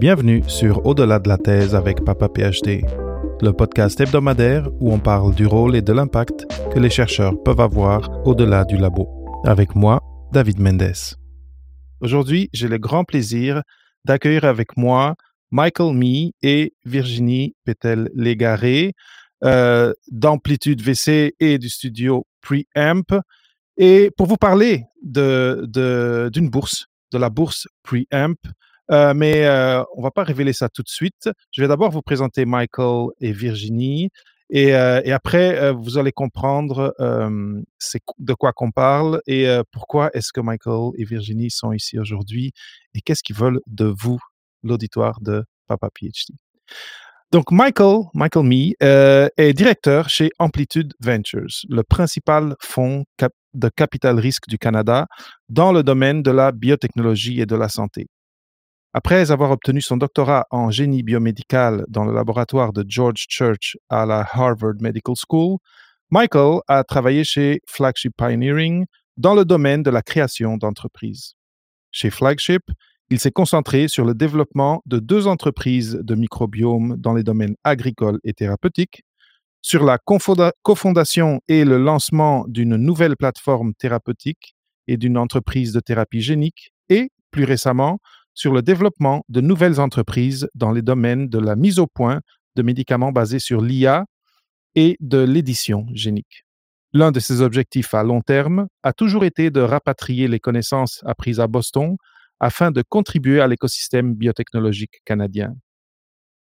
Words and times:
Bienvenue 0.00 0.44
sur 0.46 0.86
Au-delà 0.86 1.18
de 1.18 1.28
la 1.28 1.38
thèse 1.38 1.74
avec 1.74 2.04
Papa 2.04 2.28
PhD, 2.28 2.84
le 3.42 3.50
podcast 3.50 4.00
hebdomadaire 4.00 4.68
où 4.78 4.92
on 4.92 5.00
parle 5.00 5.34
du 5.34 5.44
rôle 5.44 5.74
et 5.74 5.82
de 5.82 5.92
l'impact 5.92 6.46
que 6.72 6.78
les 6.78 6.88
chercheurs 6.88 7.42
peuvent 7.42 7.58
avoir 7.58 8.08
au-delà 8.24 8.64
du 8.64 8.76
labo. 8.76 9.08
Avec 9.44 9.74
moi, 9.74 10.00
David 10.32 10.60
Mendes. 10.60 11.16
Aujourd'hui, 12.00 12.48
j'ai 12.52 12.68
le 12.68 12.78
grand 12.78 13.02
plaisir 13.02 13.62
d'accueillir 14.04 14.44
avec 14.44 14.76
moi 14.76 15.16
Michael 15.50 15.96
Mee 15.96 16.32
et 16.42 16.74
Virginie 16.84 17.56
Pétel-Légaré 17.64 18.92
euh, 19.42 19.92
d'Amplitude 20.12 20.80
VC 20.80 21.34
et 21.40 21.58
du 21.58 21.68
studio 21.68 22.24
Preamp. 22.40 23.20
Et 23.76 24.12
pour 24.16 24.28
vous 24.28 24.36
parler 24.36 24.84
d'une 25.02 25.66
de, 25.66 26.48
bourse, 26.48 26.86
de 27.10 27.18
la 27.18 27.30
bourse 27.30 27.66
Preamp, 27.82 28.38
euh, 28.90 29.12
mais 29.14 29.44
euh, 29.44 29.82
on 29.96 30.02
va 30.02 30.10
pas 30.10 30.24
révéler 30.24 30.52
ça 30.52 30.68
tout 30.68 30.82
de 30.82 30.88
suite. 30.88 31.28
Je 31.52 31.62
vais 31.62 31.68
d'abord 31.68 31.90
vous 31.90 32.02
présenter 32.02 32.44
Michael 32.44 33.08
et 33.20 33.32
Virginie. 33.32 34.10
Et, 34.50 34.74
euh, 34.74 35.02
après, 35.14 35.58
euh, 35.58 35.72
vous 35.72 35.98
allez 35.98 36.12
comprendre 36.12 36.94
de 36.98 38.34
quoi 38.34 38.52
qu'on 38.52 38.70
parle 38.70 39.20
et 39.26 39.46
pourquoi 39.72 40.10
est-ce 40.14 40.32
que 40.32 40.40
Michael 40.40 40.92
et 40.96 41.04
Virginie 41.04 41.50
sont 41.50 41.72
ici 41.72 41.98
aujourd'hui 41.98 42.52
et 42.94 43.00
qu'est-ce 43.00 43.22
qu'ils 43.22 43.36
veulent 43.36 43.60
de 43.66 43.84
vous, 43.84 44.18
l'auditoire 44.62 45.20
de 45.20 45.44
Papa 45.66 45.90
PhD. 45.90 46.34
Donc, 47.30 47.52
Michael, 47.52 48.04
Michael 48.14 48.46
Mee, 48.46 48.74
est 48.80 49.52
directeur 49.52 50.08
chez 50.08 50.30
Amplitude 50.38 50.94
Ventures, 50.98 51.66
le 51.68 51.82
principal 51.82 52.56
fonds 52.62 53.04
de 53.52 53.68
capital 53.68 54.18
risque 54.18 54.48
du 54.48 54.56
Canada 54.56 55.06
dans 55.50 55.72
le 55.72 55.82
domaine 55.82 56.22
de 56.22 56.30
la 56.30 56.52
biotechnologie 56.52 57.40
et 57.40 57.46
de 57.46 57.56
la 57.56 57.68
santé. 57.68 58.06
Après 58.94 59.30
avoir 59.30 59.50
obtenu 59.50 59.82
son 59.82 59.98
doctorat 59.98 60.46
en 60.50 60.70
génie 60.70 61.02
biomédical 61.02 61.84
dans 61.88 62.04
le 62.04 62.14
laboratoire 62.14 62.72
de 62.72 62.84
George 62.88 63.26
Church 63.28 63.76
à 63.90 64.06
la 64.06 64.26
Harvard 64.32 64.76
Medical 64.80 65.14
School, 65.14 65.58
Michael 66.10 66.60
a 66.68 66.84
travaillé 66.84 67.22
chez 67.22 67.60
Flagship 67.66 68.14
Pioneering 68.16 68.86
dans 69.18 69.34
le 69.34 69.44
domaine 69.44 69.82
de 69.82 69.90
la 69.90 70.00
création 70.00 70.56
d'entreprises. 70.56 71.34
Chez 71.90 72.08
Flagship, 72.08 72.62
il 73.10 73.20
s'est 73.20 73.30
concentré 73.30 73.88
sur 73.88 74.06
le 74.06 74.14
développement 74.14 74.82
de 74.86 74.98
deux 74.98 75.26
entreprises 75.26 75.98
de 76.02 76.14
microbiome 76.14 76.96
dans 76.96 77.12
les 77.12 77.22
domaines 77.22 77.56
agricoles 77.64 78.20
et 78.24 78.32
thérapeutiques, 78.32 79.02
sur 79.60 79.84
la 79.84 79.98
cofondation 80.62 81.40
et 81.48 81.66
le 81.66 81.76
lancement 81.76 82.46
d'une 82.48 82.76
nouvelle 82.76 83.16
plateforme 83.16 83.74
thérapeutique 83.74 84.54
et 84.86 84.96
d'une 84.96 85.18
entreprise 85.18 85.72
de 85.72 85.80
thérapie 85.80 86.22
génique, 86.22 86.72
et, 86.88 87.10
plus 87.30 87.44
récemment, 87.44 87.98
sur 88.38 88.52
le 88.52 88.62
développement 88.62 89.24
de 89.28 89.40
nouvelles 89.40 89.80
entreprises 89.80 90.48
dans 90.54 90.70
les 90.70 90.80
domaines 90.80 91.28
de 91.28 91.40
la 91.40 91.56
mise 91.56 91.80
au 91.80 91.88
point 91.88 92.20
de 92.54 92.62
médicaments 92.62 93.10
basés 93.10 93.40
sur 93.40 93.60
l'IA 93.60 94.04
et 94.76 94.96
de 95.00 95.18
l'édition 95.18 95.86
génique. 95.92 96.44
L'un 96.92 97.10
de 97.10 97.18
ses 97.18 97.40
objectifs 97.40 97.94
à 97.94 98.04
long 98.04 98.20
terme 98.20 98.68
a 98.84 98.92
toujours 98.92 99.24
été 99.24 99.50
de 99.50 99.60
rapatrier 99.60 100.28
les 100.28 100.38
connaissances 100.38 101.02
apprises 101.04 101.40
à 101.40 101.48
Boston 101.48 101.96
afin 102.38 102.70
de 102.70 102.84
contribuer 102.88 103.40
à 103.40 103.48
l'écosystème 103.48 104.14
biotechnologique 104.14 105.00
canadien. 105.04 105.52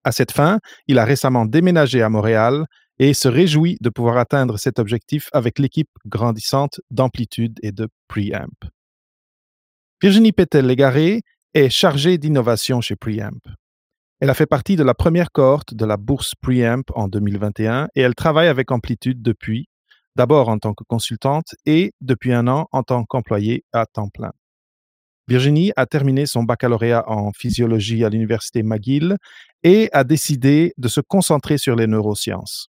À 0.02 0.10
cette 0.10 0.32
fin, 0.32 0.58
il 0.88 0.98
a 0.98 1.04
récemment 1.04 1.46
déménagé 1.46 2.02
à 2.02 2.08
Montréal 2.08 2.66
et 2.98 3.14
se 3.14 3.28
réjouit 3.28 3.78
de 3.80 3.90
pouvoir 3.90 4.16
atteindre 4.16 4.58
cet 4.58 4.80
objectif 4.80 5.28
avec 5.32 5.60
l'équipe 5.60 5.90
grandissante 6.04 6.80
d'Amplitude 6.90 7.60
et 7.62 7.70
de 7.70 7.86
Preamp. 8.08 8.56
Virginie 10.02 10.32
Pétel-Légaré 10.32 11.22
est 11.56 11.70
chargée 11.70 12.18
d'innovation 12.18 12.82
chez 12.82 12.96
Preamp. 12.96 13.40
Elle 14.20 14.28
a 14.28 14.34
fait 14.34 14.44
partie 14.44 14.76
de 14.76 14.82
la 14.82 14.92
première 14.92 15.32
cohorte 15.32 15.72
de 15.72 15.86
la 15.86 15.96
bourse 15.96 16.34
Preamp 16.34 16.82
en 16.94 17.08
2021 17.08 17.88
et 17.94 18.02
elle 18.02 18.14
travaille 18.14 18.48
avec 18.48 18.70
Amplitude 18.70 19.22
depuis, 19.22 19.66
d'abord 20.16 20.50
en 20.50 20.58
tant 20.58 20.74
que 20.74 20.84
consultante 20.84 21.54
et 21.64 21.94
depuis 22.03 22.34
un 22.34 22.47
an 22.47 22.66
en 22.72 22.82
tant 22.82 23.04
qu'employée 23.04 23.64
à 23.72 23.86
temps 23.86 24.10
plein. 24.10 24.32
Virginie 25.28 25.72
a 25.76 25.86
terminé 25.86 26.26
son 26.26 26.42
baccalauréat 26.42 27.10
en 27.10 27.32
physiologie 27.32 28.04
à 28.04 28.10
l'université 28.10 28.62
McGill 28.62 29.16
et 29.62 29.88
a 29.94 30.04
décidé 30.04 30.75
de 30.76 30.88
se 30.88 31.00
concentrer 31.00 31.56
sur 31.56 31.75
les 31.75 31.86
neurosciences. 31.86 32.69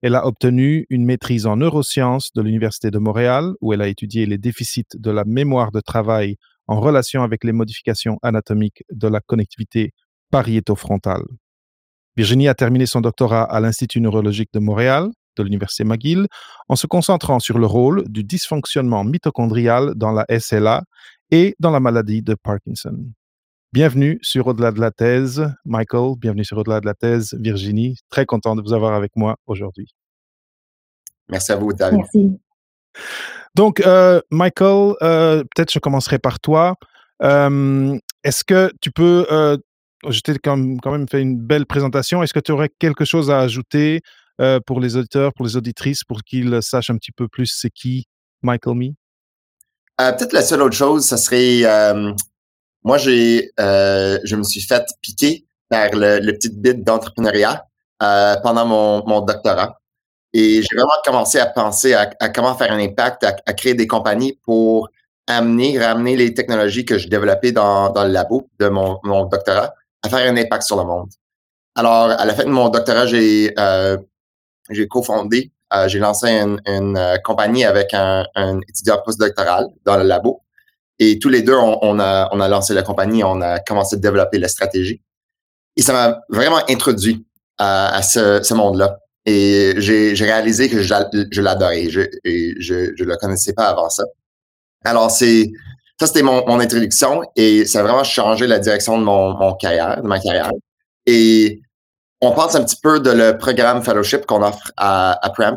Elle 0.00 0.14
a 0.14 0.26
obtenu 0.26 0.86
une 0.88 1.04
maîtrise 1.04 1.44
en 1.44 1.56
neurosciences 1.56 2.32
de 2.34 2.40
l'Université 2.40 2.90
de 2.90 2.98
Montréal, 2.98 3.52
où 3.60 3.74
elle 3.74 3.82
a 3.82 3.88
étudié 3.88 4.24
les 4.24 4.38
déficits 4.38 4.84
de 4.94 5.10
la 5.10 5.24
mémoire 5.24 5.72
de 5.72 5.80
travail 5.80 6.36
en 6.66 6.80
relation 6.80 7.22
avec 7.22 7.44
les 7.44 7.52
modifications 7.52 8.18
anatomiques 8.22 8.84
de 8.90 9.08
la 9.08 9.20
connectivité 9.20 9.92
pariétofrontale. 10.30 11.24
Virginie 12.16 12.48
a 12.48 12.54
terminé 12.54 12.86
son 12.86 13.00
doctorat 13.00 13.42
à 13.42 13.60
l'Institut 13.60 14.00
neurologique 14.00 14.50
de 14.52 14.60
Montréal, 14.60 15.10
de 15.36 15.42
l'Université 15.42 15.84
McGill, 15.84 16.26
en 16.68 16.76
se 16.76 16.86
concentrant 16.86 17.40
sur 17.40 17.58
le 17.58 17.66
rôle 17.66 18.04
du 18.08 18.22
dysfonctionnement 18.22 19.04
mitochondrial 19.04 19.94
dans 19.96 20.12
la 20.12 20.24
SLA 20.38 20.84
et 21.30 21.56
dans 21.58 21.70
la 21.70 21.80
maladie 21.80 22.22
de 22.22 22.34
Parkinson. 22.34 22.96
Bienvenue 23.72 24.20
sur 24.22 24.46
Au-delà 24.46 24.70
de 24.70 24.80
la 24.80 24.92
thèse, 24.92 25.52
Michael. 25.64 26.14
Bienvenue 26.18 26.44
sur 26.44 26.58
Au-delà 26.58 26.80
de 26.80 26.86
la 26.86 26.94
thèse, 26.94 27.36
Virginie. 27.40 27.96
Très 28.08 28.24
content 28.24 28.54
de 28.54 28.62
vous 28.62 28.72
avoir 28.72 28.94
avec 28.94 29.10
moi 29.16 29.36
aujourd'hui. 29.46 29.92
Merci 31.28 31.50
à 31.50 31.56
vous, 31.56 31.72
David. 31.72 31.98
Merci. 31.98 32.38
Donc, 33.54 33.80
euh, 33.80 34.20
Michael, 34.30 34.94
euh, 35.02 35.44
peut-être 35.54 35.72
je 35.72 35.78
commencerai 35.78 36.18
par 36.18 36.40
toi. 36.40 36.74
Euh, 37.22 37.96
Est-ce 38.24 38.42
que 38.44 38.72
tu 38.80 38.90
peux, 38.90 39.26
je 40.08 40.20
t'ai 40.20 40.36
quand, 40.38 40.56
même 40.56 41.08
fait 41.08 41.22
une 41.22 41.38
belle 41.38 41.66
présentation, 41.66 42.22
est-ce 42.22 42.34
que 42.34 42.40
tu 42.40 42.52
aurais 42.52 42.70
quelque 42.78 43.04
chose 43.04 43.30
à 43.30 43.38
ajouter 43.40 44.00
pour 44.66 44.80
les 44.80 44.96
auditeurs, 44.96 45.32
pour 45.32 45.46
les 45.46 45.56
auditrices, 45.56 46.04
pour 46.04 46.22
qu'ils 46.22 46.60
sachent 46.62 46.90
un 46.90 46.96
petit 46.96 47.12
peu 47.12 47.28
plus 47.28 47.46
c'est 47.46 47.70
qui 47.70 48.06
Michael? 48.42 48.92
Euh, 50.00 50.12
Peut-être 50.12 50.32
la 50.32 50.42
seule 50.42 50.62
autre 50.62 50.76
chose, 50.76 51.06
ça 51.06 51.16
serait, 51.16 51.62
moi 52.82 52.98
j'ai, 52.98 53.50
je 53.58 54.36
me 54.36 54.42
suis 54.42 54.62
fait 54.62 54.84
piquer 55.00 55.46
par 55.68 55.90
le, 55.92 56.18
le 56.18 56.32
petit 56.32 56.50
bit 56.50 56.82
d'entrepreneuriat 56.82 57.64
pendant 58.00 58.66
mon 59.06 59.20
doctorat. 59.20 59.78
Et 60.36 60.62
j'ai 60.62 60.76
vraiment 60.76 60.90
commencé 61.04 61.38
à 61.38 61.46
penser 61.46 61.94
à, 61.94 62.06
comment 62.28 62.56
faire 62.56 62.72
un 62.72 62.80
impact, 62.80 63.24
à, 63.24 63.52
créer 63.52 63.74
des 63.74 63.86
compagnies 63.86 64.36
pour 64.42 64.88
amener, 65.28 65.78
ramener 65.78 66.16
les 66.16 66.34
technologies 66.34 66.84
que 66.84 66.98
je 66.98 67.08
développais 67.08 67.52
dans, 67.52 67.92
le 67.94 68.10
labo 68.10 68.48
de 68.58 68.68
mon, 68.68 68.98
doctorat 69.26 69.72
à 70.02 70.08
faire 70.08 70.30
un 70.30 70.36
impact 70.36 70.64
sur 70.64 70.76
le 70.76 70.84
monde. 70.84 71.08
Alors, 71.76 72.10
à 72.10 72.24
la 72.24 72.34
fin 72.34 72.44
de 72.44 72.50
mon 72.50 72.68
doctorat, 72.68 73.06
j'ai 73.06 73.54
euh, 73.58 73.96
cofondé, 74.90 75.52
euh, 75.72 75.86
j'ai 75.86 76.00
lancé 76.00 76.28
une, 76.28 76.96
euh, 76.96 77.16
compagnie 77.18 77.64
avec 77.64 77.94
un, 77.94 78.24
étudiant 78.68 79.00
postdoctoral 79.04 79.68
dans 79.84 79.96
le 79.96 80.02
labo. 80.02 80.42
Et 80.98 81.20
tous 81.20 81.28
les 81.28 81.42
deux, 81.42 81.56
on, 81.56 82.00
a, 82.00 82.48
lancé 82.48 82.74
la 82.74 82.82
compagnie, 82.82 83.22
on 83.22 83.40
a 83.40 83.60
commencé 83.60 83.96
à 83.96 83.98
développer 84.00 84.38
la 84.38 84.48
stratégie. 84.48 85.00
Et 85.76 85.82
ça 85.82 85.92
m'a 85.92 86.20
vraiment 86.28 86.60
introduit 86.68 87.24
à, 87.58 88.02
ce 88.02 88.54
monde-là. 88.54 88.98
Et 89.26 89.74
j'ai 89.78 90.14
réalisé 90.24 90.68
que 90.68 90.82
je, 90.82 91.40
l'adorais. 91.40 91.88
Je, 91.88 92.02
et 92.24 92.54
je 92.58 92.92
je 92.96 93.04
le 93.04 93.16
connaissais 93.16 93.52
pas 93.54 93.68
avant 93.68 93.88
ça. 93.88 94.04
Alors, 94.84 95.10
c'est 95.10 95.50
ça, 95.98 96.06
c'était 96.06 96.22
mon, 96.22 96.44
mon 96.46 96.60
introduction 96.60 97.22
et 97.36 97.64
ça 97.66 97.80
a 97.80 97.82
vraiment 97.82 98.04
changé 98.04 98.46
la 98.46 98.58
direction 98.58 98.98
de 98.98 99.04
mon, 99.04 99.34
mon 99.36 99.54
carrière, 99.54 100.02
de 100.02 100.06
ma 100.06 100.18
carrière. 100.18 100.50
Et 101.06 101.60
on 102.20 102.32
pense 102.32 102.54
un 102.54 102.64
petit 102.64 102.76
peu 102.82 103.00
de 103.00 103.10
le 103.10 103.38
programme 103.38 103.82
fellowship 103.82 104.26
qu'on 104.26 104.42
offre 104.42 104.72
à, 104.76 105.18
à 105.24 105.30
Prem 105.30 105.56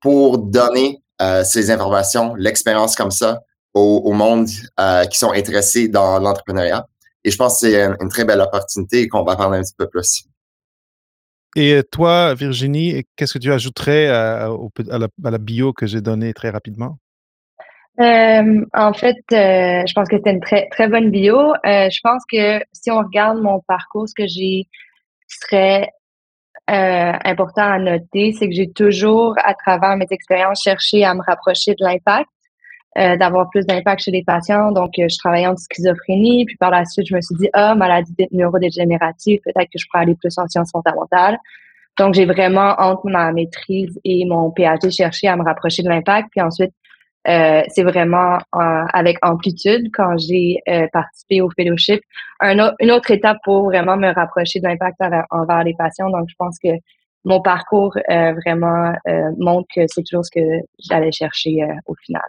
pour 0.00 0.38
donner 0.38 1.02
euh, 1.22 1.42
ces 1.44 1.70
informations, 1.70 2.34
l'expérience 2.34 2.94
comme 2.96 3.10
ça 3.10 3.40
au, 3.74 4.02
au 4.04 4.12
monde 4.12 4.48
euh, 4.78 5.04
qui 5.06 5.18
sont 5.18 5.32
intéressés 5.32 5.88
dans 5.88 6.18
l'entrepreneuriat. 6.18 6.86
Et 7.24 7.30
je 7.30 7.36
pense 7.36 7.60
que 7.60 7.68
c'est 7.68 7.84
une, 7.84 8.08
très 8.08 8.24
belle 8.24 8.40
opportunité 8.40 9.08
qu'on 9.08 9.24
va 9.24 9.36
parler 9.36 9.58
un 9.58 9.62
petit 9.62 9.74
peu 9.76 9.88
plus. 9.88 10.24
Et 11.56 11.82
toi, 11.90 12.34
Virginie, 12.34 13.04
qu'est-ce 13.16 13.34
que 13.34 13.38
tu 13.38 13.52
ajouterais 13.52 14.08
à, 14.08 14.48
la, 14.88 15.38
bio 15.38 15.72
que 15.72 15.86
j'ai 15.86 16.00
donnée 16.00 16.34
très 16.34 16.50
rapidement? 16.50 16.98
En 17.98 18.92
fait, 18.92 19.16
je 19.30 19.92
pense 19.92 20.08
que 20.08 20.16
c'est 20.24 20.30
une 20.30 20.40
très, 20.40 20.68
très 20.70 20.88
bonne 20.88 21.10
bio. 21.10 21.54
Je 21.64 22.00
pense 22.02 22.22
que 22.30 22.60
si 22.72 22.90
on 22.90 22.98
regarde 22.98 23.40
mon 23.40 23.60
parcours, 23.66 24.08
ce 24.08 24.14
que 24.14 24.28
j'ai 24.28 24.68
serait 25.26 25.90
important 26.68 27.62
à 27.62 27.78
noter, 27.78 28.32
c'est 28.38 28.48
que 28.48 28.54
j'ai 28.54 28.70
toujours, 28.70 29.34
à 29.42 29.54
travers 29.54 29.96
mes 29.96 30.06
expériences, 30.10 30.62
cherché 30.62 31.04
à 31.04 31.14
me 31.14 31.22
rapprocher 31.22 31.72
de 31.72 31.84
l'impact, 31.84 32.28
euh, 32.98 33.16
d'avoir 33.16 33.48
plus 33.50 33.64
d'impact 33.64 34.02
chez 34.02 34.10
les 34.10 34.24
patients. 34.24 34.72
Donc, 34.72 34.94
je 34.96 35.16
travaillais 35.18 35.46
en 35.46 35.56
schizophrénie, 35.56 36.44
puis 36.46 36.56
par 36.56 36.70
la 36.70 36.84
suite, 36.84 37.06
je 37.06 37.14
me 37.14 37.20
suis 37.20 37.36
dit, 37.36 37.48
ah, 37.52 37.76
maladie 37.76 38.12
neurodégénérative, 38.32 39.38
peut-être 39.44 39.68
que 39.70 39.78
je 39.78 39.86
pourrais 39.88 40.02
aller 40.02 40.16
plus 40.16 40.36
en 40.36 40.48
sciences 40.48 40.72
fondamentales. 40.72 41.38
Donc, 41.96 42.14
j'ai 42.14 42.24
vraiment, 42.24 42.74
entre 42.78 43.08
ma 43.08 43.30
maîtrise 43.32 44.00
et 44.04 44.24
mon 44.24 44.50
PhD, 44.50 44.90
cherché 44.90 45.28
à 45.28 45.36
me 45.36 45.44
rapprocher 45.44 45.82
de 45.84 45.88
l'impact. 45.88 46.28
Puis 46.32 46.40
ensuite, 46.40 46.72
euh, 47.28 47.62
c'est 47.68 47.84
vraiment 47.84 48.38
avec 48.52 49.18
amplitude 49.22 49.90
quand 49.92 50.16
j'ai 50.18 50.60
participé 50.92 51.40
au 51.40 51.50
fellowship. 51.50 52.00
une 52.42 52.90
autre 52.90 53.10
étape 53.12 53.38
pour 53.44 53.64
vraiment 53.66 53.96
me 53.96 54.12
rapprocher 54.12 54.60
de 54.60 54.66
l'impact 54.66 54.96
envers 55.30 55.62
les 55.62 55.74
patients. 55.74 56.10
Donc, 56.10 56.26
je 56.28 56.34
pense 56.36 56.56
que 56.58 56.70
mon 57.24 57.40
parcours 57.42 57.96
vraiment 58.44 58.92
montre 59.36 59.68
que 59.74 59.82
c'est 59.86 60.02
toujours 60.02 60.24
ce 60.24 60.30
que 60.30 60.46
j'allais 60.80 61.12
chercher 61.12 61.64
au 61.86 61.94
final. 62.04 62.22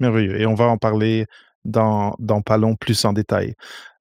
Merveilleux. 0.00 0.40
Et 0.40 0.46
on 0.46 0.54
va 0.54 0.66
en 0.66 0.78
parler 0.78 1.26
dans, 1.64 2.14
dans 2.18 2.42
pas 2.42 2.58
long 2.58 2.76
plus 2.76 3.04
en 3.04 3.12
détail. 3.12 3.54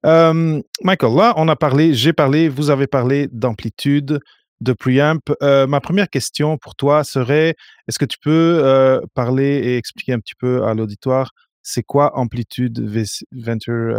Michael, 0.03 1.15
là, 1.15 1.33
on 1.37 1.47
a 1.47 1.55
parlé, 1.55 1.93
j'ai 1.93 2.13
parlé, 2.13 2.47
vous 2.47 2.69
avez 2.69 2.85
parlé 2.85 3.27
d'amplitude, 3.31 4.19
de 4.61 4.73
preamp. 4.73 5.33
Ma 5.41 5.81
première 5.81 6.09
question 6.09 6.57
pour 6.57 6.75
toi 6.75 7.03
serait, 7.03 7.55
est-ce 7.87 7.97
que 7.97 8.05
tu 8.05 8.17
peux 8.21 9.01
parler 9.15 9.45
et 9.45 9.77
expliquer 9.77 10.13
un 10.13 10.19
petit 10.19 10.35
peu 10.37 10.63
à 10.63 10.75
l'auditoire, 10.75 11.31
c'est 11.63 11.81
quoi 11.81 12.15
amplitude 12.19 12.79
VC, 12.79 13.25
Venture, 13.31 13.95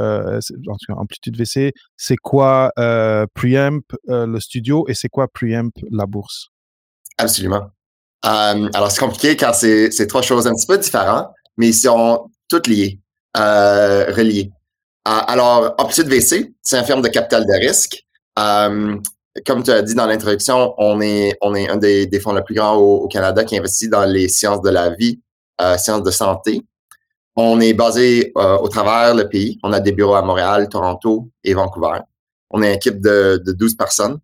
amplitude 0.90 1.36
VC, 1.36 1.72
c'est 1.96 2.16
quoi 2.16 2.70
preamp 3.34 3.82
le 4.06 4.38
studio 4.38 4.84
et 4.88 4.94
c'est 4.94 5.08
quoi 5.08 5.26
preamp 5.26 5.72
la 5.90 6.06
bourse? 6.06 6.50
Absolument. 7.18 7.70
alors, 8.22 8.92
c'est 8.92 9.00
compliqué 9.00 9.34
car 9.34 9.56
c'est 9.56 10.06
trois 10.06 10.22
choses 10.22 10.46
un 10.46 10.52
petit 10.52 10.66
peu 10.68 10.78
différentes, 10.78 11.30
mais 11.56 11.68
ils 11.68 11.74
sont 11.74 12.30
toutes 12.48 12.66
liées, 12.66 13.00
reliées. 13.34 14.50
alors, 15.04 15.74
amplitude 15.78 16.08
VC, 16.08 16.54
c'est 16.62 16.76
un 16.76 16.84
firme 16.84 17.02
de 17.02 17.08
capital 17.08 17.44
de 17.46 17.66
risque 17.66 18.04
comme 19.44 19.62
tu 19.62 19.70
as 19.70 19.82
dit 19.82 19.94
dans 19.94 20.06
l'introduction, 20.06 20.74
on 20.78 21.00
est, 21.00 21.36
on 21.40 21.54
est 21.54 21.68
un 21.68 21.76
des, 21.76 22.20
fonds 22.20 22.32
les 22.32 22.42
plus 22.42 22.54
grands 22.54 22.76
au, 22.76 23.08
Canada 23.08 23.44
qui 23.44 23.58
investit 23.58 23.88
dans 23.88 24.04
les 24.04 24.28
sciences 24.28 24.62
de 24.62 24.70
la 24.70 24.90
vie, 24.90 25.20
euh, 25.60 25.76
sciences 25.76 26.02
de 26.02 26.10
santé. 26.10 26.62
On 27.34 27.60
est 27.60 27.74
basé 27.74 28.32
euh, 28.38 28.56
au 28.58 28.68
travers 28.68 29.14
le 29.14 29.28
pays. 29.28 29.58
On 29.62 29.72
a 29.72 29.80
des 29.80 29.92
bureaux 29.92 30.14
à 30.14 30.22
Montréal, 30.22 30.68
Toronto 30.68 31.28
et 31.44 31.52
Vancouver. 31.52 31.98
On 32.50 32.62
est 32.62 32.68
une 32.68 32.74
équipe 32.76 33.00
de, 33.00 33.42
de 33.44 33.52
12 33.52 33.76
personnes. 33.76 34.18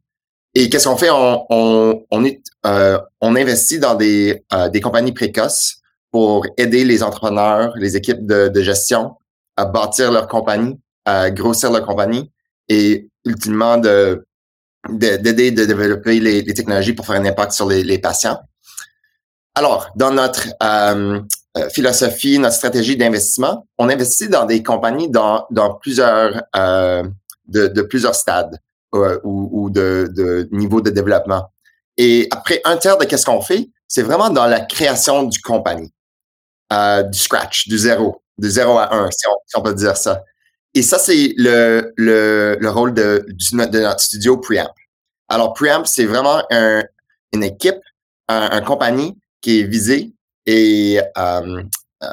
Et 0.54 0.70
qu'est-ce 0.70 0.88
qu'on 0.88 0.96
fait? 0.96 1.10
On, 1.10 1.44
on, 1.50 2.04
on, 2.10 2.24
est, 2.24 2.40
euh, 2.66 2.98
on 3.20 3.36
investit 3.36 3.78
dans 3.78 3.94
des, 3.94 4.44
euh, 4.52 4.68
des 4.68 4.80
compagnies 4.80 5.12
précoces 5.12 5.81
pour 6.12 6.46
aider 6.58 6.84
les 6.84 7.02
entrepreneurs, 7.02 7.72
les 7.76 7.96
équipes 7.96 8.24
de, 8.24 8.62
gestion 8.62 9.16
à 9.56 9.64
bâtir 9.64 10.12
leur 10.12 10.28
compagnie, 10.28 10.78
à 11.04 11.30
grossir 11.30 11.72
leur 11.72 11.84
compagnie 11.84 12.30
et 12.68 13.08
ultimement 13.24 13.78
de 13.78 14.24
d'aider 14.88 15.52
de, 15.52 15.64
développer 15.64 16.18
les, 16.18 16.44
technologies 16.44 16.92
pour 16.92 17.06
faire 17.06 17.20
un 17.20 17.24
impact 17.24 17.52
sur 17.52 17.68
les, 17.68 17.98
patients. 17.98 18.38
Alors, 19.54 19.88
dans 19.94 20.10
notre 20.10 20.48
euh, 20.62 21.20
euh, 21.56 21.68
philosophie, 21.68 22.38
notre 22.38 22.56
stratégie 22.56 22.96
d'investissement, 22.96 23.66
on 23.78 23.88
investit 23.88 24.28
dans 24.28 24.44
des 24.44 24.62
compagnies 24.62 25.08
dans, 25.08 25.46
plusieurs 25.80 26.42
euh, 26.56 27.04
de, 27.46 27.82
plusieurs 27.82 28.16
stades 28.16 28.58
ou, 28.92 29.70
de, 29.70 30.10
de 30.14 30.48
niveau 30.50 30.80
de 30.80 30.90
développement. 30.90 31.48
Et 31.96 32.26
après 32.30 32.60
un 32.64 32.76
tiers 32.76 32.98
de 32.98 33.04
qu'est-ce 33.04 33.24
qu'on 33.24 33.40
fait, 33.40 33.68
c'est 33.86 34.02
vraiment 34.02 34.30
dans 34.30 34.46
la 34.46 34.60
création 34.60 35.24
du 35.24 35.40
compagnie, 35.40 35.92
du 37.10 37.18
scratch, 37.18 37.68
du 37.68 37.78
zéro, 37.78 38.22
du 38.38 38.50
zéro 38.50 38.78
à 38.78 38.94
un, 38.94 39.10
si 39.10 39.26
on, 39.56 39.62
peut 39.62 39.74
dire 39.74 39.96
ça. 39.96 40.22
Et 40.74 40.82
ça, 40.82 40.98
c'est 40.98 41.34
le, 41.36 41.92
le, 41.96 42.56
le, 42.58 42.70
rôle 42.70 42.94
de, 42.94 43.26
de 43.28 43.80
notre 43.80 44.00
studio 44.00 44.38
Preamp. 44.38 44.72
Alors, 45.28 45.52
Preamp, 45.52 45.84
c'est 45.86 46.06
vraiment 46.06 46.42
un, 46.50 46.82
une 47.32 47.44
équipe, 47.44 47.80
un, 48.28 48.50
un, 48.52 48.60
compagnie 48.62 49.18
qui 49.40 49.60
est 49.60 49.64
visée 49.64 50.12
et 50.46 51.00
euh, 51.18 51.62
euh, 52.02 52.08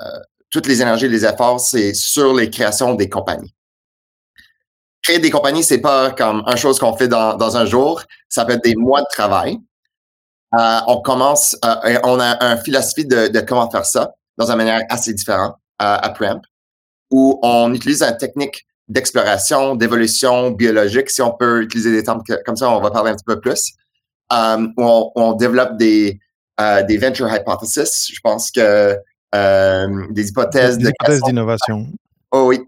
toutes 0.50 0.67
les 0.67 0.81
énergies, 0.81 1.07
les 1.07 1.25
efforts, 1.25 1.59
c'est 1.59 1.94
sur 1.94 2.33
les 2.33 2.50
créations 2.50 2.95
des 2.95 3.09
compagnies. 3.09 3.53
Créer 5.01 5.19
des 5.19 5.29
compagnies, 5.29 5.63
c'est 5.63 5.79
pas 5.81 6.11
comme 6.11 6.44
une 6.45 6.57
chose 6.57 6.79
qu'on 6.79 6.95
fait 6.95 7.07
dans, 7.07 7.57
un 7.57 7.65
jour. 7.65 8.03
Ça 8.27 8.45
peut 8.45 8.53
être 8.53 8.63
des 8.63 8.75
mois 8.75 9.01
de 9.01 9.07
travail. 9.09 9.57
Euh, 10.57 10.79
on 10.88 11.01
commence, 11.01 11.56
on 11.63 12.19
a 12.19 12.44
un 12.44 12.57
philosophie 12.57 13.06
de, 13.06 13.27
de, 13.27 13.39
comment 13.41 13.69
faire 13.69 13.85
ça 13.85 14.13
dans 14.39 14.50
une 14.50 14.57
manière 14.57 14.81
assez 14.89 15.13
différente 15.13 15.56
à, 15.77 15.95
à 15.95 16.09
Preamp 16.09 16.41
où 17.12 17.39
on 17.44 17.74
utilise 17.74 18.01
une 18.01 18.18
technique 18.18 18.65
d'exploration, 18.88 19.75
d'évolution 19.75 20.51
biologique, 20.51 21.09
si 21.09 21.21
on 21.21 21.31
peut 21.31 21.62
utiliser 21.62 21.91
des 21.91 22.03
termes 22.03 22.24
comme 22.45 22.56
ça, 22.56 22.69
on 22.69 22.81
va 22.81 22.91
parler 22.91 23.12
un 23.12 23.15
petit 23.15 23.25
peu 23.25 23.39
plus, 23.39 23.74
euh, 24.33 24.68
où 24.77 24.83
on, 24.83 25.12
on, 25.15 25.33
développe 25.33 25.77
des, 25.77 26.19
euh, 26.59 26.83
des 26.83 26.97
venture 26.97 27.30
hypotheses. 27.33 28.07
Je 28.12 28.19
pense 28.24 28.51
que 28.51 28.97
euh, 29.36 30.07
des 30.09 30.30
hypothèses 30.30 30.77
des 30.77 30.89
hypothèses 30.89 31.21
d'innovation. 31.21 31.88
Oh 32.31 32.47
oui. 32.47 32.59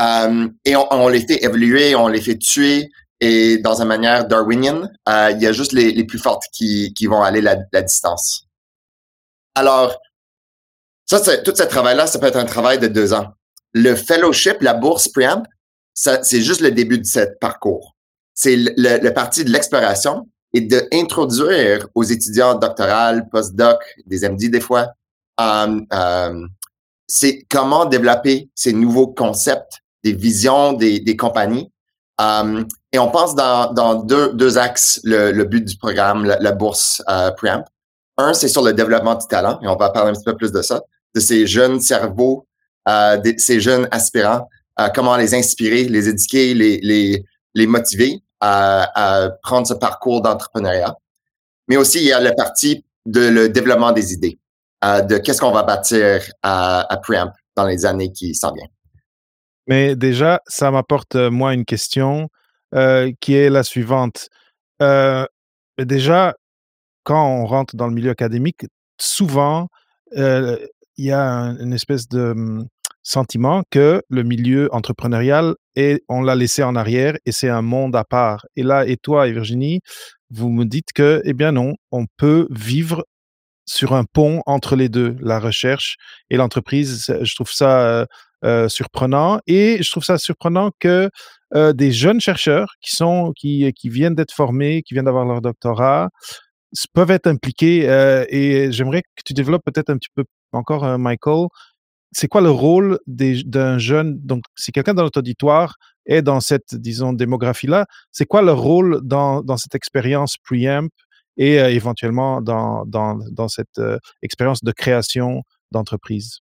Euh, 0.00 0.48
et 0.64 0.76
on, 0.76 0.92
on, 0.92 1.08
les 1.08 1.26
fait 1.26 1.44
évoluer, 1.44 1.94
on 1.94 2.08
les 2.08 2.20
fait 2.20 2.38
tuer. 2.38 2.88
Et 3.20 3.58
dans 3.58 3.80
une 3.80 3.88
manière 3.88 4.28
darwinienne, 4.28 4.92
il 5.08 5.38
y 5.40 5.46
a 5.46 5.52
juste 5.52 5.72
les, 5.72 5.90
les 5.90 6.04
plus 6.04 6.20
fortes 6.20 6.44
qui, 6.52 6.94
qui 6.94 7.06
vont 7.06 7.22
aller 7.22 7.40
la, 7.40 7.56
la 7.72 7.82
distance. 7.82 8.46
Alors, 9.56 9.98
ça, 11.16 11.38
tout 11.38 11.54
ce 11.56 11.62
travail-là, 11.62 12.06
ça 12.06 12.18
peut 12.18 12.26
être 12.26 12.36
un 12.36 12.44
travail 12.44 12.78
de 12.78 12.86
deux 12.86 13.14
ans 13.14 13.32
le 13.72 13.94
fellowship, 13.94 14.60
la 14.60 14.74
bourse 14.74 15.08
Preamp, 15.08 15.44
c'est 15.94 16.40
juste 16.40 16.60
le 16.60 16.70
début 16.70 16.98
de 16.98 17.04
ce 17.04 17.20
parcours. 17.40 17.96
C'est 18.34 18.56
le, 18.56 18.72
le, 18.76 19.10
parti 19.10 19.44
de 19.44 19.50
l'exploration 19.50 20.28
et 20.54 20.60
d'introduire 20.60 21.88
aux 21.94 22.04
étudiants 22.04 22.54
doctorales, 22.54 23.28
post-doc, 23.30 23.78
des 24.06 24.28
MD 24.28 24.48
des 24.48 24.60
fois, 24.60 24.88
euh, 25.40 25.80
euh, 25.92 26.46
c'est 27.06 27.44
comment 27.50 27.84
développer 27.84 28.48
ces 28.54 28.72
nouveaux 28.72 29.08
concepts, 29.08 29.82
des 30.04 30.12
visions 30.12 30.72
des, 30.72 31.00
des 31.00 31.16
compagnies. 31.16 31.70
Um, 32.20 32.66
et 32.92 32.98
on 32.98 33.10
pense 33.10 33.34
dans, 33.34 33.72
dans 33.72 33.96
deux, 33.96 34.32
deux 34.32 34.58
axes 34.58 35.00
le, 35.04 35.32
le 35.32 35.44
but 35.44 35.64
du 35.64 35.76
programme, 35.76 36.24
la, 36.24 36.52
bourse 36.52 37.02
euh, 37.08 37.30
Preamp. 37.32 37.64
Un, 38.16 38.34
c'est 38.34 38.48
sur 38.48 38.62
le 38.62 38.72
développement 38.72 39.14
du 39.14 39.26
talent, 39.26 39.60
et 39.62 39.68
on 39.68 39.76
va 39.76 39.90
parler 39.90 40.10
un 40.10 40.14
petit 40.14 40.24
peu 40.24 40.36
plus 40.36 40.52
de 40.52 40.62
ça, 40.62 40.82
de 41.14 41.20
ces 41.20 41.46
jeunes 41.46 41.80
cerveaux 41.80 42.48
euh, 42.88 43.20
ces 43.36 43.60
jeunes 43.60 43.86
aspirants, 43.90 44.48
euh, 44.80 44.88
comment 44.94 45.16
les 45.16 45.34
inspirer, 45.34 45.84
les 45.84 46.08
éduquer, 46.08 46.54
les, 46.54 47.66
motiver 47.66 48.22
à, 48.40 49.30
prendre 49.42 49.66
ce 49.66 49.74
parcours 49.74 50.22
d'entrepreneuriat. 50.22 50.96
Mais 51.66 51.76
aussi, 51.76 51.98
il 51.98 52.06
y 52.06 52.12
a 52.12 52.20
la 52.20 52.32
partie 52.32 52.84
de 53.04 53.28
le 53.28 53.48
développement 53.48 53.92
des 53.92 54.12
idées, 54.14 54.38
euh, 54.84 55.02
de 55.02 55.18
qu'est-ce 55.18 55.40
qu'on 55.40 55.50
va 55.50 55.64
bâtir 55.64 56.22
à, 56.42 56.98
Preamp 57.02 57.32
dans 57.56 57.66
les 57.66 57.84
années 57.84 58.12
qui 58.12 58.34
s'en 58.34 58.52
viennent. 58.52 58.68
Mais 59.66 59.94
déjà, 59.94 60.40
ça 60.46 60.70
m'apporte, 60.70 61.14
moi, 61.14 61.52
une 61.52 61.66
question 61.66 62.30
qui 63.20 63.34
est 63.34 63.50
la 63.50 63.64
suivante. 63.64 64.28
Déjà, 65.78 66.34
quand 67.02 67.26
on 67.26 67.44
rentre 67.44 67.76
dans 67.76 67.86
le 67.86 67.92
milieu 67.92 68.10
académique, 68.10 68.64
souvent, 68.98 69.68
il 70.98 71.06
y 71.06 71.12
a 71.12 71.56
une 71.60 71.72
espèce 71.72 72.08
de 72.08 72.32
hum, 72.32 72.66
sentiment 73.02 73.62
que 73.70 74.02
le 74.10 74.22
milieu 74.22 74.68
entrepreneurial 74.74 75.54
est, 75.76 76.02
on 76.08 76.20
l'a 76.20 76.34
laissé 76.34 76.62
en 76.62 76.76
arrière 76.76 77.16
et 77.24 77.32
c'est 77.32 77.48
un 77.48 77.62
monde 77.62 77.96
à 77.96 78.04
part. 78.04 78.44
Et 78.56 78.62
là, 78.62 78.86
et 78.86 78.96
toi 78.96 79.28
et 79.28 79.32
Virginie, 79.32 79.80
vous 80.30 80.50
me 80.50 80.64
dites 80.64 80.92
que, 80.94 81.22
eh 81.24 81.32
bien 81.32 81.52
non, 81.52 81.74
on 81.90 82.04
peut 82.18 82.46
vivre 82.50 83.06
sur 83.64 83.94
un 83.94 84.04
pont 84.04 84.42
entre 84.46 84.76
les 84.76 84.88
deux, 84.88 85.16
la 85.20 85.38
recherche 85.40 85.96
et 86.30 86.36
l'entreprise. 86.36 87.04
Je 87.22 87.34
trouve 87.34 87.50
ça 87.50 88.06
surprenant 88.68 89.40
et 89.46 89.82
je 89.82 89.90
trouve 89.90 90.04
ça 90.04 90.18
surprenant 90.18 90.70
que 90.78 91.10
des 91.54 91.92
jeunes 91.92 92.20
chercheurs 92.20 92.74
qui 92.80 92.94
sont 92.94 93.32
qui, 93.36 93.72
qui 93.74 93.88
viennent 93.88 94.14
d'être 94.14 94.32
formés, 94.34 94.82
qui 94.82 94.94
viennent 94.94 95.06
d'avoir 95.06 95.24
leur 95.24 95.40
doctorat, 95.40 96.10
peuvent 96.92 97.10
être 97.10 97.26
impliqués. 97.26 97.84
et 98.30 98.72
j'aimerais 98.72 99.02
que 99.02 99.22
tu 99.24 99.34
développes 99.34 99.64
peut-être 99.64 99.90
un 99.90 99.96
petit 99.96 100.10
peu 100.14 100.24
encore, 100.52 100.98
Michael, 100.98 101.48
c'est 102.12 102.28
quoi 102.28 102.40
le 102.40 102.50
rôle 102.50 102.98
d'un 103.06 103.78
jeune, 103.78 104.18
donc 104.20 104.44
si 104.56 104.72
quelqu'un 104.72 104.94
dans 104.94 105.02
notre 105.02 105.18
auditoire 105.18 105.76
est 106.06 106.22
dans 106.22 106.40
cette, 106.40 106.74
disons, 106.74 107.12
démographie-là, 107.12 107.86
c'est 108.12 108.24
quoi 108.24 108.42
le 108.42 108.52
rôle 108.52 109.00
dans, 109.02 109.42
dans 109.42 109.56
cette 109.56 109.74
expérience 109.74 110.36
preamp 110.38 110.90
et 111.36 111.60
euh, 111.60 111.70
éventuellement 111.70 112.40
dans, 112.40 112.84
dans, 112.86 113.18
dans 113.30 113.48
cette 113.48 113.78
euh, 113.78 113.98
expérience 114.22 114.64
de 114.64 114.72
création 114.72 115.42
d'entreprise? 115.70 116.38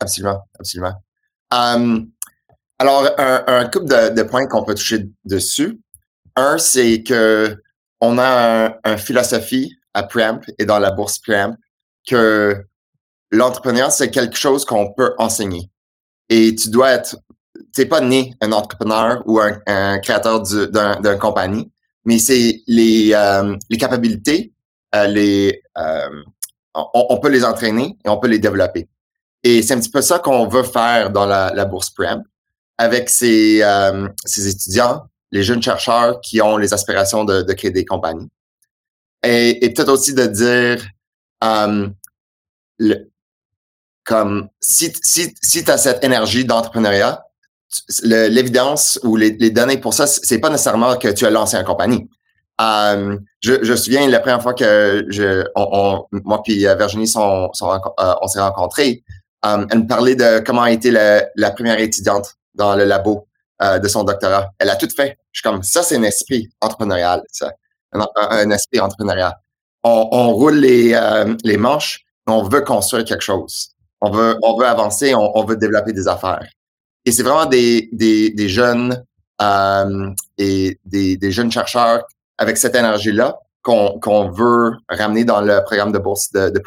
Absolument, 0.00 0.42
absolument. 0.58 0.94
alors, 1.50 3.08
un, 3.18 3.64
couple 3.68 3.86
de, 3.86 4.14
de 4.14 4.22
points 4.22 4.46
qu'on 4.46 4.64
peut 4.64 4.74
toucher 4.74 5.06
dessus. 5.24 5.78
Un, 6.34 6.58
c'est 6.58 7.02
que 7.02 7.62
on 8.00 8.18
a 8.18 8.66
un, 8.66 8.74
un 8.84 8.96
philosophie 8.96 9.74
à 9.94 10.02
Preamp 10.02 10.40
et 10.58 10.66
dans 10.66 10.78
la 10.78 10.90
bourse 10.90 11.18
Preamp 11.18 11.56
que 12.06 12.66
l'entrepreneur, 13.30 13.90
c'est 13.90 14.10
quelque 14.10 14.36
chose 14.36 14.64
qu'on 14.64 14.92
peut 14.92 15.14
enseigner. 15.18 15.70
Et 16.28 16.54
tu 16.54 16.70
dois 16.70 16.90
être, 16.90 17.16
t'es 17.72 17.86
pas 17.86 18.00
né 18.00 18.34
un 18.40 18.52
entrepreneur 18.52 19.22
ou 19.26 19.40
un, 19.40 19.98
créateur 19.98 20.42
d'un 20.42 21.16
compagnie, 21.18 21.70
mais 22.04 22.18
c'est 22.18 22.62
les, 22.66 23.12
euh, 23.12 23.56
les 23.68 23.76
capacités, 23.76 24.52
euh, 24.94 25.52
euh, 25.78 26.22
on, 26.74 27.18
peut 27.18 27.28
les 27.28 27.44
entraîner 27.44 27.96
et 28.04 28.08
on 28.08 28.18
peut 28.18 28.28
les 28.28 28.38
développer. 28.38 28.88
Et 29.42 29.62
c'est 29.62 29.74
un 29.74 29.80
petit 29.80 29.90
peu 29.90 30.02
ça 30.02 30.18
qu'on 30.18 30.46
veut 30.48 30.62
faire 30.62 31.10
dans 31.10 31.26
la, 31.26 31.64
bourse 31.64 31.90
Preamp 31.90 32.22
avec 32.78 33.08
ces, 33.08 33.62
ces 34.24 34.48
étudiants, 34.48 35.06
les 35.30 35.42
jeunes 35.42 35.62
chercheurs 35.62 36.20
qui 36.20 36.40
ont 36.42 36.56
les 36.56 36.74
aspirations 36.74 37.24
de, 37.24 37.52
créer 37.52 37.70
des 37.70 37.84
compagnies. 37.84 38.28
Et, 39.24 39.64
et 39.64 39.72
peut-être 39.72 39.92
aussi 39.92 40.14
de 40.14 40.26
dire, 40.26 40.86
le, 42.78 43.10
comme 44.06 44.48
si, 44.60 44.92
si, 45.02 45.34
si 45.42 45.64
tu 45.64 45.70
as 45.70 45.78
cette 45.78 46.02
énergie 46.04 46.44
d'entrepreneuriat, 46.44 47.24
l'évidence 48.02 48.98
ou 49.02 49.16
les, 49.16 49.30
les, 49.32 49.50
données 49.50 49.78
pour 49.78 49.92
ça, 49.92 50.06
c'est 50.06 50.38
pas 50.38 50.48
nécessairement 50.48 50.96
que 50.96 51.08
tu 51.08 51.26
as 51.26 51.30
lancé 51.30 51.56
une 51.56 51.64
compagnie. 51.64 52.08
Euh, 52.60 53.18
je, 53.40 53.62
je 53.62 53.72
me 53.72 53.76
souviens 53.76 54.08
la 54.08 54.20
première 54.20 54.40
fois 54.40 54.54
que 54.54 55.04
je, 55.08 55.44
on, 55.54 56.06
on, 56.12 56.20
moi 56.24 56.42
puis 56.42 56.60
Virginie 56.60 57.08
sont, 57.08 57.50
sont 57.52 57.70
euh, 57.70 58.14
on 58.22 58.28
s'est 58.28 58.40
rencontrés, 58.40 59.02
euh, 59.44 59.66
elle 59.70 59.80
me 59.80 59.86
parlait 59.86 60.14
de 60.14 60.40
comment 60.40 60.62
a 60.62 60.70
été 60.70 60.90
la, 60.90 61.26
la 61.36 61.50
première 61.50 61.78
étudiante 61.78 62.34
dans 62.54 62.74
le 62.74 62.84
labo 62.84 63.26
euh, 63.62 63.78
de 63.78 63.88
son 63.88 64.04
doctorat. 64.04 64.50
Elle 64.58 64.70
a 64.70 64.76
tout 64.76 64.88
fait. 64.94 65.18
Je 65.32 65.40
suis 65.40 65.42
comme, 65.42 65.62
ça, 65.62 65.82
c'est 65.82 65.96
un 65.96 66.02
esprit 66.02 66.48
entrepreneurial, 66.60 67.22
ça. 67.30 67.52
Un, 67.92 68.06
un 68.16 68.50
esprit 68.50 68.80
entrepreneurial. 68.80 69.34
On, 69.82 70.08
on 70.10 70.32
roule 70.32 70.56
les, 70.56 70.94
euh, 70.94 71.34
les 71.44 71.56
manches, 71.56 72.04
on 72.26 72.42
veut 72.42 72.62
construire 72.62 73.04
quelque 73.04 73.22
chose. 73.22 73.75
On 74.00 74.10
veut, 74.10 74.36
on 74.42 74.58
veut 74.58 74.66
avancer, 74.66 75.14
on, 75.14 75.44
veut 75.44 75.56
développer 75.56 75.92
des 75.92 76.06
affaires. 76.06 76.46
Et 77.04 77.12
c'est 77.12 77.22
vraiment 77.22 77.46
des, 77.46 77.88
des, 77.92 78.48
jeunes 78.48 79.02
euh, 79.40 80.10
et 80.38 80.78
des, 80.84 81.30
jeunes 81.30 81.50
chercheurs 81.50 82.04
avec 82.38 82.56
cette 82.56 82.74
énergie-là 82.74 83.38
qu'on 83.62 84.30
veut 84.30 84.72
ramener 84.88 85.24
dans 85.24 85.40
le 85.40 85.62
programme 85.64 85.92
de 85.92 85.98
bourse 85.98 86.30
de, 86.32 86.50
de. 86.50 86.62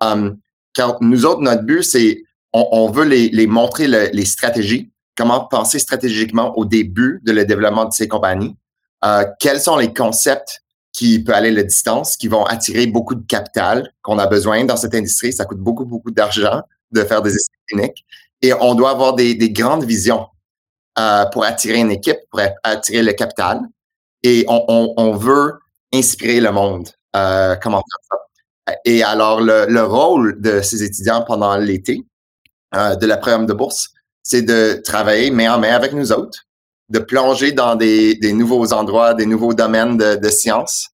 Um, 0.00 0.38
car 0.74 0.96
nous 1.00 1.26
autres, 1.26 1.40
notre 1.40 1.62
but, 1.62 1.82
c'est 1.82 2.22
on, 2.52 2.90
veut 2.90 3.04
les, 3.04 3.28
les 3.28 3.46
montrer 3.46 3.86
le, 3.86 4.08
les 4.12 4.24
stratégies 4.24 4.90
comment 5.16 5.46
penser 5.46 5.78
stratégiquement 5.78 6.56
au 6.56 6.64
début 6.64 7.20
de 7.24 7.32
le 7.32 7.44
développement 7.44 7.86
de 7.86 7.92
ces 7.92 8.06
compagnies, 8.06 8.56
euh, 9.04 9.24
quels 9.40 9.60
sont 9.60 9.76
les 9.76 9.92
concepts 9.92 10.62
qui 10.96 11.18
peuvent 11.18 11.34
aller 11.34 11.50
la 11.50 11.62
distance, 11.62 12.16
qui 12.16 12.26
vont 12.26 12.44
attirer 12.44 12.86
beaucoup 12.86 13.14
de 13.14 13.26
capital 13.26 13.92
qu'on 14.00 14.18
a 14.18 14.26
besoin 14.26 14.64
dans 14.64 14.78
cette 14.78 14.94
industrie. 14.94 15.30
Ça 15.30 15.44
coûte 15.44 15.58
beaucoup, 15.58 15.84
beaucoup 15.84 16.10
d'argent 16.10 16.62
de 16.90 17.04
faire 17.04 17.20
des 17.20 17.36
essais 17.36 17.52
cliniques. 17.68 18.04
Et 18.40 18.54
on 18.54 18.74
doit 18.74 18.90
avoir 18.90 19.14
des, 19.14 19.34
des 19.34 19.50
grandes 19.50 19.84
visions 19.84 20.26
euh, 20.98 21.26
pour 21.26 21.44
attirer 21.44 21.80
une 21.80 21.90
équipe, 21.90 22.16
pour 22.30 22.40
attirer 22.62 23.02
le 23.02 23.12
capital. 23.12 23.60
Et 24.22 24.46
on, 24.48 24.64
on, 24.68 24.94
on 24.96 25.12
veut 25.12 25.58
inspirer 25.92 26.40
le 26.40 26.50
monde. 26.50 26.88
Euh, 27.14 27.56
comment 27.56 27.82
faire 27.90 28.18
ça? 28.66 28.76
Et 28.86 29.02
alors, 29.02 29.42
le, 29.42 29.66
le, 29.68 29.84
rôle 29.84 30.40
de 30.40 30.62
ces 30.62 30.82
étudiants 30.82 31.22
pendant 31.26 31.56
l'été 31.58 32.06
euh, 32.74 32.96
de 32.96 33.06
la 33.06 33.18
programme 33.18 33.44
de 33.44 33.52
bourse, 33.52 33.90
c'est 34.22 34.42
de 34.42 34.80
travailler 34.82 35.30
main 35.30 35.54
en 35.54 35.60
main 35.60 35.74
avec 35.74 35.92
nous 35.92 36.10
autres, 36.10 36.45
de 36.88 36.98
plonger 36.98 37.52
dans 37.52 37.74
des, 37.74 38.14
des 38.16 38.32
nouveaux 38.32 38.72
endroits, 38.72 39.14
des 39.14 39.26
nouveaux 39.26 39.54
domaines 39.54 39.96
de, 39.96 40.16
de 40.16 40.28
sciences 40.28 40.88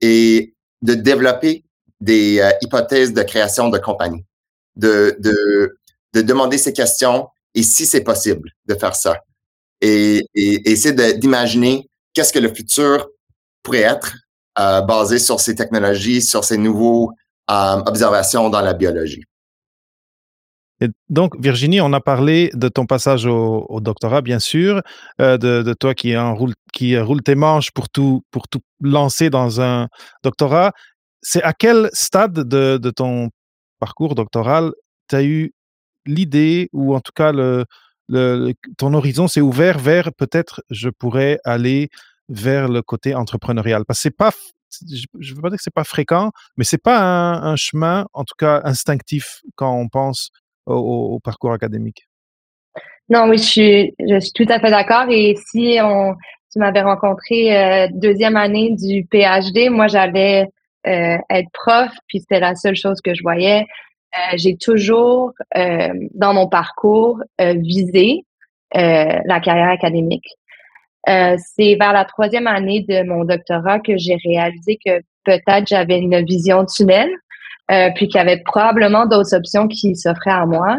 et 0.00 0.54
de 0.82 0.94
développer 0.94 1.64
des 2.00 2.40
euh, 2.40 2.50
hypothèses 2.62 3.12
de 3.12 3.22
création 3.22 3.68
de 3.68 3.78
compagnie, 3.78 4.24
de, 4.76 5.16
de, 5.20 5.78
de 6.14 6.22
demander 6.22 6.58
ces 6.58 6.72
questions 6.72 7.28
et 7.54 7.62
si 7.62 7.86
c'est 7.86 8.02
possible 8.02 8.50
de 8.66 8.74
faire 8.74 8.94
ça. 8.96 9.18
Et, 9.80 10.22
et, 10.34 10.54
et 10.54 10.70
essayer 10.70 11.14
d'imaginer 11.14 11.88
qu'est-ce 12.14 12.32
que 12.32 12.38
le 12.38 12.52
futur 12.54 13.08
pourrait 13.62 13.80
être 13.80 14.14
euh, 14.58 14.80
basé 14.80 15.18
sur 15.18 15.40
ces 15.40 15.54
technologies, 15.54 16.22
sur 16.22 16.44
ces 16.44 16.56
nouveaux 16.56 17.10
euh, 17.50 17.82
observations 17.86 18.48
dans 18.48 18.60
la 18.60 18.72
biologie. 18.72 19.24
Et 20.80 20.88
donc, 21.08 21.40
Virginie, 21.40 21.80
on 21.80 21.92
a 21.92 22.00
parlé 22.00 22.50
de 22.54 22.68
ton 22.68 22.86
passage 22.86 23.26
au, 23.26 23.80
doctorat, 23.80 24.22
bien 24.22 24.38
sûr, 24.40 24.82
euh, 25.20 25.38
de, 25.38 25.72
toi 25.74 25.94
qui, 25.94 26.16
enroule, 26.16 26.54
qui 26.72 26.98
roule 26.98 27.22
tes 27.22 27.36
manches 27.36 27.70
pour 27.70 27.88
tout, 27.88 28.22
lancer 28.80 29.30
dans 29.30 29.60
un 29.60 29.88
doctorat. 30.22 30.72
C'est 31.22 31.42
à 31.42 31.52
quel 31.52 31.90
stade 31.92 32.32
de, 32.32 32.90
ton 32.90 33.30
parcours 33.78 34.14
doctoral 34.14 34.72
tu 35.08 35.16
as 35.16 35.22
eu 35.22 35.52
l'idée, 36.06 36.68
ou 36.72 36.94
en 36.94 37.00
tout 37.00 37.12
cas, 37.14 37.32
ton 38.76 38.94
horizon 38.94 39.28
s'est 39.28 39.40
ouvert 39.40 39.78
vers 39.78 40.12
peut-être 40.12 40.62
je 40.70 40.90
pourrais 40.90 41.38
aller 41.44 41.88
vers 42.28 42.68
le 42.68 42.82
côté 42.82 43.14
entrepreneurial? 43.14 43.84
Parce 43.86 44.00
que 44.00 44.02
c'est 44.02 44.16
pas 44.16 44.32
je 44.90 45.06
ne 45.14 45.34
veux 45.34 45.42
pas 45.42 45.50
dire 45.50 45.58
que 45.58 45.62
c'est 45.62 45.72
pas 45.72 45.84
fréquent, 45.84 46.32
mais 46.56 46.64
c'est 46.64 46.78
pas 46.78 47.00
un, 47.00 47.54
chemin, 47.56 48.06
en 48.12 48.24
tout 48.24 48.34
cas 48.36 48.60
instinctif, 48.64 49.42
quand 49.54 49.72
on 49.72 49.88
pense 49.88 50.30
au, 50.66 51.18
parcours 51.22 51.52
académique? 51.52 52.08
Non, 53.08 53.28
oui, 53.28 53.38
je 53.38 53.42
suis, 53.44 53.94
tout 54.34 54.46
à 54.48 54.58
fait 54.58 54.70
d'accord. 54.70 55.06
Et 55.10 55.36
si 55.50 55.78
on, 55.82 56.14
tu 56.54 56.58
m'avais 56.58 56.82
rencontré 56.82 57.56
euh, 57.56 57.88
deuxième 57.92 58.36
année 58.36 58.70
du 58.70 59.06
PhD, 59.10 59.70
moi 59.70 59.88
j'allais 59.88 60.46
euh, 60.86 61.16
être 61.28 61.48
prof, 61.52 61.90
puis 62.06 62.20
c'était 62.20 62.40
la 62.40 62.54
seule 62.54 62.76
chose 62.76 63.00
que 63.00 63.14
je 63.14 63.22
voyais. 63.22 63.66
Euh, 64.16 64.36
j'ai 64.36 64.56
toujours 64.56 65.32
dans 65.56 66.34
mon 66.34 66.48
parcours 66.48 67.20
visé 67.40 68.24
la 68.72 69.40
carrière 69.40 69.70
académique. 69.70 70.28
c'est 71.06 71.74
vers 71.74 71.92
la 71.92 72.04
troisième 72.04 72.46
année 72.46 72.84
de 72.88 73.02
mon 73.02 73.24
doctorat 73.24 73.80
que 73.80 73.96
j'ai 73.96 74.16
réalisé 74.24 74.78
que 74.84 75.00
peut-être 75.24 75.66
j'avais 75.66 75.98
une 75.98 76.24
vision 76.24 76.64
tunnel 76.64 77.10
euh, 77.70 77.90
puis 77.94 78.08
qu'il 78.08 78.18
y 78.18 78.20
avait 78.20 78.42
probablement 78.44 79.06
d'autres 79.06 79.34
options 79.34 79.68
qui 79.68 79.96
s'offraient 79.96 80.30
à 80.30 80.46
moi. 80.46 80.78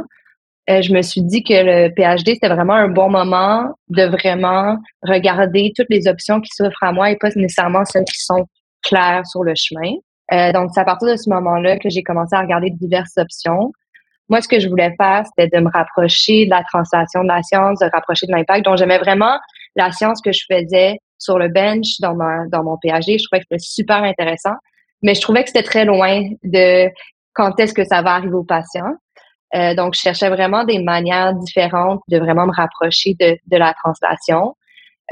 Euh, 0.69 0.81
je 0.81 0.93
me 0.93 1.01
suis 1.01 1.21
dit 1.21 1.43
que 1.43 1.53
le 1.53 1.89
PhD, 1.95 2.33
c'était 2.33 2.49
vraiment 2.49 2.73
un 2.73 2.87
bon 2.87 3.09
moment 3.09 3.73
de 3.89 4.03
vraiment 4.03 4.77
regarder 5.03 5.71
toutes 5.75 5.89
les 5.89 6.07
options 6.07 6.41
qui 6.41 6.49
s'offrent 6.53 6.83
à 6.83 6.91
moi 6.91 7.11
et 7.11 7.17
pas 7.17 7.29
nécessairement 7.35 7.85
celles 7.85 8.05
qui 8.05 8.19
sont 8.19 8.47
claires 8.81 9.25
sur 9.25 9.43
le 9.43 9.53
chemin. 9.55 9.93
Euh, 10.33 10.51
donc, 10.53 10.71
c'est 10.73 10.79
à 10.79 10.85
partir 10.85 11.07
de 11.07 11.15
ce 11.15 11.29
moment-là 11.29 11.77
que 11.77 11.89
j'ai 11.89 12.01
commencé 12.01 12.35
à 12.35 12.41
regarder 12.41 12.71
diverses 12.71 13.17
options. 13.17 13.71
Moi, 14.27 14.41
ce 14.41 14.47
que 14.47 14.59
je 14.59 14.67
voulais 14.67 14.93
faire, 14.99 15.23
c'était 15.25 15.55
de 15.55 15.63
me 15.63 15.69
rapprocher 15.69 16.45
de 16.45 16.49
la 16.49 16.63
translation 16.63 17.21
de 17.21 17.27
la 17.27 17.43
science, 17.43 17.79
de 17.79 17.89
rapprocher 17.93 18.25
de 18.25 18.31
l'impact. 18.31 18.65
Donc, 18.65 18.77
j'aimais 18.77 18.97
vraiment 18.97 19.37
la 19.75 19.91
science 19.91 20.19
que 20.19 20.31
je 20.31 20.45
faisais 20.51 20.97
sur 21.19 21.37
le 21.37 21.49
bench 21.49 21.99
dans, 21.99 22.15
ma, 22.15 22.47
dans 22.47 22.63
mon 22.63 22.77
PhD. 22.77 23.19
Je 23.19 23.25
trouvais 23.25 23.41
que 23.41 23.45
c'était 23.51 23.59
super 23.59 24.03
intéressant 24.03 24.55
mais 25.01 25.15
je 25.15 25.21
trouvais 25.21 25.43
que 25.43 25.49
c'était 25.49 25.63
très 25.63 25.85
loin 25.85 26.23
de 26.43 26.89
quand 27.33 27.59
est-ce 27.59 27.73
que 27.73 27.83
ça 27.83 28.01
va 28.01 28.15
arriver 28.15 28.33
aux 28.33 28.43
patients. 28.43 28.95
Euh, 29.55 29.75
donc, 29.75 29.93
je 29.93 29.99
cherchais 29.99 30.29
vraiment 30.29 30.63
des 30.63 30.79
manières 30.79 31.33
différentes 31.33 32.01
de 32.07 32.17
vraiment 32.17 32.47
me 32.47 32.53
rapprocher 32.53 33.15
de, 33.19 33.37
de 33.47 33.57
la 33.57 33.73
translation. 33.73 34.55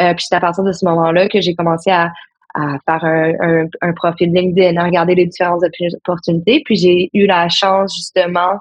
Euh, 0.02 0.13
puis 0.13 0.25
c'est 0.28 0.36
à 0.36 0.40
partir 0.40 0.63
de 0.63 0.72
ce 0.72 0.86
moment-là 0.86 1.30
que 1.30 1.40
j'ai 1.40 1.54
commencé 1.54 1.92
à, 1.92 2.12
à 2.56 2.78
faire 2.86 3.04
un, 3.04 3.68
un, 3.82 3.94
profil 3.94 4.34
LinkedIn, 4.34 4.78
à 4.78 4.86
regarder 4.86 5.16
les 5.16 5.28
différentes 5.28 5.63
opportunités. 5.98 6.62
Puis 6.66 6.75
j'ai 6.75 7.10
eu 7.13 7.25
la 7.25 7.48
chance 7.50 7.96
justement 7.96 8.58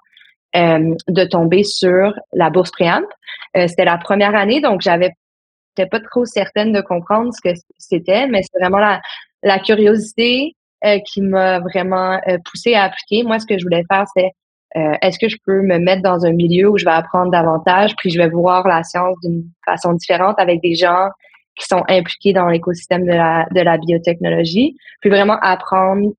euh, 0.57 0.95
de 1.09 1.25
tomber 1.25 1.63
sur 1.63 2.13
la 2.33 2.51
bourse 2.51 2.71
Préamp. 2.71 3.07
C'était 3.55 3.85
la 3.85 3.99
première 3.99 4.35
année, 4.35 4.61
donc 4.61 4.81
j'avais 4.81 5.13
j'étais 5.77 5.89
pas 5.89 6.01
trop 6.01 6.25
certaine 6.25 6.73
de 6.73 6.81
comprendre 6.81 7.33
ce 7.35 7.41
que 7.41 7.59
c'était, 7.79 8.27
mais 8.27 8.43
c'est 8.43 8.59
vraiment 8.59 8.79
la, 8.79 9.01
la 9.43 9.59
curiosité, 9.59 10.55
euh, 10.85 10.99
qui 11.01 11.21
m'a 11.21 11.61
vraiment 11.61 12.21
euh, 12.29 12.39
poussé 12.45 12.75
à 12.75 12.85
appliquer. 12.85 13.23
Moi, 13.23 13.39
ce 13.39 13.47
que 13.47 13.59
je 13.59 13.65
voulais 13.65 13.85
faire, 13.91 14.05
c'est 14.17 14.31
euh, 14.77 14.95
est-ce 15.03 15.19
que 15.19 15.29
je 15.29 15.37
peux 15.45 15.63
me 15.63 15.79
mettre 15.79 16.03
dans 16.03 16.25
un 16.25 16.33
milieu 16.33 16.71
où 16.71 16.79
je 16.79 16.85
vais 16.85 16.93
apprendre 16.93 17.31
davantage, 17.31 17.95
puis 17.99 18.11
je 18.11 18.19
vais 18.19 18.29
voir 18.29 18.67
la 18.67 18.83
science 18.83 19.17
d'une 19.23 19.45
façon 19.65 19.93
différente 19.93 20.37
avec 20.39 20.61
des 20.63 20.75
gens 20.75 21.09
qui 21.59 21.67
sont 21.67 21.83
impliqués 21.89 22.33
dans 22.33 22.49
l'écosystème 22.49 23.05
de 23.05 23.13
la, 23.13 23.47
de 23.55 23.61
la 23.61 23.77
biotechnologie, 23.77 24.75
puis 25.01 25.11
vraiment 25.11 25.39
apprendre 25.43 26.13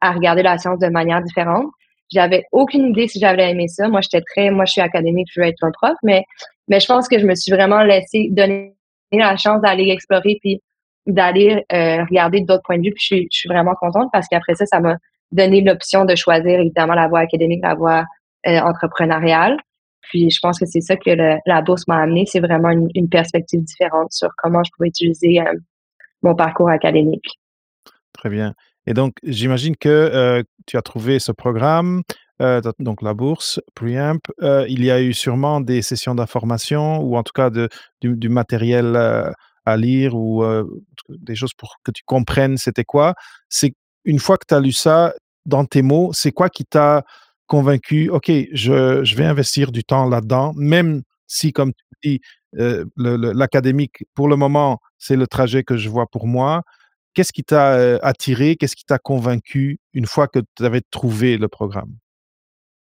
à 0.00 0.12
regarder 0.12 0.42
la 0.42 0.56
science 0.58 0.78
de 0.78 0.88
manière 0.88 1.22
différente? 1.22 1.66
J'avais 2.12 2.44
aucune 2.52 2.90
idée 2.90 3.08
si 3.08 3.18
j'avais 3.18 3.50
aimé 3.50 3.68
ça. 3.68 3.88
Moi, 3.88 4.00
j'étais 4.00 4.22
très, 4.22 4.50
moi, 4.50 4.64
je 4.66 4.72
suis 4.72 4.80
académique, 4.80 5.28
je 5.32 5.40
veux 5.40 5.46
être 5.46 5.62
un 5.62 5.70
prof, 5.70 5.96
mais, 6.02 6.24
mais 6.68 6.80
je 6.80 6.86
pense 6.86 7.08
que 7.08 7.18
je 7.18 7.26
me 7.26 7.34
suis 7.34 7.52
vraiment 7.52 7.82
laissé 7.82 8.28
donner 8.30 8.74
la 9.12 9.36
chance 9.36 9.60
d'aller 9.62 9.90
explorer 9.90 10.38
puis 10.40 10.60
d'aller 11.06 11.64
euh, 11.72 12.04
regarder 12.04 12.40
d'autres 12.40 12.62
points 12.62 12.78
de 12.78 12.84
vue. 12.84 12.92
Puis 12.92 13.02
je 13.02 13.06
suis, 13.06 13.28
je 13.30 13.38
suis 13.38 13.48
vraiment 13.48 13.74
contente 13.74 14.08
parce 14.12 14.26
qu'après 14.28 14.54
ça, 14.54 14.66
ça 14.66 14.80
m'a 14.80 14.96
donné 15.32 15.60
l'option 15.60 16.04
de 16.04 16.14
choisir 16.14 16.60
évidemment 16.60 16.94
la 16.94 17.08
voie 17.08 17.20
académique, 17.20 17.60
la 17.62 17.74
voie 17.74 18.04
euh, 18.46 18.58
entrepreneuriale. 18.60 19.58
Puis 20.02 20.30
je 20.30 20.38
pense 20.40 20.58
que 20.58 20.66
c'est 20.66 20.80
ça 20.80 20.96
que 20.96 21.10
la 21.46 21.62
bourse 21.62 21.86
m'a 21.88 21.96
amené, 21.96 22.24
c'est 22.26 22.40
vraiment 22.40 22.70
une, 22.70 23.08
perspective 23.08 23.62
différente 23.62 24.12
sur 24.12 24.28
comment 24.36 24.62
je 24.62 24.70
pouvais 24.76 24.88
utiliser 24.88 25.40
euh, 25.40 25.52
mon 26.22 26.34
parcours 26.34 26.68
académique. 26.68 27.26
Très 28.12 28.28
bien. 28.28 28.54
Et 28.86 28.92
donc, 28.92 29.14
j'imagine 29.22 29.76
que 29.76 30.44
tu 30.66 30.76
as 30.76 30.82
trouvé 30.82 31.18
ce 31.18 31.32
programme, 31.32 32.02
donc 32.78 33.00
la 33.00 33.14
bourse, 33.14 33.60
Preamp. 33.74 34.20
Il 34.42 34.84
y 34.84 34.90
a 34.90 35.00
eu 35.00 35.14
sûrement 35.14 35.62
des 35.62 35.80
sessions 35.80 36.14
d'information 36.14 36.98
ou 36.98 37.16
en 37.16 37.22
tout 37.22 37.32
cas 37.34 37.48
de, 37.48 37.70
du, 38.02 38.28
matériel 38.28 38.94
à 39.64 39.76
lire 39.78 40.14
ou 40.14 40.44
des 41.08 41.34
choses 41.34 41.54
pour 41.54 41.76
que 41.84 41.90
tu 41.90 42.02
comprennes 42.04 42.56
c'était 42.56 42.84
quoi. 42.84 43.14
C'est 43.48 43.74
une 44.04 44.18
fois 44.18 44.36
que 44.38 44.46
tu 44.48 44.54
as 44.54 44.60
lu 44.60 44.72
ça, 44.72 45.14
dans 45.46 45.64
tes 45.64 45.82
mots, 45.82 46.12
c'est 46.12 46.32
quoi 46.32 46.48
qui 46.48 46.64
t'a 46.64 47.04
convaincu, 47.46 48.08
OK, 48.10 48.30
je, 48.52 49.04
je 49.04 49.16
vais 49.16 49.24
investir 49.24 49.72
du 49.72 49.84
temps 49.84 50.08
là-dedans, 50.08 50.52
même 50.56 51.02
si, 51.26 51.52
comme 51.52 51.72
tu 51.72 51.84
dis, 52.02 52.20
euh, 52.58 52.84
l'académique, 52.96 54.04
pour 54.14 54.28
le 54.28 54.36
moment, 54.36 54.78
c'est 54.98 55.16
le 55.16 55.26
trajet 55.26 55.64
que 55.64 55.76
je 55.76 55.88
vois 55.88 56.06
pour 56.06 56.26
moi. 56.26 56.62
Qu'est-ce 57.14 57.32
qui 57.32 57.44
t'a 57.44 57.74
euh, 57.74 57.98
attiré, 58.02 58.56
qu'est-ce 58.56 58.76
qui 58.76 58.84
t'a 58.84 58.98
convaincu 58.98 59.78
une 59.92 60.06
fois 60.06 60.28
que 60.28 60.40
tu 60.56 60.64
avais 60.64 60.82
trouvé 60.90 61.36
le 61.38 61.48
programme? 61.48 61.94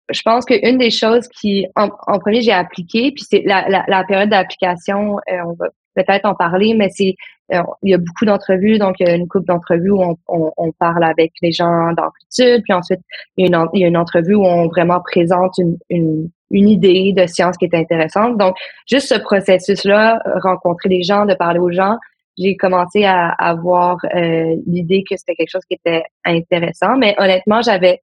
Je 0.09 0.21
pense 0.21 0.45
qu'une 0.45 0.77
des 0.77 0.89
choses 0.89 1.27
qui, 1.27 1.67
en, 1.75 1.89
premier, 2.19 2.41
j'ai 2.41 2.51
appliqué, 2.51 3.11
puis 3.11 3.23
c'est 3.29 3.43
la, 3.45 3.85
la, 3.87 4.03
période 4.03 4.29
d'application, 4.29 5.17
euh, 5.31 5.37
on 5.45 5.53
va 5.53 5.67
peut-être 5.95 6.25
en 6.25 6.35
parler, 6.35 6.73
mais 6.73 6.89
c'est 6.89 7.15
euh, 7.53 7.61
il 7.83 7.91
y 7.91 7.93
a 7.93 7.97
beaucoup 7.97 8.25
d'entrevues, 8.25 8.77
donc 8.77 8.95
il 8.99 9.07
y 9.07 9.11
a 9.11 9.15
une 9.15 9.27
couple 9.27 9.45
d'entrevues 9.45 9.91
où 9.91 10.17
on, 10.27 10.71
parle 10.79 11.03
avec 11.03 11.31
les 11.41 11.51
gens 11.51 11.91
d'amplitude, 11.93 12.63
puis 12.63 12.73
ensuite 12.73 12.99
il 13.37 13.47
y, 13.47 13.53
a 13.53 13.57
une, 13.57 13.67
il 13.73 13.81
y 13.81 13.83
a 13.83 13.87
une 13.87 13.97
entrevue 13.97 14.35
où 14.35 14.45
on 14.45 14.67
vraiment 14.67 15.01
présente 15.01 15.53
une, 15.57 15.77
une, 15.89 16.29
une 16.51 16.69
idée 16.69 17.13
de 17.13 17.25
science 17.25 17.57
qui 17.57 17.65
est 17.65 17.75
intéressante. 17.75 18.37
Donc, 18.37 18.55
juste 18.87 19.07
ce 19.07 19.19
processus-là, 19.19 20.21
rencontrer 20.41 20.89
des 20.89 21.03
gens, 21.03 21.25
de 21.25 21.33
parler 21.33 21.59
aux 21.59 21.71
gens, 21.71 21.97
j'ai 22.39 22.55
commencé 22.55 23.03
à 23.03 23.29
avoir 23.29 23.97
euh, 24.15 24.55
l'idée 24.65 25.03
que 25.09 25.17
c'était 25.17 25.35
quelque 25.35 25.51
chose 25.51 25.65
qui 25.67 25.75
était 25.75 26.03
intéressant. 26.25 26.97
Mais 26.97 27.15
honnêtement, 27.17 27.61
j'avais 27.61 28.01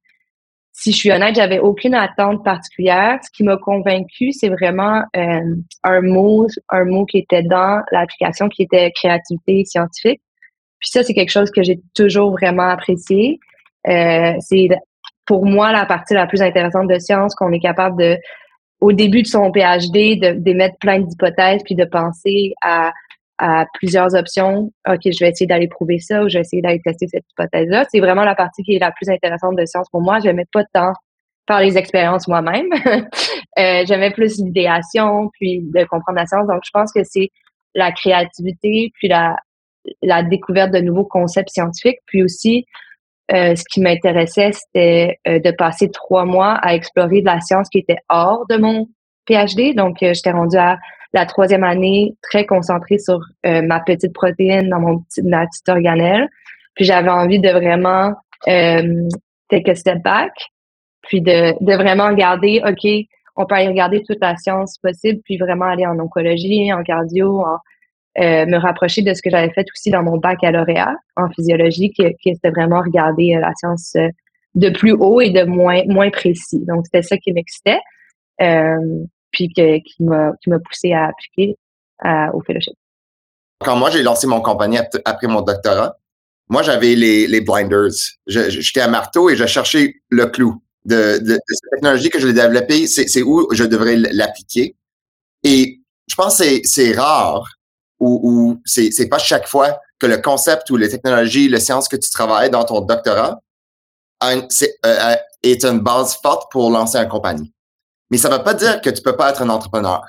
si 0.78 0.92
je 0.92 0.97
suis 0.99 1.11
honnête, 1.11 1.35
j'avais 1.35 1.59
aucune 1.59 1.95
attente 1.95 2.45
particulière. 2.45 3.18
Ce 3.25 3.30
qui 3.30 3.45
m'a 3.45 3.56
convaincu, 3.56 4.33
c'est 4.33 4.50
vraiment 4.50 5.02
euh, 5.16 5.54
un 5.83 6.00
mot, 6.02 6.47
un 6.68 6.85
mot 6.85 7.06
qui 7.06 7.16
était 7.16 7.42
dans 7.42 7.83
l'application, 7.92 8.50
qui 8.50 8.64
était 8.64 8.92
créativité 8.92 9.64
scientifique. 9.64 10.21
Puis 10.78 10.90
ça, 10.90 11.02
c'est 11.02 11.14
quelque 11.14 11.30
chose 11.30 11.50
que 11.50 11.62
j'ai 11.62 11.80
toujours 11.95 12.30
vraiment 12.33 12.68
apprécié. 12.68 13.40
Euh, 13.88 14.35
c'est 14.40 14.68
pour 15.25 15.47
moi 15.47 15.73
la 15.73 15.87
partie 15.87 16.12
la 16.12 16.26
plus 16.26 16.42
intéressante 16.42 16.88
de 16.88 16.99
science 16.99 17.35
qu'on 17.35 17.52
est 17.52 17.61
capable 17.61 17.99
de, 17.99 18.18
au 18.83 18.92
début 18.92 19.23
de 19.23 19.28
son 19.28 19.50
PhD, 19.50 20.21
d'émettre 20.37 20.76
plein 20.78 21.00
d'hypothèses 21.00 21.62
puis 21.64 21.75
de 21.75 21.87
penser 21.87 22.52
à 22.61 22.92
à 23.38 23.66
plusieurs 23.75 24.14
options. 24.14 24.73
OK, 24.88 25.00
je 25.05 25.25
vais 25.25 25.31
essayer 25.31 25.47
d'aller 25.47 25.69
prouver 25.69 25.99
ça 25.99 26.23
ou 26.23 26.28
je 26.28 26.35
vais 26.35 26.40
essayer 26.40 26.62
d'aller 26.62 26.81
tester 26.81 27.07
cette 27.09 27.25
hypothèse-là. 27.33 27.85
C'est 27.90 28.00
vraiment 28.00 28.25
la 28.25 28.35
partie 28.35 28.62
qui 28.62 28.76
est 28.76 28.78
la 28.78 28.93
plus 28.93 29.09
intéressante 29.09 29.57
de 29.57 29.66
science 29.66 29.88
pour 29.90 30.00
moi. 30.00 30.19
Je 30.21 30.26
n'aimais 30.26 30.47
pas 30.52 30.64
tant 30.73 30.93
faire 31.47 31.61
les 31.61 31.76
expériences 31.78 32.28
moi-même. 32.28 32.69
euh, 33.59 33.85
J'aimais 33.87 34.11
plus 34.11 34.38
l'idéation, 34.38 35.31
puis 35.35 35.61
de 35.62 35.85
comprendre 35.85 36.19
la 36.19 36.26
science. 36.26 36.47
Donc, 36.47 36.62
je 36.64 36.71
pense 36.73 36.93
que 36.93 37.05
c'est 37.05 37.31
la 37.75 37.93
créativité, 37.93 38.90
puis 38.95 39.09
la, 39.09 39.37
la 40.02 40.23
découverte 40.23 40.73
de 40.73 40.81
nouveaux 40.81 41.05
concepts 41.05 41.50
scientifiques, 41.50 41.99
puis 42.07 42.23
aussi 42.23 42.64
euh, 43.33 43.55
ce 43.55 43.64
qui 43.71 43.81
m'intéressait, 43.81 44.52
c'était 44.52 45.19
euh, 45.28 45.40
de 45.40 45.50
passer 45.50 45.90
trois 45.90 46.25
mois 46.25 46.55
à 46.55 46.75
explorer 46.75 47.21
de 47.21 47.26
la 47.26 47.40
science 47.40 47.69
qui 47.69 47.78
était 47.78 47.99
hors 48.09 48.47
de 48.49 48.57
mon 48.57 48.88
PhD. 49.26 49.75
Donc, 49.75 49.99
j'étais 50.00 50.31
rendue 50.31 50.57
à 50.57 50.78
la 51.16 51.26
troisième 51.26 51.64
année 51.64 52.14
très 52.23 52.44
concentrée 52.44 52.99
sur 52.99 53.20
euh, 53.46 53.62
ma 53.62 53.80
petite 53.80 54.12
protéine 54.12 54.68
dans 54.68 54.80
mon 54.80 55.02
ma 55.25 55.46
petite 55.46 55.68
organelle. 55.68 56.28
Puis 56.75 56.85
j'avais 56.85 57.08
envie 57.08 57.40
de 57.40 57.49
vraiment 57.49 58.14
euh, 58.49 59.08
take 59.49 59.70
a 59.70 59.75
step 59.75 60.02
back, 60.02 60.32
puis 61.02 61.23
de, 61.23 61.54
vraiment 61.75 62.08
regarder, 62.08 62.61
OK, 62.66 62.87
on 63.35 63.46
peut 63.46 63.54
aller 63.54 63.68
regarder 63.68 64.02
toute 64.02 64.18
la 64.20 64.37
science 64.37 64.76
possible, 64.78 65.20
puis 65.25 65.38
vraiment 65.38 65.64
aller 65.64 65.87
en 65.87 65.99
oncologie, 65.99 66.73
en 66.73 66.82
cardio, 66.82 67.40
en, 67.40 67.58
euh, 68.18 68.44
me 68.46 68.58
rapprocher 68.58 69.02
de 69.02 69.14
ce 69.14 69.23
que 69.23 69.30
j'avais 69.30 69.50
fait 69.52 69.66
aussi 69.75 69.90
dans 69.90 70.02
mon 70.02 70.18
baccalauréat 70.18 70.94
en 71.16 71.30
physiologie, 71.30 71.90
qui, 71.92 72.04
qui 72.20 72.30
était 72.30 72.50
vraiment 72.50 72.80
regarder 72.80 73.37
euh, 73.37 73.40
la 73.40 73.52
science 73.56 73.96
de 74.54 74.70
plus 74.70 74.92
haut 74.92 75.20
et 75.20 75.30
de 75.30 75.44
moins 75.44 75.82
moins 75.87 76.11
précis. 76.11 76.64
Donc 76.66 76.85
c'était 76.87 77.02
ça 77.02 77.16
qui 77.16 77.32
m'excitait. 77.32 77.80
Puis 79.33 79.49
qui 79.49 80.02
m'a 80.02 80.33
poussé 80.64 80.92
à 80.92 81.09
appliquer 81.09 81.56
au 82.33 82.40
fellowship. 82.42 82.75
Quand 83.61 83.76
moi, 83.76 83.90
j'ai 83.90 84.02
lancé 84.02 84.26
mon 84.26 84.40
compagnie 84.40 84.78
après 85.04 85.26
mon 85.26 85.40
doctorat, 85.40 85.97
moi, 86.49 86.62
j'avais 86.62 86.95
les, 86.95 87.26
les 87.26 87.40
blinders. 87.40 87.90
J'étais 88.26 88.81
à 88.81 88.88
marteau 88.88 89.31
et 89.31 89.37
je 89.37 89.46
cherchais 89.46 89.96
le 90.11 90.27
clou 90.27 90.62
de, 90.85 91.20
cette 91.48 91.70
technologie 91.72 92.11
que 92.11 92.20
je 92.20 92.29
l'ai 92.29 92.33
développée. 92.33 92.87
C'est 92.87 93.22
où 93.22 93.48
je 93.53 93.64
devrais 93.64 93.96
l'appliquer. 93.96 94.77
Et 95.42 95.81
je 96.07 96.14
pense 96.14 96.38
que 96.38 96.61
c'est 96.64 96.92
rare 96.92 97.48
ou, 97.98 98.20
ou 98.22 98.62
c'est 98.64 99.09
pas 99.09 99.18
chaque 99.18 99.48
fois 99.48 99.79
que 99.98 100.07
le 100.07 100.18
concept 100.18 100.70
ou 100.70 100.77
les 100.77 100.88
technologies, 100.88 101.48
les 101.48 101.61
sciences 101.61 101.88
que 101.88 101.96
tu 101.96 102.11
travailles 102.11 102.51
dans 102.51 102.64
ton 102.64 102.81
doctorat 102.81 103.40
euh, 104.24 105.16
est 105.42 105.64
une 105.64 105.81
base 105.81 106.16
forte 106.22 106.51
pour 106.51 106.70
lancer 106.70 106.98
une 106.98 107.09
compagnie. 107.09 107.53
Mais 108.11 108.19
ça 108.19 108.29
ne 108.29 108.37
veut 108.37 108.42
pas 108.42 108.55
dire 108.55 108.81
que 108.81 108.90
tu 108.90 109.03
peux 109.03 109.16
pas 109.16 109.31
être 109.31 109.42
un 109.42 109.49
entrepreneur 109.49 110.03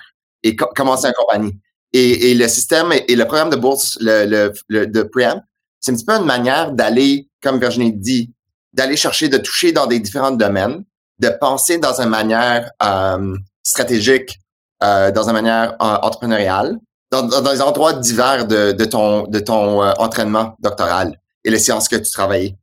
et 0.43 0.55
commencer 0.55 1.07
une 1.07 1.13
compagnie. 1.13 1.57
Et, 1.93 2.31
et, 2.31 2.33
le 2.35 2.47
système 2.47 2.91
et, 2.91 3.15
le 3.15 3.25
programme 3.25 3.49
de 3.49 3.55
bourse 3.55 3.97
le, 4.01 4.51
le, 4.67 4.87
de 4.87 5.03
Preamp, 5.03 5.41
c'est 5.79 5.91
un 5.91 5.95
petit 5.95 6.05
peu 6.05 6.13
une 6.13 6.25
manière 6.25 6.71
d'aller, 6.71 7.29
comme 7.41 7.59
Virginie 7.59 7.93
dit, 7.93 8.31
d'aller 8.73 8.97
chercher, 8.97 9.29
de 9.29 9.37
toucher 9.37 9.71
dans 9.71 9.87
des 9.87 9.99
différents 9.99 10.31
domaines, 10.31 10.83
de 11.19 11.29
penser 11.29 11.77
dans 11.77 11.99
une 11.99 12.09
manière 12.09 12.69
euh, 12.83 13.35
stratégique, 13.63 14.37
euh, 14.83 15.11
dans 15.11 15.27
une 15.27 15.33
manière 15.33 15.71
euh, 15.81 15.97
entrepreneuriale, 16.01 16.77
dans, 17.11 17.23
dans, 17.23 17.41
des 17.41 17.61
endroits 17.61 17.93
divers 17.93 18.45
de, 18.45 18.73
de 18.73 18.85
ton, 18.85 19.23
de 19.27 19.39
ton 19.39 19.83
euh, 19.83 19.91
entraînement 19.97 20.55
doctoral 20.59 21.19
et 21.43 21.49
les 21.49 21.59
sciences 21.59 21.87
que 21.87 21.95
tu 21.95 22.11
travailles. 22.11 22.55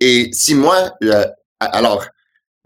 Et 0.00 0.30
si 0.32 0.54
moi, 0.54 0.92
euh, 1.04 1.24
alors, 1.60 2.04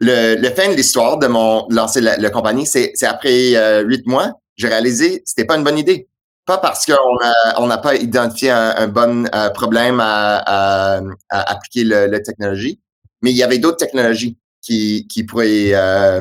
le, 0.01 0.37
le 0.37 0.51
fin 0.51 0.69
de 0.69 0.75
l'histoire 0.75 1.19
de 1.19 1.27
mon 1.27 1.67
lancer 1.69 2.01
la, 2.01 2.31
compagnie, 2.31 2.67
c'est 2.67 2.93
après 3.05 3.55
euh, 3.55 3.83
huit 3.83 4.07
mois, 4.07 4.33
j'ai 4.57 4.69
réalisé 4.69 5.23
c'était 5.25 5.45
pas 5.45 5.57
une 5.57 5.65
bonne 5.65 5.79
idée. 5.79 6.09
Pas 6.47 6.59
parce 6.59 6.87
qu'on 6.87 6.93
a 7.23 7.61
on 7.61 7.67
n'a 7.67 7.79
pas 7.79 7.95
identifié 7.95 8.51
un, 8.51 8.89
bon 8.89 9.29
euh, 9.35 9.51
problème 9.51 10.01
à, 10.01 10.39
à, 10.39 11.01
à 11.29 11.53
appliquer 11.53 11.85
la 11.85 12.21
technologie, 12.21 12.81
mais 13.23 13.31
il 13.31 13.37
y 13.37 13.43
avait 13.43 13.59
d'autres 13.59 13.77
technologies 13.77 14.37
qui, 14.63 15.07
qui 15.09 15.25
pourraient 15.25 15.75
euh, 15.75 16.21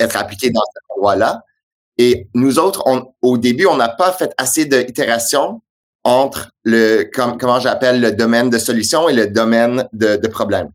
être 0.00 0.16
appliquées 0.16 0.50
dans 0.50 0.62
cet 0.72 0.82
endroit-là. 0.96 1.42
Et 1.98 2.28
nous 2.34 2.58
autres, 2.58 2.84
on, 2.86 3.12
au 3.22 3.38
début, 3.38 3.66
on 3.66 3.76
n'a 3.76 3.88
pas 3.88 4.12
fait 4.12 4.32
assez 4.38 4.64
d'itérations 4.64 5.60
entre 6.04 6.50
le, 6.62 7.04
comme, 7.12 7.36
comment 7.36 7.58
j'appelle, 7.58 8.00
le 8.00 8.12
domaine 8.12 8.50
de 8.50 8.58
solution 8.58 9.08
et 9.08 9.12
le 9.12 9.26
domaine 9.26 9.88
de, 9.92 10.16
de 10.16 10.28
problème. 10.28 10.70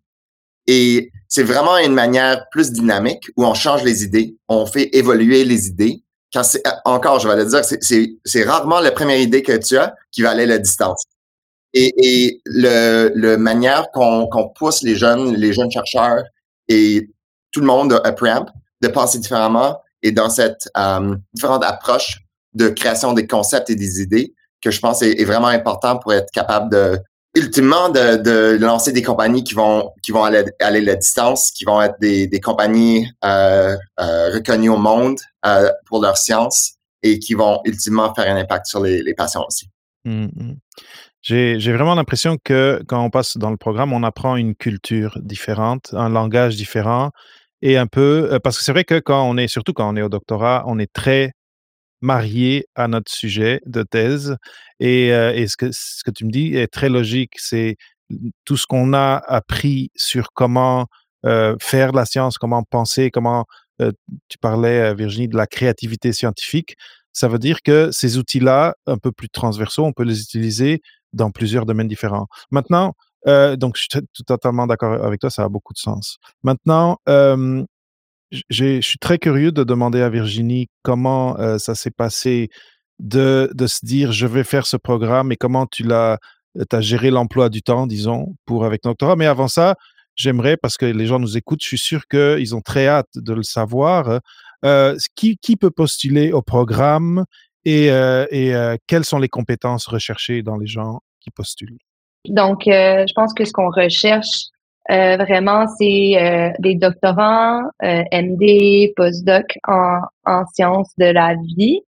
Et 0.68 1.12
c'est 1.28 1.44
vraiment 1.44 1.78
une 1.78 1.94
manière 1.94 2.48
plus 2.52 2.72
dynamique 2.72 3.30
où 3.36 3.46
on 3.46 3.54
change 3.54 3.84
les 3.84 4.04
idées, 4.04 4.38
on 4.48 4.66
fait 4.66 4.96
évoluer 4.96 5.44
les 5.46 5.68
idées. 5.68 6.04
Quand 6.34 6.44
c'est, 6.44 6.64
encore, 6.86 7.20
je 7.20 7.28
vais 7.28 7.36
le 7.36 7.46
dire, 7.46 7.62
c'est 8.24 8.44
rarement 8.44 8.80
la 8.80 8.92
première 8.92 9.20
idée 9.20 9.44
que 9.44 9.58
tu 9.58 9.78
as 9.78 9.96
qui 10.12 10.22
va 10.22 10.32
aller 10.32 10.46
la 10.46 10.58
distance. 10.58 11.04
Et, 11.74 11.92
et 11.98 12.42
le, 12.46 13.12
le 13.16 13.38
manière 13.38 13.88
qu'on 13.94 14.28
qu'on 14.28 14.50
pousse 14.50 14.84
les 14.84 14.96
jeunes, 14.96 15.34
les 15.34 15.54
jeunes 15.54 15.72
chercheurs 15.72 16.24
et 16.68 17.10
tout 17.52 17.62
le 17.62 17.66
monde 17.66 18.00
à 18.04 18.12
Preamp 18.12 18.46
de 18.82 18.88
penser 18.88 19.18
différemment 19.20 19.82
et 20.04 20.12
dans 20.12 20.30
cette 20.30 20.70
euh, 20.78 21.16
différente 21.34 21.64
approche 21.64 22.20
de 22.54 22.70
création 22.70 23.14
des 23.14 23.26
concepts 23.26 23.70
et 23.70 23.76
des 23.76 24.02
idées 24.02 24.36
que 24.62 24.70
je 24.70 24.80
pense 24.80 25.02
est, 25.02 25.20
est 25.20 25.26
vraiment 25.26 25.48
important 25.48 25.98
pour 25.98 26.14
être 26.14 26.30
capable 26.32 26.72
de 26.72 27.00
ultimement 27.36 27.90
de, 27.90 28.18
de, 28.18 28.58
lancer 28.58 28.92
des 28.92 29.02
compagnies 29.02 29.44
qui 29.44 29.54
vont 29.54 29.92
qui 30.04 30.12
vont 30.12 30.24
aller, 30.24 30.46
aller 30.60 30.82
la 30.82 30.96
distance, 30.96 31.52
qui 31.52 31.66
vont 31.66 31.82
être 31.82 31.96
des, 32.00 32.28
des 32.28 32.40
compagnies 32.40 33.08
euh, 33.24 33.76
euh, 34.00 34.30
reconnues 34.34 34.70
au 34.70 34.78
monde 34.78 35.20
euh, 35.46 35.70
pour 35.88 36.02
leur 36.02 36.18
science 36.18 36.76
et 37.02 37.20
qui 37.20 37.34
vont 37.34 37.60
ultimement 37.66 38.14
faire 38.14 38.34
un 38.34 38.38
impact 38.38 38.68
sur 38.68 38.82
les, 38.82 39.14
patients 39.14 39.46
aussi. 39.48 39.70
Mmh. 40.06 40.54
J'ai 41.22 41.74
vraiment 41.74 41.96
l'impression 41.96 42.38
que 42.44 42.84
quand 42.88 43.04
on 43.04 43.10
passe 43.10 43.38
dans 43.38 43.50
le 43.50 43.58
programme, 43.58 43.94
on 43.94 44.04
apprend 44.04 44.36
une 44.36 44.56
culture 44.56 45.18
différente, 45.22 45.94
un 45.94 46.10
langage 46.10 46.56
différent 46.56 47.12
et 47.62 47.78
un 47.78 47.88
peu 47.88 48.40
parce 48.44 48.58
que 48.58 48.64
c'est 48.64 48.74
vrai 48.74 48.84
que 48.84 49.00
quand 49.00 49.28
on 49.28 49.38
est 49.38 49.48
surtout 49.48 49.74
quand 49.74 49.92
on 49.92 49.96
est 49.96 50.02
au 50.02 50.10
doctorat, 50.10 50.64
on 50.68 50.80
est 50.80 50.92
très 50.92 51.34
marié 52.04 52.68
à 52.76 52.88
notre 52.88 53.12
sujet 53.12 53.62
de 53.66 53.82
thèse. 53.82 54.36
Et, 54.80 55.14
euh, 55.14 55.48
ce, 55.48 55.56
que, 56.04 56.12
tu 56.12 56.26
me 56.26 56.32
dis 56.32 56.56
est 56.56 56.68
très 56.68 56.90
logique. 56.90 57.32
C'est 57.38 57.78
tout 58.46 58.58
ce 58.58 58.68
qu'on 58.68 58.94
a 58.94 59.22
appris 59.26 59.90
sur 59.96 60.28
comment 60.34 60.88
euh, 61.26 61.56
faire 61.62 61.94
la 61.94 62.06
science, 62.06 62.38
comment 62.38 62.62
penser, 62.64 63.10
comment 63.10 63.46
euh, 63.82 63.92
tu 64.28 64.38
parlais, 64.38 64.94
Virginie, 64.94 65.30
de 65.30 65.38
la 65.38 65.48
créativité 65.48 66.12
scientifique. 66.12 66.76
Ça 67.14 67.28
veut 67.30 67.40
dire 67.40 67.62
que 67.64 67.90
ces 67.92 68.18
outils-là, 68.18 68.76
un 68.86 68.98
peu 68.98 69.12
plus 69.12 69.30
transversaux, 69.30 69.86
on 69.86 69.94
peut 69.94 70.04
les 70.04 70.22
utiliser 70.22 70.82
dans 71.14 71.32
plusieurs 71.32 71.66
domaines 71.66 71.88
différents. 71.88 72.28
Maintenant, 72.52 72.94
donc 73.26 73.78
je 73.78 73.84
suis 73.84 74.24
totalement 74.28 74.68
d'accord 74.68 75.02
avec 75.06 75.22
toi, 75.22 75.30
ça 75.30 75.44
a 75.44 75.50
beaucoup 75.50 75.74
de 75.74 75.78
sens. 75.78 76.18
Maintenant, 76.44 76.98
je 78.50 78.82
suis 78.82 78.98
très 79.00 79.18
curieux 79.18 79.52
de 79.52 79.64
demander 79.64 80.02
à 80.02 80.10
Virginie 80.10 80.68
comment 80.82 81.38
euh, 81.40 81.58
ça 81.58 81.76
s'est 81.76 81.92
passé 81.92 82.50
de, 83.00 83.50
de, 83.54 83.68
se 83.68 83.86
dire 83.86 84.12
je 84.12 84.28
vais 84.28 84.44
faire 84.44 84.66
ce 84.66 84.78
programme 84.78 85.32
et 85.32 85.36
comment 85.36 85.66
tu 85.66 85.84
l'as 85.84 86.20
as 86.72 86.82
géré 86.82 87.10
l'emploi 87.10 87.50
du 87.50 87.62
temps, 87.62 87.88
disons, 87.88 88.36
pour 88.46 88.66
avec 88.66 88.84
doctorat. 88.84 89.16
Mais 89.16 89.26
avant 89.26 89.48
ça, 89.48 89.76
j'aimerais, 90.16 90.56
parce 90.58 90.78
que 90.78 90.86
les 90.86 91.08
gens 91.08 91.20
nous 91.20 91.36
écoutent, 91.38 91.64
je 91.64 91.68
suis 91.68 91.80
sûr 91.80 92.08
qu'ils 92.08 92.56
ont 92.56 92.62
très 92.62 92.88
hâte 92.88 93.10
de 93.16 93.34
le 93.34 93.44
savoir. 93.44 94.20
Euh, 94.66 94.96
qui, 95.16 95.38
qui 95.38 95.58
peut 95.58 95.72
postuler 95.72 96.32
au 96.32 96.42
programme 96.42 97.26
et, 97.66 97.92
euh, 97.92 98.26
et 98.32 98.56
euh, 98.56 98.78
quelles 98.88 99.04
sont 99.04 99.20
les 99.20 99.28
compétences 99.28 99.88
recherchées 99.88 100.42
dans 100.42 100.58
les 100.58 100.68
gens 100.68 101.02
qui 101.20 101.32
postulent? 101.32 101.78
Donc, 102.30 102.68
euh, 102.68 103.06
je 103.06 103.14
pense 103.14 103.34
que 103.34 103.44
ce 103.44 103.52
qu'on 103.52 103.70
recherche 103.70 104.46
euh, 104.92 105.18
vraiment, 105.18 105.66
c'est 105.78 106.18
euh, 106.18 106.52
des 106.60 106.76
doctorants, 106.76 107.62
MD, 107.82 108.92
postdoc 108.96 109.58
en, 109.68 110.02
en 110.26 110.46
sciences 110.54 110.92
de 110.98 111.06
la 111.06 111.36
vie. 111.58 111.82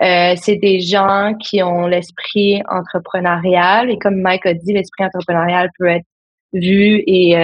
c'est 0.00 0.56
des 0.56 0.80
gens 0.80 1.34
qui 1.40 1.62
ont 1.62 1.86
l'esprit 1.86 2.62
entrepreneurial 2.68 3.90
et 3.90 3.98
comme 3.98 4.20
Mike 4.20 4.46
a 4.46 4.54
dit, 4.54 4.72
l'esprit 4.72 5.04
entrepreneurial 5.04 5.70
peut 5.78 5.88
être 5.88 6.06
vu 6.52 7.02
et 7.06 7.34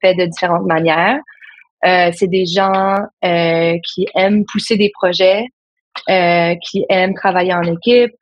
fait 0.00 0.14
de 0.14 0.26
différentes 0.26 0.66
manières. 0.66 1.18
c'est 1.82 2.28
des 2.28 2.46
gens 2.46 2.96
qui 3.22 4.06
aiment 4.14 4.44
pousser 4.44 4.76
des 4.76 4.90
projets, 4.90 5.46
qui 6.06 6.84
aiment 6.88 7.14
travailler 7.14 7.54
en 7.54 7.62
équipe, 7.62 8.14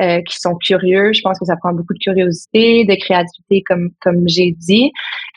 euh, 0.00 0.22
qui 0.22 0.36
sont 0.40 0.54
curieux. 0.54 1.12
Je 1.12 1.20
pense 1.20 1.38
que 1.38 1.44
ça 1.44 1.56
prend 1.56 1.74
beaucoup 1.74 1.92
de 1.92 1.98
curiosité, 1.98 2.86
de 2.86 2.94
créativité, 2.94 3.62
comme 3.62 3.90
comme 4.00 4.26
j'ai 4.26 4.52
dit, 4.52 4.92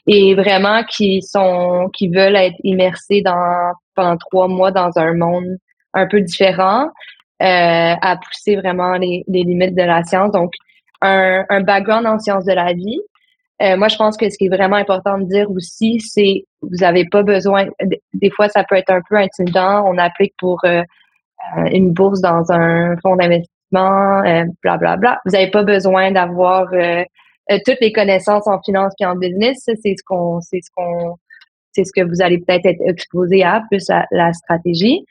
et 0.07 0.35
vraiment 0.35 0.83
qui 0.83 1.21
sont 1.21 1.89
qui 1.93 2.09
veulent 2.09 2.35
être 2.35 2.57
immersés 2.63 3.21
dans 3.21 3.73
pendant 3.95 4.17
trois 4.17 4.47
mois 4.47 4.71
dans 4.71 4.91
un 4.97 5.13
monde 5.13 5.57
un 5.93 6.07
peu 6.07 6.21
différent, 6.21 6.85
euh, 7.41 7.95
à 8.01 8.17
pousser 8.17 8.55
vraiment 8.55 8.93
les, 8.93 9.23
les, 9.27 9.43
limites 9.43 9.75
de 9.75 9.83
la 9.83 10.03
science. 10.03 10.31
Donc 10.31 10.53
un, 11.01 11.45
un 11.49 11.61
background 11.61 12.07
en 12.07 12.19
sciences 12.19 12.45
de 12.45 12.53
la 12.53 12.73
vie. 12.73 12.99
Euh, 13.61 13.77
moi, 13.77 13.87
je 13.87 13.95
pense 13.95 14.17
que 14.17 14.29
ce 14.29 14.37
qui 14.37 14.45
est 14.45 14.55
vraiment 14.55 14.75
important 14.75 15.19
de 15.19 15.25
dire 15.25 15.49
aussi, 15.51 15.99
c'est 15.99 16.45
vous 16.61 16.77
n'avez 16.81 17.05
pas 17.05 17.23
besoin. 17.23 17.67
Des 18.13 18.31
fois, 18.31 18.49
ça 18.49 18.63
peut 18.63 18.75
être 18.75 18.89
un 18.89 19.01
peu 19.07 19.15
intimidant. 19.15 19.85
On 19.87 19.97
applique 19.97 20.33
pour 20.39 20.59
euh, 20.65 20.81
une 21.71 21.93
bourse 21.93 22.19
dans 22.19 22.51
un 22.51 22.95
fonds 22.97 23.15
d'investissement 23.15 24.21
blablabla. 24.63 24.93
Euh, 24.93 24.97
bla, 24.97 25.21
Vous 25.25 25.31
n'avez 25.31 25.51
pas 25.51 25.63
besoin 25.63 26.11
d'avoir 26.11 26.67
euh, 27.51 27.55
euh, 27.55 27.59
toutes 27.65 27.79
les 27.81 27.91
connaissances 27.91 28.47
en 28.47 28.61
finance 28.61 28.93
et 28.99 29.05
en 29.05 29.15
business. 29.15 29.57
C'est 29.65 29.75
ce 29.97 30.03
qu'on, 30.05 30.39
c'est 30.41 30.61
ce 30.61 30.69
qu'on, 30.75 31.17
c'est 31.71 31.83
ce 31.83 31.91
que 31.93 32.01
vous 32.01 32.21
allez 32.21 32.39
peut-être 32.39 32.65
être 32.65 32.81
exposé 32.85 33.43
à, 33.43 33.63
plus 33.69 33.89
à 33.89 34.05
la 34.11 34.33
stratégie. 34.33 35.05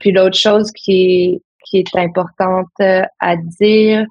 Puis 0.00 0.12
l'autre 0.12 0.38
chose 0.38 0.70
qui 0.72 0.92
est, 0.92 1.42
qui 1.64 1.78
est 1.78 1.96
importante 1.96 2.68
à 2.78 3.36
dire, 3.36 4.06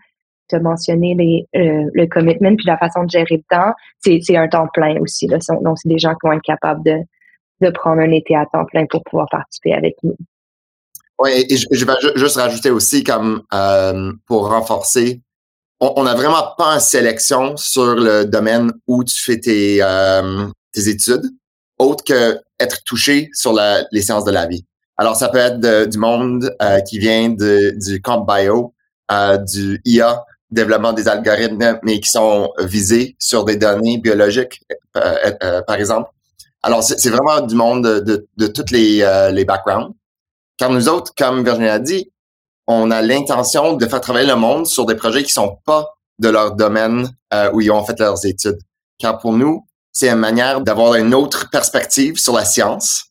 de 0.52 0.60
mentionner 0.60 1.16
les, 1.16 1.48
le 1.54 2.06
commitment 2.08 2.56
puis 2.56 2.66
la 2.66 2.78
façon 2.78 3.06
de 3.06 3.10
gérer 3.10 3.38
le 3.38 3.44
temps, 3.50 3.74
c'est, 4.00 4.36
un 4.36 4.48
temps 4.48 4.68
plein 4.74 5.00
aussi. 5.00 5.28
Donc, 5.28 5.42
c'est 5.78 5.90
des 5.90 5.98
gens 5.98 6.12
qui 6.12 6.28
vont 6.28 6.34
être 6.34 6.42
capables 6.42 6.84
de, 6.84 6.98
de 7.62 7.70
prendre 7.70 8.02
un 8.02 8.12
été 8.12 8.36
à 8.36 8.46
temps 8.52 8.66
plein 8.66 8.86
pour 8.86 9.04
pouvoir 9.04 9.28
participer 9.30 9.74
avec 9.74 9.96
nous. 10.04 10.16
Oui, 11.22 11.46
et 11.50 11.56
je, 11.56 11.86
vais 11.86 11.94
juste 12.16 12.38
rajouter 12.38 12.72
aussi 12.72 13.04
comme 13.04 13.44
euh, 13.54 14.12
pour 14.26 14.50
renforcer, 14.50 15.22
on 15.82 16.04
n'a 16.04 16.14
vraiment 16.14 16.54
pas 16.58 16.76
en 16.76 16.80
sélection 16.80 17.58
sur 17.58 17.96
le 17.96 18.26
domaine 18.26 18.72
où 18.86 19.04
tu 19.04 19.20
fais 19.20 19.40
tes, 19.40 19.80
euh, 19.82 20.48
tes 20.72 20.88
études, 20.88 21.26
autre 21.80 22.04
que 22.04 22.40
être 22.60 22.84
touché 22.86 23.30
sur 23.34 23.52
la, 23.52 23.84
les 23.92 24.04
sciences 24.04 24.24
de 24.24 24.32
la 24.32 24.46
vie. 24.46 24.64
Alors, 24.98 25.16
ça 25.16 25.30
peut 25.30 25.40
être 25.40 25.90
du 25.90 25.98
monde 25.98 26.56
euh, 26.62 26.80
qui 26.82 27.00
vient 27.00 27.30
de, 27.30 27.74
du 27.84 28.00
camp 28.00 28.20
bio, 28.20 28.76
du 29.52 29.82
IA, 29.84 30.24
développement 30.52 30.94
des 30.94 31.08
algorithmes, 31.08 31.80
mais 31.82 32.00
qui 32.00 32.10
sont 32.10 32.52
visés 32.60 33.16
sur 33.18 33.44
des 33.44 33.56
données 33.56 33.98
biologiques, 33.98 34.62
par 34.94 35.76
exemple. 35.76 36.12
Alors, 36.62 36.84
c'est 36.84 37.10
vraiment 37.10 37.42
du 37.42 37.56
monde 37.56 37.84
de, 37.84 38.00
de, 38.00 38.28
de 38.38 38.48
tous 38.48 38.72
les, 38.72 39.04
les 39.34 39.46
backgrounds. 39.46 39.96
Car 40.58 40.70
nous 40.70 40.88
autres, 40.88 41.12
comme 41.18 41.44
Virginie 41.44 41.70
a 41.70 41.80
dit, 41.80 42.12
on 42.68 42.92
a 42.92 43.02
l'intention 43.02 43.74
de 43.74 43.86
faire 43.86 44.02
travailler 44.02 44.28
le 44.28 44.36
monde 44.36 44.66
sur 44.66 44.86
des 44.86 44.96
projets 44.96 45.24
qui 45.24 45.32
sont 45.32 45.58
pas 45.66 45.88
de 46.20 46.30
leur 46.30 46.56
domaine 46.56 47.10
euh, 47.34 47.52
où 47.54 47.62
ils 47.62 47.72
ont 47.72 47.84
fait 47.84 48.00
leurs 48.00 48.26
études. 48.26 48.60
Car 49.00 49.18
pour 49.18 49.34
nous, 49.34 49.66
c'est 49.92 50.10
une 50.10 50.20
manière 50.20 50.62
d'avoir 50.62 50.96
une 50.96 51.14
autre 51.14 51.50
perspective 51.50 52.18
sur 52.18 52.34
la 52.34 52.46
science 52.46 53.06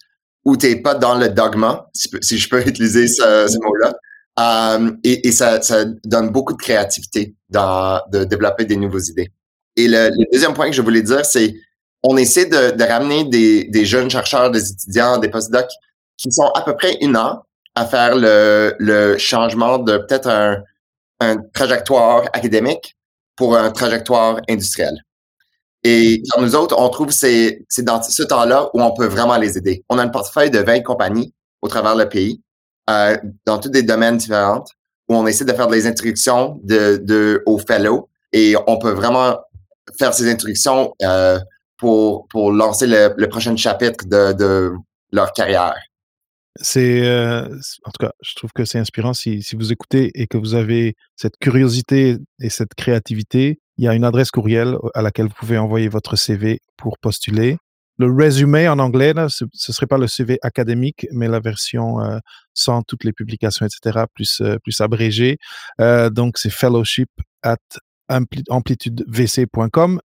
où 0.45 0.57
tu 0.57 0.69
n'es 0.69 0.77
pas 0.77 0.95
dans 0.95 1.17
le 1.17 1.29
dogma, 1.29 1.91
si, 1.95 2.39
je 2.39 2.49
peux 2.49 2.61
utiliser 2.67 3.09
ce, 3.09 3.59
mot-là. 3.63 3.93
Euh, 4.39 4.93
et, 5.05 5.33
ça, 5.33 5.59
donne 6.05 6.31
beaucoup 6.31 6.55
de 6.55 6.59
créativité 6.59 7.35
dans 7.51 8.01
de 8.11 8.25
développer 8.25 8.65
des 8.65 8.77
nouvelles 8.77 9.09
idées. 9.09 9.33
Et 9.77 9.89
le, 9.89 10.11
deuxième 10.33 10.55
point 10.55 10.71
que 10.71 10.77
je 10.77 10.83
voulais 10.83 11.03
dire, 11.03 11.27
c'est 11.27 11.55
on 12.03 12.17
essaie 12.17 12.47
de, 12.47 12.83
ramener 12.83 13.25
des, 13.25 13.65
des, 13.65 13.85
jeunes 13.85 14.09
chercheurs, 14.09 14.51
des 14.51 14.71
étudiants, 14.71 15.19
des 15.19 15.29
postdocs 15.29 15.71
qui 16.17 16.33
sont 16.33 16.51
à 16.55 16.63
peu 16.63 16.75
près 16.75 16.97
une 17.03 17.17
an 17.17 17.43
à 17.75 17.87
faire 17.87 18.17
le, 18.17 18.75
le 18.79 19.17
changement 19.19 19.79
de 19.79 19.99
peut-être 19.99 20.29
un, 20.29 20.63
un 21.21 21.37
trajectoire 21.53 22.25
académique 22.33 22.97
pour 23.37 23.57
un 23.57 23.71
trajectoire 23.71 24.41
industriel. 24.49 24.95
Et 25.83 26.23
dans 26.35 26.43
nous 26.43 26.55
autres, 26.55 26.77
on 26.79 26.89
trouve 26.91 27.11
c'est 27.11 27.65
dans 27.79 28.03
ce 28.03 28.23
temps-là 28.23 28.69
où 28.75 28.83
on 28.83 28.93
peut 28.93 29.07
vraiment 29.07 29.37
les 29.39 29.57
aider. 29.57 29.83
On 29.89 29.99
a 29.99 30.03
un 30.03 30.09
portefeuille 30.09 30.51
de 30.51 30.59
20 30.59 30.83
compagnies 30.83 31.33
au 31.63 31.69
travers 31.69 31.95
le 31.95 32.09
pays, 32.09 32.43
euh, 32.91 33.17
dans 33.47 33.59
tous 33.59 33.71
des 33.71 33.83
domaines 33.83 34.19
différents, 34.19 34.65
où 35.09 35.15
on 35.15 35.27
essaie 35.27 35.45
de 35.45 35.53
faire 35.53 35.69
des 35.69 35.87
introductions 35.87 36.61
de, 36.65 36.99
de, 37.03 37.43
aux 37.47 37.59
fellows 37.59 38.09
et 38.33 38.55
on 38.67 38.79
peut 38.79 38.93
vraiment 38.93 39.39
faire 39.99 40.15
ces 40.15 40.31
introductions 40.31 40.95
euh, 41.03 41.39
pour, 41.79 42.29
pour 42.29 42.53
lancer 42.53 42.87
le, 42.87 43.15
le 43.17 43.29
prochain 43.29 43.57
chapitre 43.57 44.05
de, 44.07 44.33
de 44.33 44.73
leur 45.13 45.33
carrière. 45.33 45.75
C'est, 46.57 47.07
euh, 47.09 47.47
en 47.85 47.91
tout 47.91 48.07
cas, 48.07 48.13
je 48.23 48.35
trouve 48.35 48.51
que 48.53 48.65
c'est 48.65 48.79
inspirant 48.79 49.15
si, 49.15 49.45
vous 49.55 49.73
écoutez 49.73 50.11
et 50.15 50.27
que 50.27 50.37
vous 50.37 50.55
avez 50.55 50.97
cette 51.17 51.37
curiosité 51.41 52.19
et 52.41 52.51
cette 52.51 52.75
créativité. 52.75 53.61
Il 53.79 53.85
y 53.85 53.89
a 53.89 53.95
une 53.95 54.05
adresse 54.05 54.31
courriel 54.31 54.77
à 54.95 55.03
laquelle 55.03 55.27
vous 55.27 55.35
pouvez 55.39 55.59
envoyer 55.59 55.89
votre 55.89 56.17
CV 56.17 56.61
pour 56.77 56.99
postuler. 56.99 57.57
Le 57.99 58.11
résumé 58.13 58.69
en 58.69 58.79
anglais, 58.79 59.13
ce, 59.29 59.45
ne 59.45 59.51
serait 59.73 59.87
pas 59.87 59.99
le 59.99 60.07
CV 60.07 60.39
académique, 60.43 61.07
mais 61.13 61.29
la 61.29 61.39
version 61.39 61.99
sans 62.55 62.83
toutes 62.83 63.05
les 63.05 63.13
publications, 63.13 63.67
etc., 63.67 64.05
plus, 64.15 64.43
plus 64.63 64.81
abrégée. 64.81 65.39
Euh, 65.81 66.09
donc, 66.11 66.39
c'est 66.39 66.51
fellowship 66.51 67.11
at 67.43 67.57
amplitudevc.com. 68.09 70.01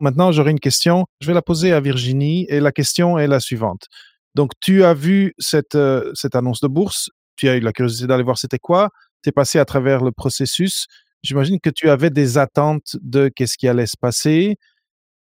Maintenant, 0.00 0.32
j'aurais 0.32 0.50
une 0.50 0.60
question. 0.60 1.06
Je 1.20 1.26
vais 1.26 1.34
la 1.34 1.42
poser 1.42 1.72
à 1.72 1.80
Virginie 1.80 2.46
et 2.48 2.60
la 2.60 2.72
question 2.72 3.18
est 3.18 3.26
la 3.26 3.40
suivante. 3.40 3.86
Donc, 4.34 4.52
tu 4.60 4.84
as 4.84 4.94
vu 4.94 5.34
cette, 5.38 5.74
euh, 5.74 6.12
cette 6.14 6.36
annonce 6.36 6.60
de 6.60 6.68
bourse, 6.68 7.08
tu 7.36 7.48
as 7.48 7.56
eu 7.56 7.60
la 7.60 7.72
curiosité 7.72 8.06
d'aller 8.06 8.22
voir 8.22 8.38
c'était 8.38 8.58
quoi, 8.58 8.90
tu 9.22 9.30
es 9.30 9.32
passé 9.32 9.58
à 9.58 9.64
travers 9.64 10.04
le 10.04 10.12
processus. 10.12 10.86
J'imagine 11.22 11.58
que 11.60 11.70
tu 11.70 11.88
avais 11.88 12.10
des 12.10 12.38
attentes 12.38 12.96
de 13.00 13.28
qu'est-ce 13.34 13.56
qui 13.56 13.66
allait 13.66 13.86
se 13.86 13.96
passer. 13.98 14.56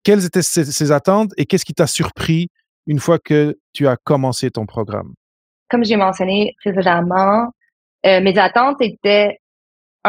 Quelles 0.03 0.25
étaient 0.25 0.41
ces, 0.41 0.91
attentes 0.91 1.31
et 1.37 1.45
qu'est-ce 1.45 1.65
qui 1.65 1.73
t'a 1.73 1.87
surpris 1.87 2.47
une 2.87 2.99
fois 2.99 3.19
que 3.19 3.57
tu 3.73 3.87
as 3.87 3.97
commencé 3.97 4.49
ton 4.49 4.65
programme? 4.65 5.13
Comme 5.69 5.83
j'ai 5.83 5.97
mentionné 5.97 6.55
précédemment, 6.63 7.51
euh, 8.05 8.21
mes 8.21 8.37
attentes 8.37 8.81
étaient 8.81 9.37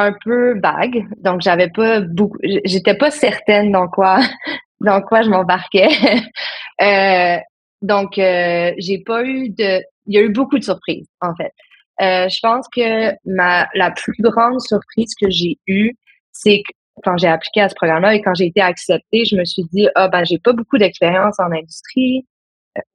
un 0.01 0.15
peu 0.25 0.59
vague. 0.61 1.07
Donc, 1.19 1.41
j'avais 1.41 1.71
pas 1.71 2.01
beaucoup, 2.01 2.39
j'étais 2.43 2.95
pas 2.95 3.11
certaine 3.11 3.73
dans 3.73 3.89
quoi, 3.89 4.21
dans 4.81 5.01
quoi 5.03 5.23
je 5.23 5.31
m'embarquais. 5.31 5.89
euh, 6.83 7.37
donc, 7.83 8.19
euh, 8.19 8.73
j'ai 8.79 8.99
pas 8.99 9.25
eu 9.25 9.51
de, 9.51 9.83
il 10.07 10.15
y 10.15 10.19
a 10.19 10.23
eu 10.23 10.31
beaucoup 10.31 10.59
de 10.59 10.65
surprises, 10.65 11.09
en 11.21 11.35
fait. 11.35 11.53
Euh, 12.01 12.29
je 12.29 12.39
pense 12.41 12.67
que 12.69 13.13
ma, 13.25 13.69
la 13.75 13.91
plus 13.91 14.15
grande 14.21 14.61
surprise 14.61 15.15
que 15.21 15.29
j'ai 15.31 15.59
eue, 15.67 15.93
c'est 16.33 16.63
que 16.67 16.73
quand 17.05 17.17
j'ai 17.17 17.29
appliqué 17.29 17.61
à 17.61 17.69
ce 17.69 17.75
programme-là 17.75 18.15
et 18.15 18.23
quand 18.23 18.35
j'ai 18.35 18.47
été 18.47 18.61
acceptée, 18.61 19.25
je 19.25 19.37
me 19.37 19.45
suis 19.45 19.65
dit, 19.73 19.89
ah, 19.95 20.09
ben, 20.09 20.25
j'ai 20.25 20.39
pas 20.39 20.53
beaucoup 20.53 20.79
d'expérience 20.79 21.39
en 21.39 21.51
industrie 21.53 22.27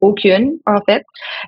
aucune 0.01 0.53
en 0.65 0.79
fait. 0.81 1.03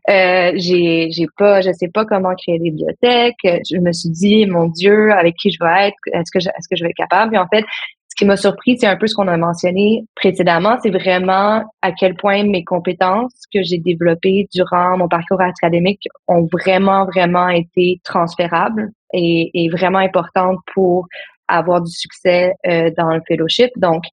Euh, 0.10 0.52
j'ai, 0.56 1.10
j'ai 1.12 1.28
pas, 1.38 1.62
je 1.62 1.72
sais 1.72 1.90
pas 1.90 2.06
comment 2.06 2.34
créer 2.36 2.60
des 2.60 2.72
bibliothèques. 2.72 3.36
Je 3.44 3.78
me 3.78 3.92
suis 3.92 4.10
dit, 4.10 4.46
mon 4.46 4.68
Dieu, 4.68 5.12
avec 5.12 5.36
qui 5.36 5.52
je 5.52 5.58
vais 5.64 5.88
être, 5.88 5.98
est-ce 6.14 6.32
que 6.32 6.40
je, 6.40 6.50
est-ce 6.50 6.68
que 6.70 6.76
je 6.76 6.84
vais 6.84 6.90
être 6.90 6.96
capable? 6.96 7.36
Et 7.36 7.38
en 7.38 7.48
fait, 7.48 7.66
ce 8.08 8.16
qui 8.16 8.26
m'a 8.26 8.38
surpris, 8.38 8.78
c'est 8.80 8.88
un 8.88 8.96
peu 8.96 9.08
ce 9.08 9.16
qu'on 9.16 9.28
a 9.28 9.36
mentionné 9.36 10.06
précédemment, 10.16 10.78
c'est 10.82 10.90
vraiment 10.90 11.64
à 11.82 11.92
quel 11.92 12.16
point 12.16 12.44
mes 12.44 12.64
compétences 12.64 13.34
que 13.54 13.62
j'ai 13.62 13.78
développées 13.78 14.48
durant 14.54 14.98
mon 14.98 15.10
parcours 15.10 15.42
académique 15.42 16.08
ont 16.28 16.48
vraiment, 16.50 17.06
vraiment 17.06 17.50
été 17.50 18.00
transférables 18.06 18.90
et, 19.12 19.52
et 19.54 19.70
vraiment 19.70 20.00
importantes 20.00 20.60
pour 20.74 21.08
avoir 21.48 21.82
du 21.82 21.92
succès 21.92 22.54
euh, 22.66 22.90
dans 22.98 23.14
le 23.14 23.22
fellowship. 23.28 23.72
Donc, 23.76 24.04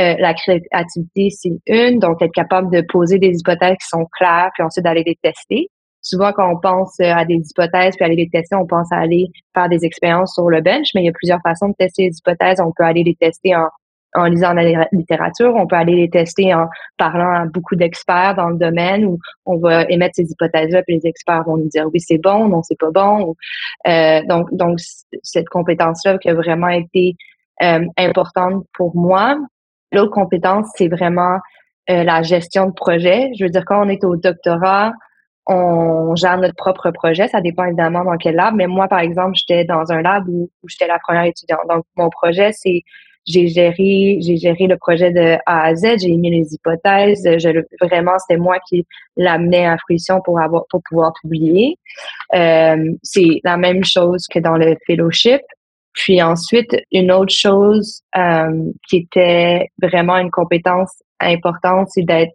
euh, 0.00 0.16
la 0.18 0.34
créativité, 0.34 1.30
c'est 1.30 1.60
une. 1.66 1.98
Donc, 1.98 2.22
être 2.22 2.32
capable 2.32 2.70
de 2.70 2.80
poser 2.88 3.18
des 3.18 3.36
hypothèses 3.38 3.76
qui 3.80 3.88
sont 3.88 4.06
claires, 4.12 4.50
puis 4.54 4.62
ensuite 4.62 4.84
d'aller 4.84 5.04
les 5.04 5.18
tester. 5.22 5.68
souvent 6.02 6.32
quand 6.32 6.50
on 6.50 6.58
pense 6.58 6.98
à 7.00 7.24
des 7.24 7.36
hypothèses 7.36 7.94
puis 7.96 8.04
aller 8.04 8.16
les 8.16 8.30
tester, 8.30 8.56
on 8.56 8.66
pense 8.66 8.90
à 8.92 8.96
aller 8.96 9.28
faire 9.54 9.68
des 9.68 9.84
expériences 9.84 10.34
sur 10.34 10.48
le 10.48 10.60
bench, 10.62 10.88
mais 10.94 11.02
il 11.02 11.06
y 11.06 11.10
a 11.10 11.12
plusieurs 11.12 11.40
façons 11.42 11.68
de 11.68 11.74
tester 11.78 12.08
les 12.08 12.16
hypothèses. 12.16 12.60
On 12.60 12.72
peut 12.72 12.84
aller 12.84 13.04
les 13.04 13.14
tester 13.14 13.54
en, 13.54 13.68
en 14.14 14.24
lisant 14.24 14.52
la 14.52 14.88
littérature, 14.92 15.54
on 15.56 15.66
peut 15.66 15.76
aller 15.76 15.94
les 15.94 16.10
tester 16.10 16.54
en 16.54 16.68
parlant 16.96 17.42
à 17.42 17.44
beaucoup 17.46 17.76
d'experts 17.76 18.34
dans 18.36 18.48
le 18.48 18.56
domaine 18.56 19.04
où 19.04 19.18
on 19.46 19.58
va 19.58 19.84
émettre 19.84 20.14
ces 20.16 20.30
hypothèses-là, 20.30 20.82
puis 20.82 20.96
les 20.96 21.06
experts 21.06 21.44
vont 21.44 21.56
nous 21.56 21.68
dire 21.68 21.86
oui, 21.92 22.00
c'est 22.00 22.18
bon, 22.18 22.48
non, 22.48 22.62
c'est 22.62 22.78
pas 22.78 22.90
bon. 22.90 23.34
Euh, 23.86 24.22
donc, 24.28 24.52
donc 24.52 24.78
cette 25.22 25.48
compétence-là 25.48 26.18
qui 26.18 26.28
a 26.28 26.34
vraiment 26.34 26.68
été 26.68 27.14
euh, 27.62 27.84
importante 27.98 28.64
pour 28.74 28.96
moi. 28.96 29.36
L'autre 29.92 30.12
compétence, 30.12 30.66
c'est 30.76 30.88
vraiment 30.88 31.38
euh, 31.90 32.04
la 32.04 32.22
gestion 32.22 32.66
de 32.66 32.72
projet. 32.72 33.30
Je 33.38 33.44
veux 33.44 33.50
dire, 33.50 33.64
quand 33.64 33.84
on 33.84 33.88
est 33.88 34.04
au 34.04 34.16
doctorat, 34.16 34.92
on 35.46 36.14
gère 36.14 36.38
notre 36.38 36.54
propre 36.54 36.90
projet. 36.90 37.26
Ça 37.28 37.40
dépend 37.40 37.64
évidemment 37.64 38.04
dans 38.04 38.16
quel 38.16 38.36
lab. 38.36 38.54
Mais 38.54 38.66
moi, 38.66 38.86
par 38.86 39.00
exemple, 39.00 39.32
j'étais 39.34 39.64
dans 39.64 39.90
un 39.90 40.02
lab 40.02 40.28
où, 40.28 40.50
j'étais 40.68 40.86
la 40.86 40.98
première 40.98 41.24
étudiante. 41.24 41.60
Donc, 41.68 41.84
mon 41.96 42.10
projet, 42.10 42.52
c'est 42.52 42.82
j'ai 43.26 43.48
géré, 43.48 44.18
j'ai 44.20 44.36
géré 44.36 44.66
le 44.66 44.76
projet 44.78 45.12
de 45.12 45.36
A 45.46 45.64
à 45.64 45.74
Z, 45.74 45.98
j'ai 45.98 46.16
mis 46.16 46.30
les 46.30 46.54
hypothèses. 46.54 47.22
Je, 47.24 47.62
vraiment, 47.84 48.18
c'était 48.18 48.40
moi 48.40 48.58
qui 48.68 48.86
l'amenais 49.16 49.66
à 49.66 49.76
fruition 49.78 50.20
pour 50.24 50.40
avoir, 50.40 50.64
pour 50.70 50.80
pouvoir 50.88 51.12
publier. 51.20 51.76
Euh, 52.34 52.92
c'est 53.02 53.40
la 53.44 53.56
même 53.56 53.84
chose 53.84 54.26
que 54.26 54.38
dans 54.38 54.56
le 54.56 54.76
fellowship. 54.86 55.42
Puis 55.92 56.22
ensuite, 56.22 56.76
une 56.92 57.10
autre 57.10 57.32
chose 57.32 58.02
euh, 58.16 58.70
qui 58.88 58.98
était 58.98 59.70
vraiment 59.82 60.16
une 60.18 60.30
compétence 60.30 61.02
importante, 61.20 61.88
c'est 61.90 62.04
d'être 62.04 62.32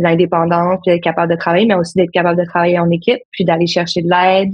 l'indépendance, 0.00 0.80
d'être 0.84 1.02
capable 1.02 1.30
de 1.32 1.38
travailler, 1.38 1.66
mais 1.66 1.74
aussi 1.74 1.96
d'être 1.96 2.10
capable 2.10 2.40
de 2.40 2.44
travailler 2.44 2.78
en 2.78 2.90
équipe, 2.90 3.20
puis 3.30 3.44
d'aller 3.44 3.66
chercher 3.66 4.02
de 4.02 4.08
l'aide, 4.10 4.52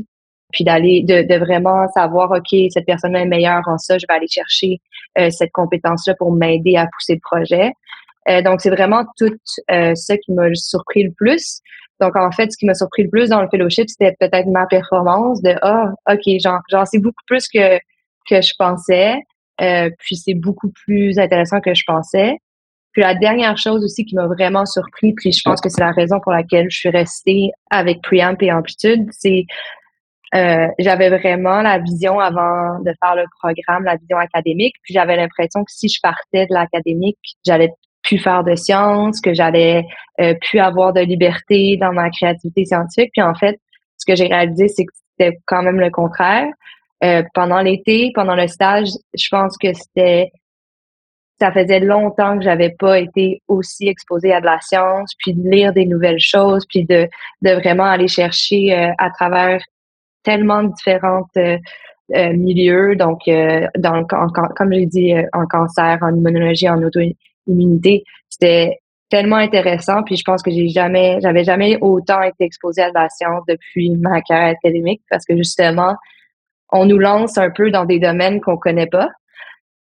puis 0.52 0.64
d'aller 0.64 1.02
de, 1.02 1.22
de, 1.22 1.38
vraiment 1.38 1.88
savoir 1.88 2.30
ok 2.30 2.70
cette 2.70 2.86
personne 2.86 3.16
est 3.16 3.26
meilleure 3.26 3.62
en 3.66 3.78
ça 3.78 3.98
je 3.98 4.06
vais 4.08 4.14
aller 4.14 4.28
chercher 4.28 4.80
euh, 5.18 5.30
cette 5.30 5.52
compétence 5.52 6.06
là 6.06 6.14
pour 6.14 6.32
m'aider 6.32 6.76
à 6.76 6.86
pousser 6.86 7.14
le 7.14 7.20
projet. 7.20 7.72
Euh, 8.28 8.42
donc 8.42 8.60
c'est 8.60 8.70
vraiment 8.70 9.04
tout 9.16 9.34
euh, 9.70 9.94
ça 9.94 10.16
qui 10.18 10.32
m'a 10.32 10.52
surpris 10.54 11.04
le 11.04 11.12
plus. 11.12 11.60
Donc 12.00 12.16
en 12.16 12.30
fait 12.30 12.52
ce 12.52 12.56
qui 12.56 12.66
m'a 12.66 12.74
surpris 12.74 13.04
le 13.04 13.10
plus 13.10 13.30
dans 13.30 13.42
le 13.42 13.48
fellowship 13.48 13.88
c'était 13.88 14.14
peut-être 14.20 14.46
ma 14.46 14.66
performance 14.66 15.42
de 15.42 15.54
ah 15.62 15.92
ok 16.10 16.38
j'en 16.42 16.84
sais 16.84 16.98
beaucoup 16.98 17.24
plus 17.26 17.48
que 17.48 17.78
que 18.28 18.40
je 18.40 18.52
pensais 18.58 19.16
puis 19.58 20.16
c'est 20.16 20.34
beaucoup 20.34 20.70
plus 20.70 21.18
intéressant 21.18 21.60
que 21.60 21.74
je 21.74 21.84
pensais 21.86 22.36
puis 22.96 23.02
la 23.02 23.14
dernière 23.14 23.58
chose 23.58 23.84
aussi 23.84 24.06
qui 24.06 24.14
m'a 24.14 24.26
vraiment 24.26 24.64
surpris, 24.64 25.12
puis 25.12 25.30
je 25.30 25.42
pense 25.44 25.60
que 25.60 25.68
c'est 25.68 25.82
la 25.82 25.90
raison 25.90 26.18
pour 26.18 26.32
laquelle 26.32 26.70
je 26.70 26.78
suis 26.78 26.88
restée 26.88 27.50
avec 27.70 28.00
Preamp 28.00 28.38
et 28.40 28.50
Amplitude, 28.50 29.08
c'est 29.10 29.44
euh, 30.34 30.66
j'avais 30.78 31.10
vraiment 31.10 31.60
la 31.60 31.78
vision 31.78 32.18
avant 32.18 32.80
de 32.80 32.92
faire 33.02 33.14
le 33.14 33.24
programme, 33.38 33.84
la 33.84 33.96
vision 33.96 34.16
académique. 34.16 34.74
Puis 34.82 34.94
j'avais 34.94 35.16
l'impression 35.16 35.62
que 35.62 35.70
si 35.70 35.88
je 35.88 36.00
partais 36.02 36.46
de 36.46 36.54
l'académique, 36.54 37.18
j'allais 37.46 37.70
plus 38.02 38.18
faire 38.18 38.44
de 38.44 38.54
sciences, 38.54 39.20
que 39.20 39.34
j'allais 39.34 39.84
euh, 40.20 40.34
plus 40.40 40.58
avoir 40.58 40.92
de 40.92 41.00
liberté 41.00 41.76
dans 41.76 41.92
ma 41.92 42.08
créativité 42.10 42.64
scientifique. 42.64 43.10
Puis 43.12 43.22
en 43.22 43.34
fait, 43.34 43.60
ce 43.98 44.06
que 44.06 44.16
j'ai 44.16 44.26
réalisé, 44.26 44.68
c'est 44.68 44.84
que 44.84 44.92
c'était 45.18 45.38
quand 45.46 45.62
même 45.62 45.80
le 45.80 45.90
contraire. 45.90 46.48
Euh, 47.04 47.22
pendant 47.34 47.60
l'été, 47.60 48.10
pendant 48.14 48.34
le 48.34 48.48
stage, 48.48 48.88
je 49.14 49.28
pense 49.30 49.56
que 49.58 49.72
c'était 49.74 50.30
ça 51.38 51.52
faisait 51.52 51.80
longtemps 51.80 52.38
que 52.38 52.44
j'avais 52.44 52.70
pas 52.70 52.98
été 52.98 53.42
aussi 53.46 53.88
exposée 53.88 54.32
à 54.32 54.40
de 54.40 54.46
la 54.46 54.58
science, 54.62 55.12
puis 55.18 55.34
de 55.34 55.50
lire 55.50 55.74
des 55.74 55.84
nouvelles 55.84 56.18
choses, 56.18 56.64
puis 56.66 56.86
de, 56.86 57.06
de 57.42 57.50
vraiment 57.50 57.84
aller 57.84 58.08
chercher 58.08 58.72
à 58.96 59.10
travers 59.10 59.60
tellement 60.26 60.64
différents 60.64 61.26
euh, 61.38 61.56
euh, 62.14 62.32
milieux. 62.34 62.96
Donc, 62.96 63.20
euh, 63.28 63.66
dans 63.78 64.04
comme 64.04 64.72
j'ai 64.72 64.86
dit, 64.86 65.14
en 65.32 65.46
cancer, 65.46 65.98
en 66.02 66.14
immunologie, 66.14 66.68
en 66.68 66.82
auto-immunité, 66.82 68.04
c'était 68.28 68.78
tellement 69.08 69.36
intéressant. 69.36 70.02
Puis 70.02 70.16
je 70.16 70.24
pense 70.24 70.42
que 70.42 70.50
j'ai 70.50 70.68
jamais, 70.68 71.18
j'avais 71.22 71.44
jamais 71.44 71.78
autant 71.80 72.20
été 72.22 72.44
exposée 72.44 72.82
à 72.82 72.90
la 72.92 73.08
science 73.08 73.44
depuis 73.48 73.90
ma 73.90 74.20
carrière 74.20 74.56
académique 74.60 75.02
parce 75.08 75.24
que 75.24 75.36
justement, 75.36 75.94
on 76.72 76.86
nous 76.86 76.98
lance 76.98 77.38
un 77.38 77.50
peu 77.50 77.70
dans 77.70 77.84
des 77.84 77.98
domaines 77.98 78.40
qu'on 78.40 78.56
connaît 78.56 78.88
pas. 78.88 79.08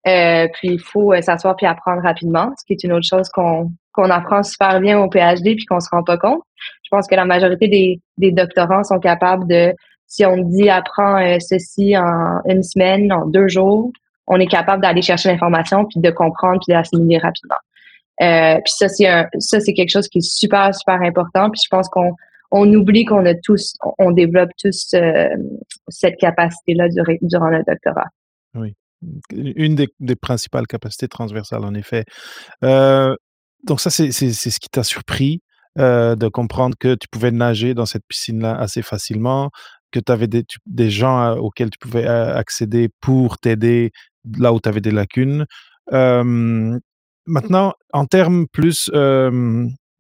puis 0.06 0.70
il 0.70 0.82
faut 0.82 1.20
s'asseoir 1.22 1.56
puis 1.56 1.66
apprendre 1.66 2.02
rapidement, 2.04 2.54
ce 2.58 2.66
qui 2.66 2.74
est 2.74 2.84
une 2.84 2.94
autre 2.94 3.08
chose 3.08 3.30
qu'on 3.30 3.72
qu'on 3.96 4.10
apprend 4.10 4.44
super 4.44 4.80
bien 4.82 5.00
au 5.00 5.10
PhD 5.10 5.56
puis 5.56 5.66
qu'on 5.66 5.80
se 5.80 5.90
rend 5.90 6.04
pas 6.04 6.18
compte. 6.18 6.42
Je 6.84 6.90
pense 6.92 7.08
que 7.08 7.16
la 7.16 7.26
majorité 7.26 7.68
des, 7.68 8.02
des 8.18 8.32
doctorants 8.32 8.84
sont 8.84 9.00
capables 9.00 9.48
de 9.48 9.74
si 10.08 10.26
on 10.26 10.38
dit 10.38 10.70
apprends 10.70 11.18
euh, 11.18 11.38
ceci 11.40 11.98
en 11.98 12.42
une 12.46 12.62
semaine, 12.62 13.12
en 13.12 13.26
deux 13.26 13.48
jours, 13.48 13.92
on 14.28 14.40
est 14.40 14.48
capable 14.48 14.82
d'aller 14.82 15.02
chercher 15.02 15.30
l'information 15.30 15.86
puis 15.86 16.00
de 16.00 16.10
comprendre 16.12 16.60
puis 16.66 16.74
d'assimiler 16.74 17.18
rapidement. 17.18 17.56
Euh, 18.22 18.56
puis 18.64 18.74
ça 18.78 18.88
c'est 18.88 19.06
ça 19.40 19.60
c'est 19.60 19.74
quelque 19.74 19.90
chose 19.90 20.08
qui 20.08 20.20
est 20.20 20.30
super 20.30 20.74
super 20.76 21.02
important. 21.02 21.50
Puis 21.50 21.62
je 21.64 21.70
pense 21.70 21.90
qu'on 21.90 22.14
on 22.52 22.72
oublie 22.74 23.06
qu'on 23.06 23.26
a 23.26 23.34
tous, 23.36 23.76
on 24.00 24.12
développe 24.12 24.50
tous 24.62 24.94
euh, 24.94 25.28
cette 25.88 26.18
capacité-là 26.18 26.88
durant 27.22 27.50
le 27.50 27.64
doctorat. 27.68 28.08
Oui, 28.54 28.74
une 29.32 29.76
des, 29.76 30.16
principales 30.16 30.68
capacités 30.68 31.08
transversales 31.08 31.66
en 31.66 31.74
effet. 31.74 32.06
Euh, 32.64 33.16
donc 33.64 33.82
ça 33.82 33.90
c'est 33.90 34.12
ce 34.12 34.60
qui 34.60 34.70
t'a 34.70 34.84
surpris. 34.84 35.42
Euh, 35.78 36.16
de 36.16 36.30
comprendre 36.30 36.78
que 36.80 36.96
tu 36.96 37.10
pouvais 37.10 37.32
nager 37.32 37.74
dans 37.74 37.86
cette 37.86 38.06
piscine-là 38.08 38.56
assez 38.56 38.82
facilement, 38.82 39.52
que 39.92 40.00
tu 40.00 40.10
avais 40.10 40.28
des, 40.28 40.90
gens 40.90 41.36
auxquels 41.36 41.70
tu 41.70 41.78
pouvais 41.78 42.08
accéder 42.08 42.88
pour 43.02 43.38
t'aider 43.40 43.92
là 44.38 44.54
où 44.54 44.62
tu 44.62 44.70
avais 44.70 44.80
des 44.80 44.92
lacunes. 44.92 45.46
maintenant, 45.92 47.74
en 47.92 48.06
termes 48.06 48.48
plus 48.48 48.90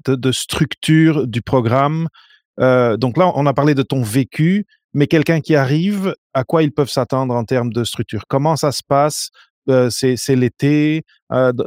de, 0.07 0.31
structure 0.31 1.27
du 1.27 1.41
programme, 1.41 2.07
donc 2.57 3.17
là, 3.17 3.31
on 3.35 3.45
a 3.45 3.53
parlé 3.53 3.75
de 3.75 3.83
ton 3.83 4.01
vécu, 4.01 4.65
mais 4.93 5.07
quelqu'un 5.07 5.41
qui 5.41 5.55
arrive, 5.55 6.15
à 6.33 6.43
quoi 6.43 6.63
ils 6.63 6.71
peuvent 6.71 6.89
s'attendre 6.89 7.33
en 7.33 7.43
termes 7.43 7.73
de 7.73 7.83
structure? 7.83 8.23
Comment 8.27 8.55
ça 8.55 8.71
se 8.71 8.81
passe? 8.87 9.29
C'est 9.89 10.35
l'été 10.35 11.03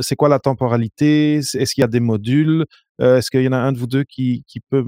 C'est 0.00 0.16
quoi 0.16 0.28
la 0.28 0.38
temporalité? 0.38 1.36
Est-ce 1.36 1.74
qu'il 1.74 1.82
y 1.82 1.84
a 1.84 1.88
des 1.88 2.00
modules? 2.00 2.64
Euh, 3.00 3.18
est-ce 3.18 3.30
qu'il 3.30 3.42
y 3.42 3.48
en 3.48 3.52
a 3.52 3.58
un 3.58 3.72
de 3.72 3.78
vous 3.78 3.86
deux 3.86 4.04
qui, 4.04 4.44
peut 4.70 4.84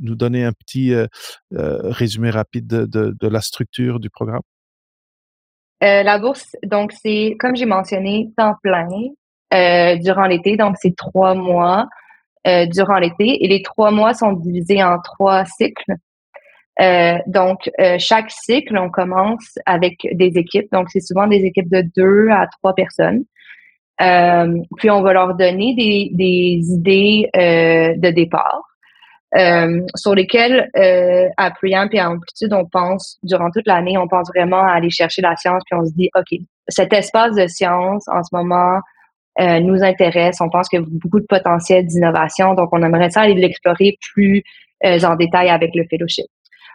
nous 0.00 0.14
donner 0.14 0.44
un 0.44 0.52
petit 0.52 0.92
euh, 0.92 1.06
euh, 1.54 1.78
résumé 1.84 2.30
rapide 2.30 2.66
de, 2.66 2.86
de, 2.86 3.14
de, 3.18 3.28
la 3.28 3.40
structure 3.40 4.00
du 4.00 4.10
programme? 4.10 4.42
la 5.80 6.16
bourse, 6.20 6.54
donc 6.62 6.92
c'est, 6.92 7.34
comme 7.40 7.56
j'ai 7.56 7.66
mentionné, 7.66 8.30
temps 8.36 8.54
plein 8.62 8.86
durant 9.96 10.26
l'été, 10.26 10.56
donc 10.56 10.76
c'est 10.80 10.94
trois 10.94 11.34
mois 11.34 11.88
durant 12.44 12.98
l'été, 12.98 13.44
et 13.44 13.48
les 13.48 13.62
trois 13.62 13.90
mois 13.90 14.14
sont 14.14 14.32
divisés 14.32 14.82
en 14.82 14.98
trois 15.00 15.44
cycles. 15.44 15.94
donc, 17.26 17.70
chaque 17.98 18.30
cycle, 18.30 18.76
on 18.76 18.90
commence 18.90 19.58
avec 19.66 20.06
des 20.12 20.38
équipes. 20.38 20.70
Donc, 20.72 20.88
c'est 20.90 21.00
souvent 21.00 21.26
des 21.26 21.44
équipes 21.44 21.70
de 21.70 21.82
deux 21.96 22.28
à 22.30 22.46
trois 22.48 22.74
personnes. 22.74 23.24
Euh, 24.00 24.58
puis 24.78 24.90
on 24.90 25.02
va 25.02 25.12
leur 25.12 25.34
donner 25.34 25.74
des, 25.74 26.72
idées 26.72 27.28
euh, 27.36 27.94
de 27.96 28.10
départ 28.10 28.62
euh, 29.36 29.80
sur 29.94 30.14
lesquelles, 30.14 30.70
euh, 30.76 31.28
à 31.36 31.50
Preamp 31.50 31.88
et 31.92 32.00
à 32.00 32.10
Amplitude, 32.10 32.52
on 32.52 32.66
pense, 32.66 33.18
durant 33.22 33.50
toute 33.50 33.66
l'année, 33.66 33.96
on 33.96 34.08
pense 34.08 34.28
vraiment 34.34 34.62
à 34.62 34.72
aller 34.72 34.90
chercher 34.90 35.22
la 35.22 35.36
science, 35.36 35.62
puis 35.70 35.78
on 35.78 35.86
se 35.86 35.92
dit, 35.94 36.10
OK, 36.14 36.38
cet 36.68 36.92
espace 36.92 37.34
de 37.36 37.46
science 37.46 38.06
en 38.08 38.22
ce 38.22 38.34
moment 38.34 38.80
euh, 39.40 39.60
nous 39.60 39.82
intéresse, 39.82 40.40
on 40.40 40.48
pense 40.48 40.68
qu'il 40.68 40.80
y 40.80 40.82
a 40.82 40.86
beaucoup 40.88 41.20
de 41.20 41.26
potentiel 41.26 41.86
d'innovation, 41.86 42.54
donc 42.54 42.68
on 42.72 42.82
aimerait 42.82 43.10
ça 43.10 43.22
aller 43.22 43.34
l'explorer 43.34 43.98
plus 44.12 44.42
en 44.84 45.14
détail 45.14 45.48
avec 45.48 45.76
le 45.76 45.84
fellowship. 45.88 46.26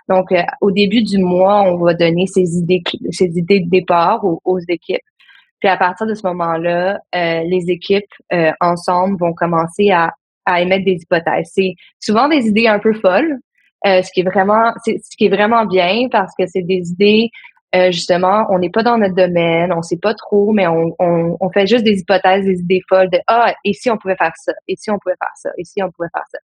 Donc, 0.08 0.30
au 0.62 0.72
début 0.72 1.04
du 1.04 1.18
mois, 1.18 1.64
on 1.64 1.76
va 1.76 1.94
donner 1.94 2.26
ces 2.26 2.58
idées, 2.58 2.82
ces 3.12 3.38
idées 3.38 3.60
de 3.60 3.70
départ 3.70 4.24
aux, 4.24 4.40
aux 4.46 4.60
équipes. 4.60 5.02
Puis 5.60 5.70
à 5.70 5.78
partir 5.78 6.06
de 6.06 6.14
ce 6.14 6.26
moment-là, 6.28 7.00
euh, 7.16 7.44
les 7.44 7.70
équipes 7.70 8.06
euh, 8.32 8.52
ensemble 8.62 9.18
vont 9.18 9.34
commencer 9.34 9.90
à, 9.92 10.14
à 10.46 10.62
émettre 10.62 10.86
des 10.86 11.00
hypothèses. 11.02 11.50
C'est 11.54 11.74
souvent 12.00 12.28
des 12.28 12.48
idées 12.48 12.68
un 12.68 12.80
peu 12.80 12.94
folles, 12.94 13.40
euh, 13.86 14.02
ce 14.02 14.12
qui 14.12 14.22
est 14.22 14.24
vraiment, 14.24 14.72
ce 14.86 15.18
qui 15.18 15.26
est 15.26 15.30
vraiment 15.30 15.66
bien 15.66 16.08
parce 16.12 16.34
que 16.38 16.46
c'est 16.48 16.62
des 16.62 16.90
idées 16.92 17.30
justement, 17.74 18.46
on 18.50 18.60
n'est 18.60 18.70
pas 18.70 18.84
dans 18.84 18.98
notre 18.98 19.16
domaine, 19.16 19.74
on 19.74 19.82
sait 19.82 20.00
pas 20.02 20.14
trop, 20.14 20.52
mais 20.52 20.68
on, 20.68 20.96
on, 21.00 21.50
fait 21.52 21.68
juste 21.68 21.84
des 21.84 22.00
hypothèses, 22.00 22.46
des 22.46 22.60
idées 22.60 22.82
folles 22.88 23.10
de 23.10 23.20
ah 23.28 23.54
et 23.64 23.74
si 23.74 23.90
on 23.90 23.98
pouvait 23.98 24.16
faire 24.16 24.34
ça, 24.36 24.54
et 24.68 24.76
si 24.76 24.90
on 24.90 24.98
pouvait 25.00 25.16
faire 25.22 25.34
ça, 25.36 25.50
et 25.58 25.84
on 25.84 25.92
pouvait 25.92 26.10
faire 26.14 26.26
ça? 26.32 26.40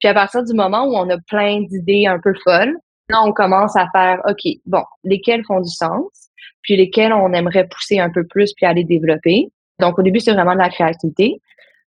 Puis 0.00 0.08
à 0.08 0.14
partir 0.14 0.42
du 0.42 0.54
moment 0.54 0.84
où 0.86 0.96
on 0.96 1.08
a 1.10 1.18
plein 1.28 1.62
d'idées 1.62 2.06
un 2.06 2.18
peu 2.18 2.34
folles, 2.44 2.74
là 3.08 3.22
on 3.24 3.32
commence 3.32 3.76
à 3.76 3.86
faire 3.92 4.20
ok 4.28 4.40
bon 4.66 4.82
lesquelles 5.04 5.44
font 5.44 5.60
du 5.60 5.70
sens 5.70 6.30
puis 6.62 6.76
lesquels 6.76 7.12
on 7.12 7.32
aimerait 7.32 7.66
pousser 7.66 7.98
un 7.98 8.10
peu 8.10 8.26
plus 8.26 8.52
puis 8.54 8.66
aller 8.66 8.84
développer. 8.84 9.50
Donc, 9.78 9.98
au 9.98 10.02
début, 10.02 10.20
c'est 10.20 10.32
vraiment 10.32 10.54
de 10.54 10.58
la 10.58 10.68
créativité. 10.68 11.40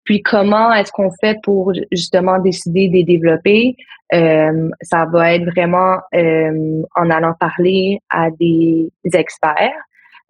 Puis 0.05 0.23
comment 0.23 0.73
est-ce 0.73 0.93
qu'on 0.93 1.11
fait 1.21 1.39
pour 1.43 1.73
justement 1.93 2.39
décider 2.39 2.89
de 2.89 2.95
les 2.95 3.05
développer? 3.05 3.77
Euh, 4.13 4.71
ça 4.83 5.05
va 5.07 5.35
être 5.35 5.45
vraiment 5.45 5.99
euh, 6.15 6.83
en 6.97 7.11
allant 7.11 7.35
parler 7.39 8.01
à 8.11 8.31
des 8.31 8.91
experts. 9.13 9.73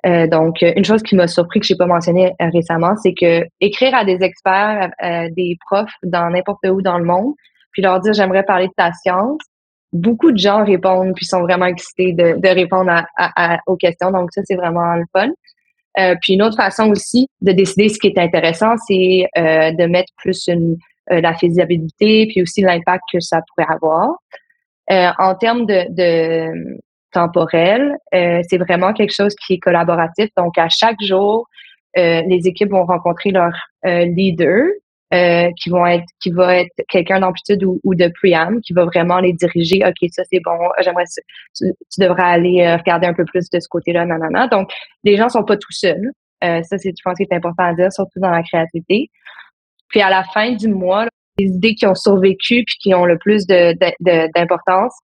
Euh, 0.06 0.26
donc, 0.26 0.62
une 0.62 0.84
chose 0.84 1.02
qui 1.02 1.14
m'a 1.14 1.26
surpris 1.26 1.60
que 1.60 1.66
j'ai 1.66 1.76
pas 1.76 1.86
mentionné 1.86 2.34
récemment, 2.40 2.96
c'est 2.96 3.14
que 3.14 3.46
écrire 3.60 3.94
à 3.94 4.04
des 4.04 4.22
experts, 4.22 4.90
des 5.36 5.56
profs 5.66 5.92
dans 6.02 6.30
n'importe 6.30 6.66
où 6.66 6.80
dans 6.82 6.98
le 6.98 7.04
monde, 7.04 7.34
puis 7.72 7.82
leur 7.82 8.00
dire 8.00 8.12
j'aimerais 8.14 8.42
parler 8.42 8.68
de 8.68 8.72
ta 8.76 8.92
science, 8.92 9.40
beaucoup 9.92 10.32
de 10.32 10.38
gens 10.38 10.64
répondent 10.64 11.14
puis 11.14 11.26
sont 11.26 11.42
vraiment 11.42 11.66
excités 11.66 12.12
de, 12.12 12.48
répondre 12.48 12.92
aux 13.66 13.76
questions. 13.76 14.10
Donc 14.10 14.30
ça, 14.32 14.42
c'est 14.44 14.56
vraiment 14.56 14.94
le 14.94 15.04
fun. 15.14 15.28
Euh, 16.00 16.14
puis 16.20 16.34
une 16.34 16.42
autre 16.42 16.56
façon 16.56 16.90
aussi 16.90 17.28
de 17.40 17.52
décider 17.52 17.88
ce 17.88 17.98
qui 17.98 18.08
est 18.08 18.18
intéressant, 18.18 18.76
c'est 18.86 19.26
euh, 19.36 19.72
de 19.72 19.86
mettre 19.86 20.12
plus 20.16 20.48
euh, 20.48 20.76
la 21.08 21.34
faisabilité 21.34 22.26
puis 22.28 22.42
aussi 22.42 22.62
l'impact 22.62 23.02
que 23.12 23.20
ça 23.20 23.40
pourrait 23.48 23.68
avoir. 23.72 24.14
en 25.18 25.34
termes 25.34 25.66
de, 25.66 25.86
de 25.90 26.78
temporel, 27.12 27.96
c'est 28.12 28.58
vraiment 28.58 28.92
quelque 28.92 29.12
chose 29.12 29.34
qui 29.34 29.54
est 29.54 29.58
collaboratif. 29.58 30.28
Donc 30.36 30.56
à 30.58 30.68
chaque 30.68 31.00
jour, 31.00 31.48
les 31.96 32.40
équipes 32.44 32.70
vont 32.70 32.84
rencontrer 32.84 33.30
leur 33.30 33.52
leader 33.84 34.66
euh, 35.12 35.50
qui 35.60 35.70
vont 35.70 35.86
être 35.86 36.06
qui 36.20 36.30
va 36.30 36.56
être 36.56 36.72
quelqu'un 36.88 37.20
d'amplitude 37.20 37.64
ou, 37.64 37.94
de 37.96 38.12
pream 38.20 38.60
qui 38.60 38.72
va 38.72 38.84
vraiment 38.84 39.18
les 39.18 39.32
diriger. 39.32 39.82
Ok 39.84 40.08
ça 40.12 40.22
c'est 40.30 40.40
bon 40.40 40.56
j'aimerais 40.82 41.04
tu, 41.56 41.64
devrais 41.98 42.22
aller 42.22 42.62
euh, 42.62 42.76
regarder 42.76 43.06
un 43.06 43.14
peu 43.14 43.24
plus 43.24 43.50
de 43.50 43.58
ce 43.58 43.68
côté-là 43.68 44.06
nanana. 44.06 44.46
Donc 44.46 44.70
les 45.02 45.16
gens 45.16 45.28
sont 45.28 45.44
pas 45.44 45.56
tout 45.56 45.72
seuls. 45.72 46.12
Euh, 46.44 46.62
ça 46.62 46.78
c'est 46.78 46.90
je 46.96 47.02
pense 47.04 47.18
que 47.18 47.24
c'est 47.28 47.36
important 47.36 47.64
à 47.64 47.74
dire 47.74 47.92
surtout 47.92 48.20
dans 48.20 48.30
la 48.30 48.42
créativité. 48.42 49.10
Puis 49.88 50.00
à 50.00 50.10
la 50.10 50.22
fin 50.24 50.52
du 50.52 50.68
mois 50.68 51.08
les 51.38 51.46
idées 51.46 51.74
qui 51.74 51.86
ont 51.86 51.94
survécu 51.94 52.64
puis 52.64 52.76
qui 52.80 52.94
ont 52.94 53.04
le 53.04 53.18
plus 53.18 53.46
de, 53.46 53.74
d'importance 54.34 54.94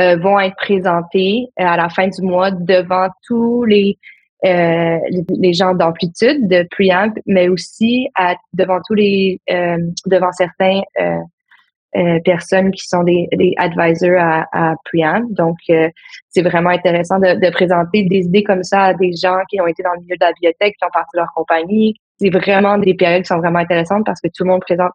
euh, 0.00 0.16
vont 0.16 0.40
être 0.40 0.56
présentées 0.56 1.46
à 1.56 1.76
la 1.76 1.88
fin 1.90 2.08
du 2.08 2.22
mois 2.22 2.50
devant 2.50 3.08
tous 3.26 3.64
les 3.64 3.98
euh, 4.44 4.98
les, 5.28 5.52
gens 5.52 5.74
d'amplitude 5.74 6.48
de 6.48 6.66
preamp, 6.70 7.14
mais 7.26 7.48
aussi 7.48 8.08
à, 8.16 8.34
devant 8.52 8.80
tous 8.86 8.94
les 8.94 9.40
euh, 9.50 9.76
devant 10.06 10.32
certains 10.32 10.80
euh, 11.00 11.18
euh, 11.96 12.18
personnes 12.24 12.72
qui 12.72 12.86
sont 12.86 13.04
des, 13.04 13.28
des 13.32 13.54
advisors 13.56 14.18
à, 14.18 14.46
à 14.52 14.74
preamp. 14.84 15.26
Donc, 15.30 15.58
c'est 16.30 16.42
vraiment 16.42 16.70
intéressant 16.70 17.18
de, 17.18 17.38
de, 17.38 17.50
présenter 17.50 18.04
des 18.04 18.20
idées 18.20 18.42
comme 18.42 18.64
ça 18.64 18.82
à 18.84 18.94
des 18.94 19.12
gens 19.12 19.38
qui 19.48 19.60
ont 19.60 19.66
été 19.66 19.82
dans 19.82 19.92
le 19.92 20.00
milieu 20.00 20.16
de 20.16 20.24
la 20.24 20.32
bibliothèque, 20.32 20.74
qui 20.76 20.84
ont 20.84 20.90
parti 20.92 21.16
leur 21.16 21.32
compagnie. 21.34 21.94
C'est 22.18 22.30
vraiment 22.30 22.78
des 22.78 22.94
périodes 22.94 23.22
qui 23.22 23.28
sont 23.28 23.38
vraiment 23.38 23.58
intéressantes 23.58 24.06
parce 24.06 24.20
que 24.20 24.28
tout 24.28 24.44
le 24.44 24.50
monde 24.50 24.62
présente 24.62 24.92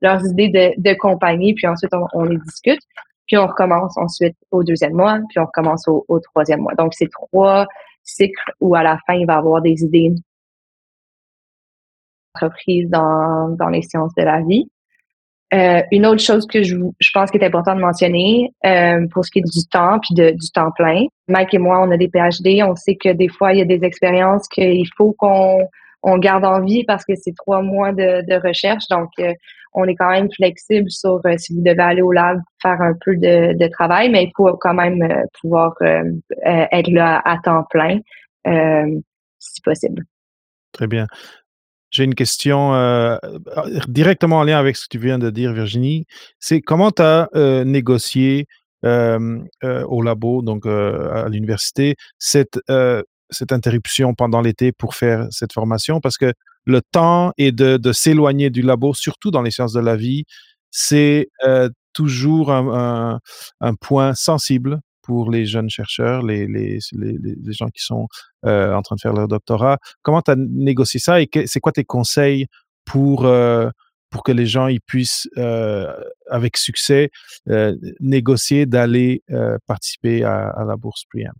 leurs 0.00 0.24
idées 0.24 0.48
de, 0.48 0.90
de 0.90 0.94
compagnie, 0.94 1.54
puis 1.54 1.66
ensuite 1.66 1.92
on, 1.92 2.06
on 2.12 2.24
les 2.24 2.38
discute 2.38 2.80
puis 3.26 3.36
on 3.36 3.46
recommence 3.46 3.96
ensuite 3.98 4.36
au 4.50 4.62
deuxième 4.62 4.92
mois, 4.92 5.18
puis 5.28 5.38
on 5.40 5.46
recommence 5.46 5.86
au, 5.88 6.04
au 6.08 6.20
troisième 6.20 6.60
mois. 6.60 6.74
Donc, 6.74 6.94
c'est 6.94 7.10
trois 7.10 7.66
cycle 8.06 8.52
où 8.60 8.74
à 8.74 8.82
la 8.82 8.98
fin, 9.06 9.14
il 9.14 9.26
va 9.26 9.36
avoir 9.36 9.60
des 9.60 9.82
idées 9.82 10.14
entreprises 12.34 12.88
dans, 12.88 13.48
dans 13.58 13.68
les 13.68 13.82
sciences 13.82 14.14
de 14.14 14.22
la 14.22 14.42
vie. 14.42 14.68
Euh, 15.54 15.80
une 15.92 16.06
autre 16.06 16.20
chose 16.20 16.44
que 16.46 16.64
je, 16.64 16.76
je 16.98 17.10
pense 17.14 17.30
qu'il 17.30 17.40
est 17.40 17.46
important 17.46 17.76
de 17.76 17.80
mentionner 17.80 18.52
euh, 18.64 19.06
pour 19.12 19.24
ce 19.24 19.30
qui 19.30 19.38
est 19.38 19.42
du 19.42 19.64
temps 19.70 20.00
puis 20.00 20.14
de, 20.14 20.30
du 20.30 20.50
temps 20.52 20.72
plein. 20.72 21.06
Mike 21.28 21.54
et 21.54 21.58
moi, 21.58 21.80
on 21.82 21.90
a 21.92 21.96
des 21.96 22.08
PhD. 22.08 22.62
On 22.64 22.74
sait 22.74 22.96
que 22.96 23.12
des 23.12 23.28
fois, 23.28 23.52
il 23.52 23.60
y 23.60 23.62
a 23.62 23.64
des 23.64 23.84
expériences 23.84 24.48
qu'il 24.48 24.88
faut 24.96 25.12
qu'on 25.12 25.60
on 26.02 26.18
garde 26.18 26.44
en 26.44 26.62
vie 26.62 26.84
parce 26.84 27.04
que 27.04 27.14
c'est 27.14 27.34
trois 27.36 27.62
mois 27.62 27.92
de, 27.92 28.22
de 28.28 28.46
recherche. 28.46 28.88
Donc, 28.90 29.10
euh, 29.20 29.32
on 29.72 29.84
est 29.84 29.94
quand 29.94 30.10
même 30.10 30.30
flexible 30.32 30.90
sur 30.90 31.20
si 31.36 31.54
vous 31.54 31.62
devez 31.62 31.82
aller 31.82 32.02
au 32.02 32.10
lab 32.10 32.40
un 32.72 32.94
peu 33.04 33.16
de, 33.16 33.68
travail, 33.68 34.10
mais 34.10 34.24
il 34.24 34.32
faut 34.36 34.56
quand 34.56 34.74
même 34.74 35.02
euh, 35.02 35.22
pouvoir 35.40 35.74
être 36.44 36.90
là 36.90 37.20
à 37.24 37.38
temps 37.38 37.64
plein 37.70 37.98
si 39.38 39.60
possible. 39.62 40.04
Très 40.72 40.86
bien. 40.86 41.06
J'ai 41.90 42.04
une 42.04 42.14
question 42.14 42.72
directement 43.88 44.38
en 44.38 44.44
lien 44.44 44.58
avec 44.58 44.76
ce 44.76 44.82
que 44.84 44.88
tu 44.90 44.98
viens 44.98 45.18
de 45.18 45.30
dire, 45.30 45.52
Virginie. 45.52 46.06
C'est 46.38 46.60
comment 46.60 46.90
tu 46.90 47.02
as 47.02 47.28
négocié 47.64 48.46
au 48.82 50.02
labo, 50.02 50.42
donc 50.42 50.66
à 50.66 51.28
l'université, 51.28 51.96
cette 52.18 52.58
interruption 53.50 54.14
pendant 54.14 54.40
l'été 54.40 54.72
pour 54.72 54.94
faire 54.94 55.26
cette 55.30 55.52
formation? 55.52 56.00
Parce 56.00 56.18
que 56.18 56.32
le 56.66 56.82
temps 56.82 57.32
et 57.38 57.52
de, 57.52 57.76
de 57.76 57.92
s'éloigner 57.92 58.50
du 58.50 58.62
labo, 58.62 58.92
surtout 58.92 59.30
dans 59.30 59.42
les 59.42 59.50
sciences 59.50 59.72
de 59.72 59.80
la 59.80 59.96
vie, 59.96 60.24
c'est 60.70 61.28
euh, 61.44 61.70
toujours 61.96 62.52
un, 62.52 63.18
point 63.80 64.14
sensible 64.14 64.80
pour 65.02 65.30
les 65.30 65.46
jeunes 65.46 65.70
chercheurs, 65.70 66.22
les, 66.22 66.78
gens 67.48 67.68
qui 67.68 67.82
sont 67.82 68.06
euh, 68.44 68.74
en 68.74 68.82
train 68.82 68.96
de 68.96 69.00
faire 69.00 69.14
leur 69.14 69.28
doctorat. 69.28 69.78
Comment 70.02 70.20
tu 70.20 70.30
as 70.30 70.36
négocié 70.36 71.00
ça 71.00 71.20
et 71.20 71.28
c'est 71.46 71.60
quoi 71.60 71.72
tes 71.72 71.84
conseils 71.84 72.46
pour, 72.84 73.24
euh, 73.24 73.70
pour 74.10 74.22
que 74.24 74.32
les 74.32 74.46
gens 74.46 74.66
ils 74.66 74.80
puissent, 74.80 75.28
euh, 75.38 75.90
avec 76.30 76.58
succès, 76.58 77.10
négocier 78.00 78.66
d'aller 78.66 79.22
participer 79.66 80.22
à, 80.22 80.64
la 80.68 80.76
bourse 80.76 81.04
Preamp? 81.10 81.34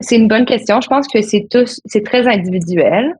C'est 0.00 0.16
une 0.16 0.28
bonne 0.28 0.44
question. 0.44 0.82
Je 0.82 0.88
pense 0.88 1.08
que 1.08 1.22
c'est 1.22 2.04
très 2.04 2.26
individuel. 2.26 3.14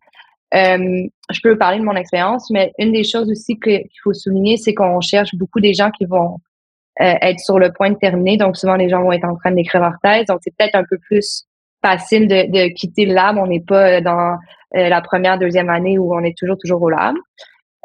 Je 0.52 1.40
peux 1.42 1.56
parler 1.56 1.78
de 1.78 1.84
mon 1.84 1.96
expérience, 1.96 2.50
mais 2.50 2.72
une 2.78 2.92
des 2.92 3.04
choses 3.04 3.30
aussi 3.30 3.58
qu'il 3.58 3.88
faut 4.02 4.12
souligner, 4.12 4.58
c'est 4.58 4.74
qu'on 4.74 5.00
cherche 5.00 5.34
beaucoup 5.36 5.60
des 5.60 5.72
gens 5.72 5.90
qui 5.90 6.04
vont 6.04 6.38
être 6.98 7.40
sur 7.40 7.58
le 7.58 7.72
point 7.72 7.90
de 7.90 7.96
terminer. 7.96 8.36
Donc, 8.36 8.56
souvent, 8.56 8.76
les 8.76 8.88
gens 8.88 9.02
vont 9.02 9.12
être 9.12 9.24
en 9.24 9.36
train 9.36 9.50
d'écrire 9.50 9.82
leur 9.82 9.94
thèse. 10.02 10.26
Donc, 10.26 10.38
c'est 10.42 10.54
peut-être 10.56 10.74
un 10.74 10.84
peu 10.88 10.98
plus 10.98 11.44
facile 11.84 12.26
de, 12.26 12.50
de 12.50 12.68
quitter 12.72 13.04
le 13.04 13.14
lab. 13.14 13.36
On 13.38 13.46
n'est 13.46 13.60
pas 13.60 14.00
dans 14.00 14.36
euh, 14.76 14.88
la 14.88 15.00
première, 15.02 15.38
deuxième 15.38 15.68
année 15.68 15.98
où 15.98 16.14
on 16.14 16.22
est 16.24 16.36
toujours, 16.36 16.56
toujours 16.58 16.82
au 16.82 16.90
lab. 16.90 17.14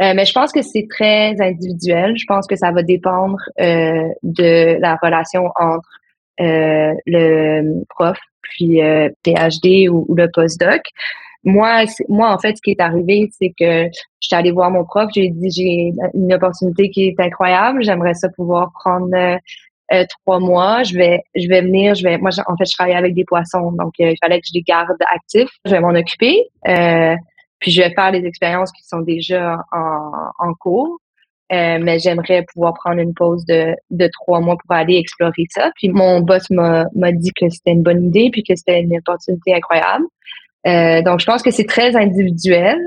Euh, 0.01 0.13
mais 0.15 0.25
je 0.25 0.33
pense 0.33 0.51
que 0.51 0.61
c'est 0.61 0.87
très 0.89 1.35
individuel. 1.41 2.17
Je 2.17 2.25
pense 2.25 2.47
que 2.47 2.55
ça 2.55 2.71
va 2.71 2.83
dépendre 2.83 3.37
de 3.57 4.79
la 4.79 4.97
relation 5.01 5.51
entre 5.57 5.89
le 6.37 7.83
prof 7.89 8.17
puis 8.51 8.81
euh, 8.81 9.09
PhD 9.23 9.89
ou, 9.89 10.05
le 10.15 10.29
postdoc. 10.31 10.81
Moi, 11.43 11.85
moi, 12.07 12.33
en 12.33 12.37
fait, 12.37 12.57
ce 12.57 12.61
qui 12.61 12.71
est 12.71 12.81
arrivé, 12.81 13.29
c'est 13.31 13.53
que 13.57 13.89
j'étais 14.19 14.35
allée 14.35 14.51
voir 14.51 14.69
mon 14.69 14.85
prof, 14.85 15.09
j'ai 15.13 15.29
dit 15.29 15.49
j'ai 15.49 15.91
une 16.13 16.33
opportunité 16.33 16.89
qui 16.89 17.07
est 17.07 17.19
incroyable, 17.19 17.83
j'aimerais 17.83 18.13
ça 18.13 18.29
pouvoir 18.29 18.71
prendre 18.73 19.09
euh, 19.15 19.37
euh, 19.93 20.05
trois 20.21 20.39
mois, 20.39 20.83
je 20.83 20.95
vais 20.95 21.23
je 21.35 21.47
vais 21.47 21.61
venir, 21.61 21.95
je 21.95 22.03
vais 22.03 22.17
moi 22.17 22.29
en 22.47 22.55
fait 22.57 22.65
je 22.65 22.73
travaille 22.73 22.95
avec 22.95 23.15
des 23.15 23.25
poissons, 23.25 23.71
donc 23.71 23.93
il 23.99 24.15
fallait 24.21 24.39
que 24.39 24.47
je 24.47 24.53
les 24.53 24.61
garde 24.61 24.97
actifs, 25.13 25.49
je 25.65 25.71
vais 25.71 25.79
m'en 25.79 25.95
occuper, 25.95 26.47
puis 27.59 27.71
je 27.71 27.81
vais 27.81 27.93
faire 27.93 28.11
les 28.11 28.25
expériences 28.25 28.71
qui 28.71 28.83
sont 28.83 29.01
déjà 29.01 29.57
en, 29.71 30.11
en 30.39 30.53
cours. 30.53 30.99
Euh, 31.51 31.79
mais 31.81 31.99
j'aimerais 31.99 32.45
pouvoir 32.53 32.73
prendre 32.73 32.99
une 32.99 33.13
pause 33.13 33.43
de, 33.45 33.75
de 33.89 34.09
trois 34.13 34.39
mois 34.39 34.55
pour 34.55 34.73
aller 34.73 34.95
explorer 34.95 35.47
ça. 35.49 35.71
Puis 35.75 35.89
mon 35.89 36.21
boss 36.21 36.49
m'a 36.49 36.85
dit 37.11 37.31
que 37.35 37.49
c'était 37.49 37.71
une 37.71 37.83
bonne 37.83 38.05
idée, 38.05 38.29
puis 38.31 38.43
que 38.43 38.55
c'était 38.55 38.79
une 38.79 38.97
opportunité 38.97 39.53
incroyable. 39.53 40.05
Euh, 40.67 41.01
donc, 41.01 41.19
je 41.19 41.25
pense 41.25 41.41
que 41.41 41.51
c'est 41.51 41.65
très 41.65 41.95
individuel. 41.95 42.79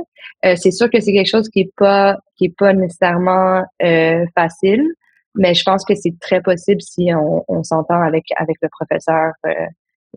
Euh, 0.45 0.55
c'est 0.57 0.71
sûr 0.71 0.91
que 0.91 1.01
c'est 1.01 1.13
quelque 1.13 1.31
chose 1.31 1.49
qui 1.49 1.61
est 1.61 1.73
pas 1.77 2.17
qui 2.37 2.47
est 2.47 2.57
pas 2.57 2.73
nécessairement 2.73 3.65
euh, 3.83 4.25
facile, 4.35 4.87
mais 5.35 5.55
je 5.55 5.63
pense 5.65 5.85
que 5.85 5.95
c'est 5.95 6.19
très 6.21 6.41
possible 6.41 6.81
si 6.81 7.11
on, 7.15 7.63
s'entend 7.63 8.01
avec 8.01 8.25
avec 8.37 8.57
le 8.63 8.69
professeur 8.69 9.33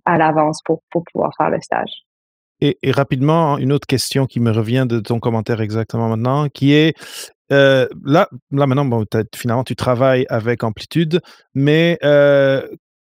à 0.05 0.17
l'avance 0.17 0.61
pour 0.65 0.81
pour 0.91 1.03
pouvoir 1.11 1.31
faire 1.37 1.49
le 1.49 1.61
stage. 1.61 1.91
Et, 2.59 2.77
et, 2.81 2.91
rapidement, 2.91 3.59
une 3.59 3.71
autre 3.71 3.85
question 3.85 4.25
qui 4.25 4.39
me 4.39 4.51
revient 4.51 4.85
de 4.89 4.99
ton 4.99 5.19
commentaire 5.19 5.61
exactement 5.61 6.09
maintenant, 6.09 6.49
qui 6.49 6.73
est 6.73 6.97
là, 7.49 7.87
là 8.03 8.67
maintenant, 8.67 8.85
bon, 8.85 9.05
finalement, 9.35 9.63
tu 9.63 9.75
travailles 9.75 10.25
avec 10.29 10.63
amplitude, 10.63 11.21
mais 11.53 11.99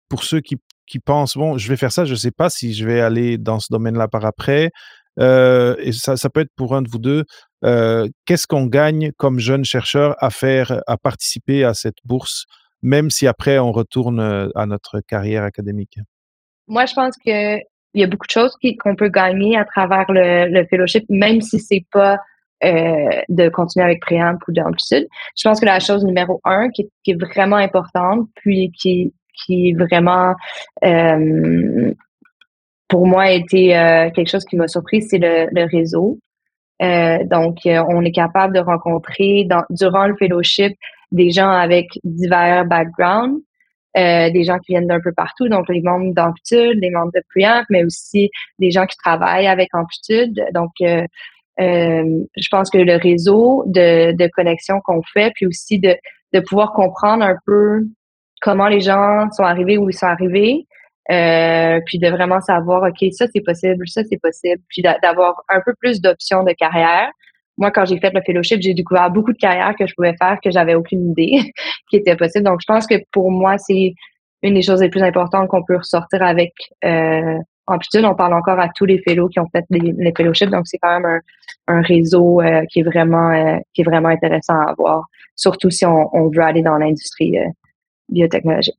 pour 0.09 0.25
ceux 0.25 0.41
qui, 0.41 0.59
qui, 0.89 0.99
pensent, 0.99 1.37
bon, 1.37 1.59
je 1.59 1.69
vais 1.69 1.77
faire 1.77 1.93
ça, 1.93 2.05
je 2.05 2.13
ne 2.13 2.17
sais 2.17 2.31
pas 2.31 2.51
si 2.51 2.75
je 2.75 2.87
vais 2.87 3.01
aller 3.01 3.39
dans 3.39 3.61
ce 3.61 3.69
domaine-là 3.71 4.09
par 4.09 4.25
après, 4.25 4.71
euh, 5.19 5.75
et 5.79 5.93
ça, 5.93 6.17
ça, 6.17 6.31
peut 6.31 6.41
être 6.41 6.55
pour 6.57 6.75
un 6.75 6.83
de 6.83 6.89
vous 6.89 6.99
deux, 6.99 7.25
euh, 7.65 8.09
qu'est-ce 8.25 8.47
qu'on 8.47 8.67
gagne 8.67 9.11
comme 9.17 9.41
jeune 9.41 9.65
chercheur 9.65 10.15
à 10.19 10.31
faire, 10.31 10.83
à 10.87 10.97
participer 10.97 11.65
à 11.65 11.75
cette 11.75 11.97
bourse, 12.05 12.45
même 12.83 13.11
si 13.11 13.27
après 13.27 13.59
on 13.59 13.73
retourne 13.73 14.21
euh, 14.21 14.49
à 14.55 14.67
notre 14.67 15.01
carrière 15.01 15.43
académique? 15.43 15.99
Moi, 16.69 16.87
je 16.87 16.95
pense 16.95 17.17
que 17.17 17.57
il 17.95 18.03
y 18.03 18.05
a 18.05 18.07
beaucoup 18.07 18.27
de 18.27 18.33
choses 18.33 18.55
qu'on 18.81 18.95
peut 18.95 19.09
gagner 19.09 19.57
à 19.57 19.65
travers 19.65 20.05
le, 20.09 20.65
fellowship, 20.67 21.05
même 21.09 21.41
si 21.41 21.59
c'est 21.59 21.87
pas 21.91 22.19
de 22.63 23.49
continuer 23.49 23.85
avec 23.85 24.01
Préamp 24.03 24.37
ou 24.47 24.53
d'Amplitude. 24.53 25.07
Je 25.37 25.49
pense 25.49 25.59
que 25.59 25.65
la 25.65 25.81
chose 25.81 26.05
numéro 26.05 26.41
un 26.45 26.69
qui 26.69 26.83
est, 26.83 26.91
qui 27.03 27.13
est 27.13 27.15
vraiment 27.15 27.57
importante, 27.57 28.29
puis 28.35 28.71
qui, 28.73 29.15
qui 29.45 29.73
vraiment 29.75 30.35
euh, 30.85 31.93
pour 32.89 33.07
moi 33.07 33.25
a 33.25 33.31
été 33.33 33.77
euh, 33.77 34.11
quelque 34.11 34.31
chose 34.31 34.45
qui 34.45 34.57
m'a 34.57 34.69
surpris, 34.69 35.03
c'est 35.03 35.19
le, 35.19 35.65
réseau. 35.71 36.19
donc, 36.81 37.59
on 37.65 38.05
est 38.05 38.13
capable 38.13 38.55
de 38.55 38.61
rencontrer 38.61 39.47
durant 39.71 40.07
le 40.07 40.17
fellowship 40.17 40.77
des 41.13 41.31
gens 41.31 41.51
avec 41.51 41.89
divers 42.05 42.65
backgrounds, 42.67 43.41
euh, 43.97 44.31
des 44.31 44.45
gens 44.45 44.59
qui 44.59 44.73
viennent 44.73 44.87
d'un 44.87 45.01
peu 45.01 45.13
partout, 45.13 45.49
donc 45.49 45.69
les 45.69 45.81
membres 45.81 46.13
d'Amplitude, 46.15 46.79
les 46.81 46.91
membres 46.91 47.13
de 47.15 47.23
Preamp, 47.35 47.65
mais 47.71 47.85
aussi 47.85 48.31
des 48.59 48.71
gens 48.71 48.87
qui 48.87 48.97
travaillent 48.99 49.47
avec 49.47 49.75
Amplitude. 49.75 50.45
Donc, 50.53 50.71
euh, 50.83 51.05
euh, 51.61 52.25
je 52.37 52.49
pense 52.49 52.71
que 52.71 52.79
le 52.79 52.97
réseau 52.97 53.65
de, 53.67 54.13
de 54.13 54.29
connexion 54.29 54.81
qu'on 54.85 55.03
fait, 55.03 55.33
puis 55.35 55.47
aussi 55.47 55.79
de, 55.79 55.97
de 56.33 56.41
pouvoir 56.41 56.73
comprendre 56.75 57.25
un 57.25 57.37
peu 57.47 57.87
comment 58.41 58.69
les 58.69 58.81
gens 58.81 59.31
sont 59.31 59.45
arrivés 59.45 59.79
où 59.79 59.89
ils 59.91 59.95
sont 59.95 60.07
arrivés, 60.07 60.67
euh, 61.11 61.81
puis 61.87 61.99
de 61.99 62.09
vraiment 62.09 62.41
savoir, 62.41 62.83
OK, 62.83 63.13
ça 63.13 63.27
c'est 63.33 63.41
possible, 63.41 63.89
ça 63.89 64.03
c'est 64.11 64.21
possible, 64.21 64.63
puis 64.69 64.83
d'avoir 64.83 65.43
un 65.49 65.61
peu 65.65 65.75
plus 65.81 66.01
d'options 66.01 66.45
de 66.45 66.53
carrière 66.53 67.11
moi, 67.59 67.73
quand 67.73 67.85
j'ai 67.85 67.99
fait 67.99 68.15
le 68.15 68.23
fellowship, 68.25 68.63
j'ai 68.63 68.73
découvert 68.73 69.11
beaucoup 69.11 69.33
de 69.33 69.39
carrières 69.39 69.75
que 69.77 69.87
je 69.87 69.95
pouvais 69.95 70.15
faire 70.17 70.39
que 70.43 70.51
j'avais 70.51 70.75
aucune 70.75 71.11
idée 71.11 71.53
qui 71.91 71.97
était 71.97 72.17
possible. 72.17 72.45
Donc, 72.45 72.61
je 72.61 72.67
pense 72.67 72.87
que 72.87 72.95
pour 73.13 73.31
moi, 73.31 73.59
c'est 73.59 73.95
une 74.43 74.55
des 74.55 74.63
choses 74.63 74.81
les 74.81 74.89
plus 74.89 75.03
importantes 75.03 75.49
qu'on 75.49 75.65
peut 75.65 75.77
ressortir 75.77 76.23
avec 76.23 76.53
euh, 76.85 77.39
Amplitude. 77.67 78.05
On 78.05 78.15
parle 78.15 78.33
encore 78.35 78.61
à 78.61 78.69
tous 78.75 78.85
les 78.85 79.03
fellows 79.03 79.29
qui 79.29 79.41
ont 79.41 79.49
fait 79.53 79.65
les, 79.71 80.13
fellowships, 80.17 80.51
donc 80.51 80.67
c'est 80.67 80.79
quand 80.79 81.01
même 81.01 81.21
un, 81.67 81.83
réseau 81.83 82.41
euh, 82.41 82.63
qui 82.71 82.81
est 82.81 82.85
vraiment 82.85 83.31
euh, 83.31 83.59
qui 83.75 83.83
est 83.83 83.85
vraiment 83.85 84.09
intéressant 84.09 84.55
à 84.55 84.71
avoir, 84.71 85.05
surtout 85.35 85.69
si 85.69 85.85
on, 85.85 86.31
veut 86.31 86.43
aller 86.43 86.63
dans 86.63 86.79
l'industrie 86.79 87.37
biotechnologique. 88.09 88.79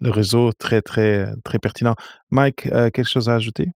Le 0.00 0.10
réseau 0.10 0.52
très 0.52 0.82
très 0.82 1.26
très 1.44 1.58
pertinent. 1.58 1.94
Mike, 2.30 2.62
quelque 2.62 3.08
chose 3.08 3.28
à 3.28 3.34
ajouter? 3.34 3.68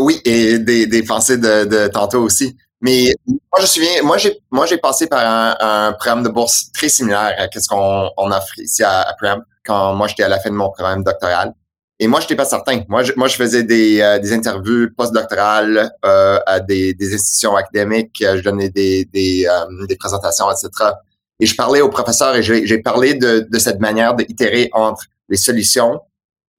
oui, 0.00 0.20
et 0.24 0.58
des, 0.58 0.86
des 0.86 1.02
pensées 1.02 1.38
de, 1.38 1.64
de 1.64 1.88
tantôt 1.88 2.20
aussi. 2.20 2.56
Mais 2.80 3.12
moi, 3.26 3.38
je 3.58 3.62
me 3.62 3.66
souviens, 3.66 4.02
moi, 4.02 4.18
j'ai, 4.18 4.38
moi, 4.50 4.66
j'ai 4.66 4.78
passé 4.78 5.08
par 5.08 5.20
un, 5.20 5.56
un, 5.60 5.92
programme 5.92 6.22
de 6.22 6.28
bourse 6.28 6.70
très 6.72 6.88
similaire 6.88 7.34
à 7.36 7.48
ce 7.58 7.68
qu'on 7.68 8.10
on 8.16 8.30
offre 8.30 8.58
ici 8.58 8.84
à, 8.84 9.00
à 9.00 9.16
quand 9.64 9.94
moi, 9.94 10.06
j'étais 10.06 10.22
à 10.22 10.28
la 10.28 10.38
fin 10.38 10.50
de 10.50 10.54
mon 10.54 10.70
programme 10.70 11.02
doctoral. 11.02 11.52
Et 12.00 12.06
moi, 12.06 12.20
je 12.20 12.24
n'étais 12.24 12.36
pas 12.36 12.44
certain. 12.44 12.82
Moi, 12.88 13.02
je, 13.02 13.12
moi, 13.16 13.26
je 13.26 13.34
faisais 13.34 13.64
des, 13.64 14.00
euh, 14.00 14.20
des 14.20 14.32
interviews 14.32 14.88
postdoctorales 14.96 15.90
euh, 16.04 16.38
à 16.46 16.60
des, 16.60 16.94
des, 16.94 17.14
institutions 17.14 17.56
académiques. 17.56 18.16
Je 18.20 18.40
donnais 18.40 18.70
des, 18.70 19.04
des, 19.06 19.46
euh, 19.46 19.86
des 19.86 19.96
présentations, 19.96 20.46
etc. 20.50 20.92
Et 21.40 21.46
je 21.46 21.54
parlais 21.54 21.80
aux 21.80 21.88
professeurs 21.88 22.34
et 22.36 22.42
j'ai, 22.42 22.78
parlé 22.78 23.14
de, 23.14 23.46
de 23.48 23.58
cette 23.58 23.80
manière 23.80 24.14
d'itérer 24.14 24.70
entre 24.72 25.04
les 25.28 25.36
solutions 25.36 26.00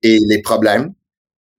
et 0.01 0.19
les 0.27 0.41
problèmes 0.41 0.93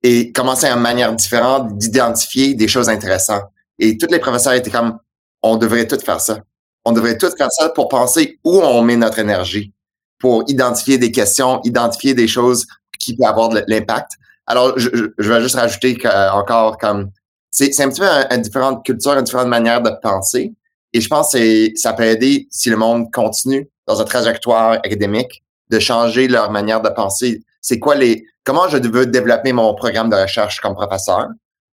et 0.03 0.33
commencer 0.33 0.66
une 0.66 0.81
manière 0.81 1.14
différente 1.14 1.77
d'identifier 1.77 2.55
des 2.55 2.68
choses 2.68 2.89
intéressantes. 2.89 3.45
Et 3.79 3.99
tous 3.99 4.09
les 4.11 4.18
professeurs 4.18 4.55
étaient 4.55 4.71
comme, 4.71 4.99
on 5.43 5.57
devrait 5.57 5.87
tout 5.87 5.99
faire 5.99 6.21
ça. 6.21 6.41
On 6.85 6.93
devrait 6.93 7.18
tout 7.18 7.31
faire 7.37 7.51
ça 7.51 7.68
pour 7.71 7.89
penser 7.89 8.39
où 8.45 8.61
on 8.61 8.83
met 8.83 8.97
notre 8.97 9.18
énergie, 9.18 9.73
pour 10.18 10.45
identifier 10.49 10.99
des 10.99 11.12
questions, 11.12 11.61
identifier 11.64 12.14
des 12.14 12.29
choses 12.29 12.66
qui 12.99 13.16
peuvent 13.16 13.29
avoir 13.29 13.51
de 13.51 13.62
l'impact. 13.66 14.12
Alors, 14.47 14.79
je, 14.79 14.89
je, 15.18 15.33
vais 15.33 15.43
juste 15.43 15.57
rajouter 15.57 15.99
encore 16.33 16.79
comme, 16.79 17.11
c'est 17.51 17.79
un 17.81 17.89
petit 17.91 18.01
peu 18.01 18.07
une, 18.07 18.43
différente 18.43 18.85
culture, 18.85 19.12
une 19.12 19.23
différente 19.23 19.49
manière 19.49 19.83
de 19.83 19.91
penser. 20.03 20.53
Et 20.93 21.01
je 21.01 21.09
pense 21.09 21.32
que 21.32 21.70
ça 21.76 21.93
peut 21.93 22.05
aider 22.05 22.49
si 22.51 22.70
le 22.70 22.76
monde 22.76 23.12
continue 23.12 23.68
dans 23.86 24.01
une 24.01 24.07
trajectoire 24.07 24.72
académique 24.72 25.43
de 25.70 25.78
changer 25.78 26.28
leur 26.28 26.51
manière 26.51 26.80
de 26.80 26.88
penser. 26.88 27.43
C'est 27.61 27.78
quoi 27.78 27.95
les, 27.95 28.24
comment 28.45 28.68
je 28.68 28.78
veux 28.78 29.07
développer 29.07 29.53
mon 29.53 29.74
programme 29.74 30.11
de 30.11 30.16
recherche 30.16 30.61
comme 30.61 30.74
professeur 30.74 31.28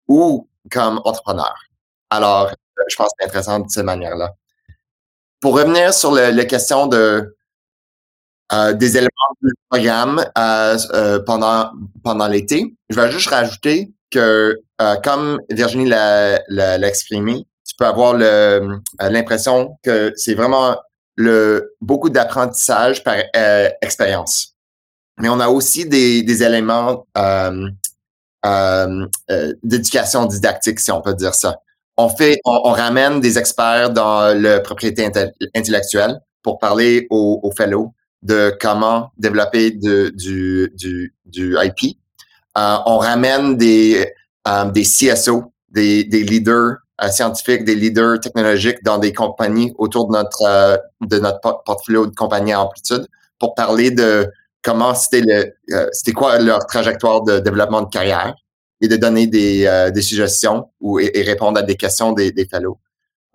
ou 0.09 0.49
comme 0.71 1.01
entrepreneur? 1.05 1.55
Alors, 2.11 2.53
je 2.89 2.97
pense 2.97 3.09
que 3.09 3.13
c'est 3.19 3.27
intéressant 3.27 3.61
de 3.61 3.71
cette 3.71 3.85
manière-là. 3.85 4.35
Pour 5.41 5.55
revenir 5.55 5.95
sur 5.95 6.13
la 6.13 6.45
question 6.45 6.87
de 6.87 7.37
euh, 8.53 8.73
des 8.75 8.97
éléments 8.97 9.11
du 9.43 9.53
programme 9.69 10.25
euh, 10.39 10.79
euh, 10.95 11.19
pendant 11.25 11.73
pendant 12.05 12.29
l'été, 12.29 12.77
je 12.89 12.95
vais 12.95 13.11
juste 13.11 13.29
rajouter 13.29 13.93
que 14.11 14.57
comme 15.03 15.41
Virginie 15.51 15.89
l'a, 15.89 16.79
exprimé, 16.87 17.45
tu 17.67 17.75
peux 17.77 17.87
avoir 17.87 18.15
l'impression 19.01 19.79
que 19.83 20.13
c'est 20.17 20.35
vraiment 20.35 20.77
le 21.17 21.75
beaucoup 21.81 22.11
d'apprentissage 22.11 23.03
par 23.03 23.17
expérience. 23.83 24.55
Mais 25.19 25.29
on 25.29 25.41
a 25.41 25.49
aussi 25.49 25.87
des, 25.87 26.23
des 26.23 26.43
éléments 26.43 27.07
d'éducation 29.63 30.27
didactique, 30.27 30.81
si 30.81 30.91
on 30.93 31.01
peut 31.01 31.15
dire 31.15 31.35
ça 31.35 31.57
on 31.97 32.09
fait, 32.09 32.39
on, 32.45 32.73
ramène 32.73 33.21
des 33.21 33.39
experts 33.39 33.91
dans 33.91 34.39
le 34.39 34.59
propriété 34.63 35.09
intellectuelle 35.55 36.21
pour 36.43 36.59
parler 36.59 37.07
aux, 37.11 37.51
fellows 37.57 37.95
de 38.23 38.55
comment 38.61 39.11
développer 39.17 39.71
du, 39.71 40.13
du, 40.15 41.15
du 41.25 41.57
IP. 41.59 41.97
Euh, 42.59 42.77
on 42.87 42.99
ramène 42.99 43.57
des, 43.57 44.07
euh, 44.49 44.65
des 44.71 44.83
CSO, 44.83 45.53
des, 45.71 46.05
des 46.05 46.23
leaders 46.23 46.53
euh, 46.53 46.77
scientifiques, 47.11 47.65
des 47.65 47.75
leaders 47.75 48.21
technologiques 48.21 48.83
dans 48.83 48.99
des 48.99 49.13
compagnies 49.13 49.75
autour 49.79 50.09
de 50.09 50.13
notre, 50.13 50.81
de 51.03 51.19
notre 51.19 51.41
portfolio 51.65 52.07
de 52.07 52.15
compagnies 52.15 52.53
à 52.53 52.63
amplitude 52.63 53.07
pour 53.39 53.55
parler 53.55 53.91
de 53.91 54.31
comment 54.63 54.95
c'était 54.95 55.21
le, 55.21 55.89
c'était 55.93 56.13
quoi 56.13 56.39
leur 56.39 56.67
trajectoire 56.67 57.23
de 57.23 57.39
développement 57.39 57.83
de 57.83 57.89
carrière 57.89 58.35
et 58.81 58.89
de 58.89 58.97
donner 58.97 59.27
des, 59.27 59.67
euh, 59.67 59.91
des 59.91 60.03
suggestions 60.03 60.71
ou, 60.81 60.99
et, 60.99 61.23
répondre 61.23 61.59
à 61.59 61.63
des 61.63 61.77
questions 61.77 62.13
des, 62.13 62.33
des 62.33 62.47
fellows. 62.47 62.79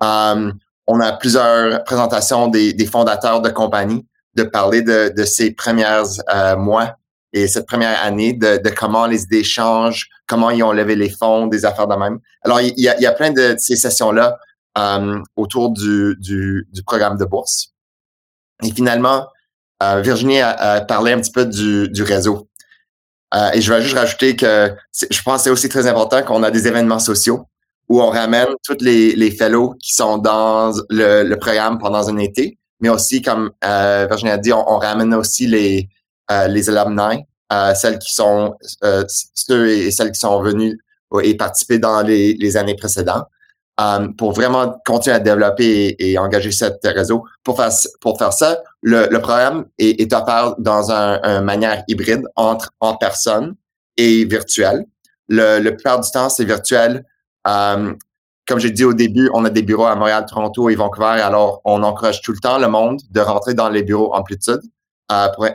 On 0.00 0.98
a 0.98 1.12
plusieurs 1.12 1.84
présentations 1.84 2.48
des, 2.48 2.72
des, 2.72 2.86
fondateurs 2.86 3.40
de 3.40 3.50
compagnies 3.50 4.04
de 4.34 4.42
parler 4.42 4.82
de, 4.82 5.12
de 5.16 5.24
ces 5.24 5.52
premières 5.52 6.04
euh, 6.34 6.56
mois 6.56 6.96
et 7.32 7.48
cette 7.48 7.66
première 7.66 8.02
année 8.02 8.32
de, 8.32 8.58
de, 8.62 8.70
comment 8.70 9.06
les 9.06 9.22
idées 9.22 9.44
changent, 9.44 10.08
comment 10.26 10.50
ils 10.50 10.62
ont 10.62 10.72
levé 10.72 10.96
les 10.96 11.10
fonds, 11.10 11.46
des 11.46 11.64
affaires 11.64 11.86
de 11.86 11.96
même. 11.96 12.18
Alors, 12.42 12.60
il 12.60 12.78
y 12.78 12.88
a, 12.88 12.96
il 12.96 13.02
y 13.02 13.06
a 13.06 13.12
plein 13.12 13.30
de 13.30 13.54
ces 13.58 13.76
sessions-là 13.76 14.38
um, 14.76 15.22
autour 15.36 15.70
du, 15.70 16.16
du, 16.18 16.66
du, 16.72 16.82
programme 16.82 17.16
de 17.16 17.24
bourse. 17.24 17.72
Et 18.62 18.72
finalement, 18.72 19.26
euh, 19.82 20.00
Virginie 20.00 20.40
a, 20.40 20.80
parlé 20.82 21.12
un 21.12 21.20
petit 21.20 21.32
peu 21.32 21.46
du, 21.46 21.88
du 21.88 22.02
réseau. 22.02 22.48
Euh, 23.34 23.50
et 23.54 23.60
je 23.60 23.72
vais 23.72 23.80
juste 23.80 23.96
rajouter 23.96 24.36
que 24.36 24.74
je 25.10 25.22
pense 25.22 25.38
que 25.38 25.44
c'est 25.44 25.50
aussi 25.50 25.68
très 25.68 25.86
important 25.86 26.22
qu'on 26.22 26.42
a 26.42 26.50
des 26.50 26.68
événements 26.68 26.98
sociaux 26.98 27.46
où 27.88 28.00
on 28.00 28.10
ramène 28.10 28.48
tous 28.64 28.76
les, 28.80 29.14
les 29.16 29.30
fellows 29.30 29.74
qui 29.82 29.94
sont 29.94 30.18
dans 30.18 30.72
le, 30.90 31.24
le 31.24 31.36
programme 31.36 31.78
pendant 31.78 32.08
un 32.08 32.18
été, 32.18 32.58
mais 32.80 32.88
aussi, 32.88 33.22
comme 33.22 33.50
euh, 33.64 34.06
Virginie 34.08 34.32
a 34.32 34.38
dit, 34.38 34.52
on, 34.52 34.78
ramène 34.78 35.14
aussi 35.14 35.46
les, 35.46 35.80
euh, 35.80 36.01
les 36.48 36.68
alumni, 36.68 37.24
euh, 37.52 37.74
celles 37.74 37.98
qui 37.98 38.14
sont 38.14 38.54
euh, 38.84 39.04
ceux 39.34 39.68
et 39.68 39.90
celles 39.90 40.12
qui 40.12 40.20
sont 40.20 40.40
venus 40.42 40.78
et 41.22 41.36
participer 41.36 41.78
dans 41.78 42.00
les, 42.00 42.56
années 42.56 42.76
précédentes. 42.76 43.26
Pour 44.16 44.32
vraiment 44.32 44.80
continuer 44.86 45.16
à 45.16 45.18
développer 45.18 45.96
et, 45.98 46.16
engager 46.16 46.52
ce 46.52 46.66
réseau. 46.84 47.24
Pour 47.42 47.56
faire, 47.56 47.70
pour 48.00 48.16
faire 48.16 48.32
ça, 48.32 48.62
le, 48.80 49.08
programme 49.18 49.66
est, 49.78 50.00
est 50.00 50.12
offert 50.12 50.54
dans 50.58 50.90
une 50.90 51.20
un 51.22 51.40
manière 51.42 51.82
hybride 51.88 52.22
entre 52.36 52.70
en 52.80 52.96
personne 52.96 53.56
et 53.96 54.24
virtuel. 54.24 54.86
Le, 55.28 55.58
le 55.58 55.74
plupart 55.74 56.00
du 56.00 56.10
temps, 56.10 56.28
c'est 56.28 56.44
virtuel. 56.44 57.04
Comme 57.44 58.58
j'ai 58.58 58.70
dit 58.70 58.84
au 58.84 58.94
début, 58.94 59.28
on 59.34 59.44
a 59.44 59.50
des 59.50 59.62
bureaux 59.62 59.86
à 59.86 59.94
Montréal, 59.94 60.24
Toronto 60.28 60.70
et 60.70 60.74
Vancouver, 60.74 61.20
alors 61.20 61.60
on 61.64 61.82
encourage 61.82 62.22
tout 62.22 62.32
le 62.32 62.38
temps 62.38 62.58
le 62.58 62.68
monde 62.68 63.00
de 63.10 63.20
rentrer 63.20 63.54
dans 63.54 63.68
les 63.68 63.82
bureaux 63.82 64.14
Amplitude 64.14 64.60
euh, 65.12 65.28
pour 65.34 65.46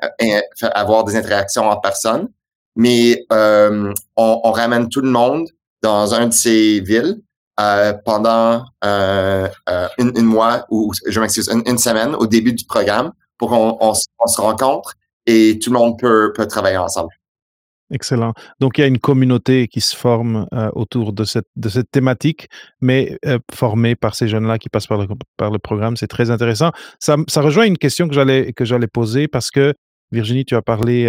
avoir 0.73 1.03
des 1.03 1.15
interactions 1.15 1.69
en 1.69 1.77
personne. 1.77 2.29
Mais 2.75 3.25
euh, 3.33 3.91
on, 4.15 4.51
ramène 4.51 4.87
tout 4.87 5.01
le 5.01 5.09
monde 5.09 5.47
dans 5.81 6.13
un 6.13 6.27
de 6.27 6.33
ces 6.33 6.79
villes 6.79 7.21
euh, 7.59 7.93
pendant 8.05 8.63
euh, 8.85 9.47
une, 9.97 10.13
une, 10.15 10.25
mois 10.25 10.65
ou 10.69 10.93
je 11.07 11.19
m'excuse 11.19 11.49
une, 11.49 11.77
semaine 11.79 12.13
au 12.13 12.27
début 12.27 12.53
du 12.53 12.65
programme 12.65 13.13
pour 13.39 13.49
qu'on 13.49 13.77
on, 13.81 13.93
on 14.19 14.27
se 14.27 14.41
rencontre 14.41 14.93
et 15.25 15.57
tout 15.57 15.71
le 15.71 15.79
monde 15.79 15.97
peut, 15.97 16.33
peut 16.35 16.45
travailler 16.45 16.77
ensemble. 16.77 17.09
Excellent. 17.89 18.33
Donc 18.59 18.77
il 18.77 18.81
y 18.81 18.83
a 18.83 18.87
une 18.87 18.99
communauté 18.99 19.67
qui 19.69 19.79
se 19.79 19.95
forme 19.95 20.45
euh, 20.53 20.69
autour 20.73 21.13
de 21.13 21.23
cette, 21.23 21.47
de 21.55 21.69
cette 21.69 21.89
thématique, 21.89 22.49
mais 22.81 23.17
euh, 23.25 23.39
formée 23.53 23.95
par 23.95 24.13
ces 24.13 24.27
jeunes-là 24.27 24.57
qui 24.57 24.67
passent 24.67 24.87
par 24.87 24.97
le, 24.97 25.07
par 25.37 25.51
le 25.51 25.59
programme. 25.59 25.95
C'est 25.95 26.07
très 26.07 26.29
intéressant. 26.29 26.71
Ça, 26.99 27.15
ça 27.29 27.41
rejoint 27.41 27.65
une 27.65 27.77
question 27.77 28.09
que 28.09 28.13
j'allais 28.13 28.51
que 28.51 28.65
j'allais 28.65 28.87
poser 28.87 29.29
parce 29.29 29.51
que 29.51 29.73
Virginie, 30.11 30.43
tu 30.45 30.55
as 30.55 30.61
parlé 30.61 31.05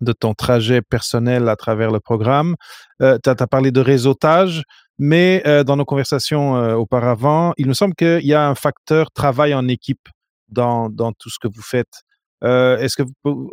de 0.00 0.12
ton 0.12 0.34
trajet 0.34 0.82
personnel 0.82 1.48
à 1.48 1.54
travers 1.54 1.92
le 1.92 2.00
programme. 2.00 2.56
Euh, 3.00 3.18
tu 3.22 3.30
as, 3.30 3.46
parlé 3.46 3.70
de 3.70 3.80
réseautage. 3.80 4.62
Mais 4.98 5.42
dans 5.66 5.76
nos 5.76 5.84
conversations 5.84 6.52
auparavant, 6.76 7.54
il 7.56 7.66
me 7.66 7.72
semble 7.72 7.94
qu'il 7.94 8.24
y 8.24 8.34
a 8.34 8.48
un 8.48 8.54
facteur 8.54 9.10
travail 9.10 9.52
en 9.54 9.66
équipe 9.66 10.08
dans, 10.48 10.90
dans 10.90 11.12
tout 11.12 11.30
ce 11.30 11.38
que 11.40 11.48
vous 11.48 11.62
faites. 11.62 12.02
Euh, 12.42 12.78
Est-ce 12.78 12.96
que 12.96 13.02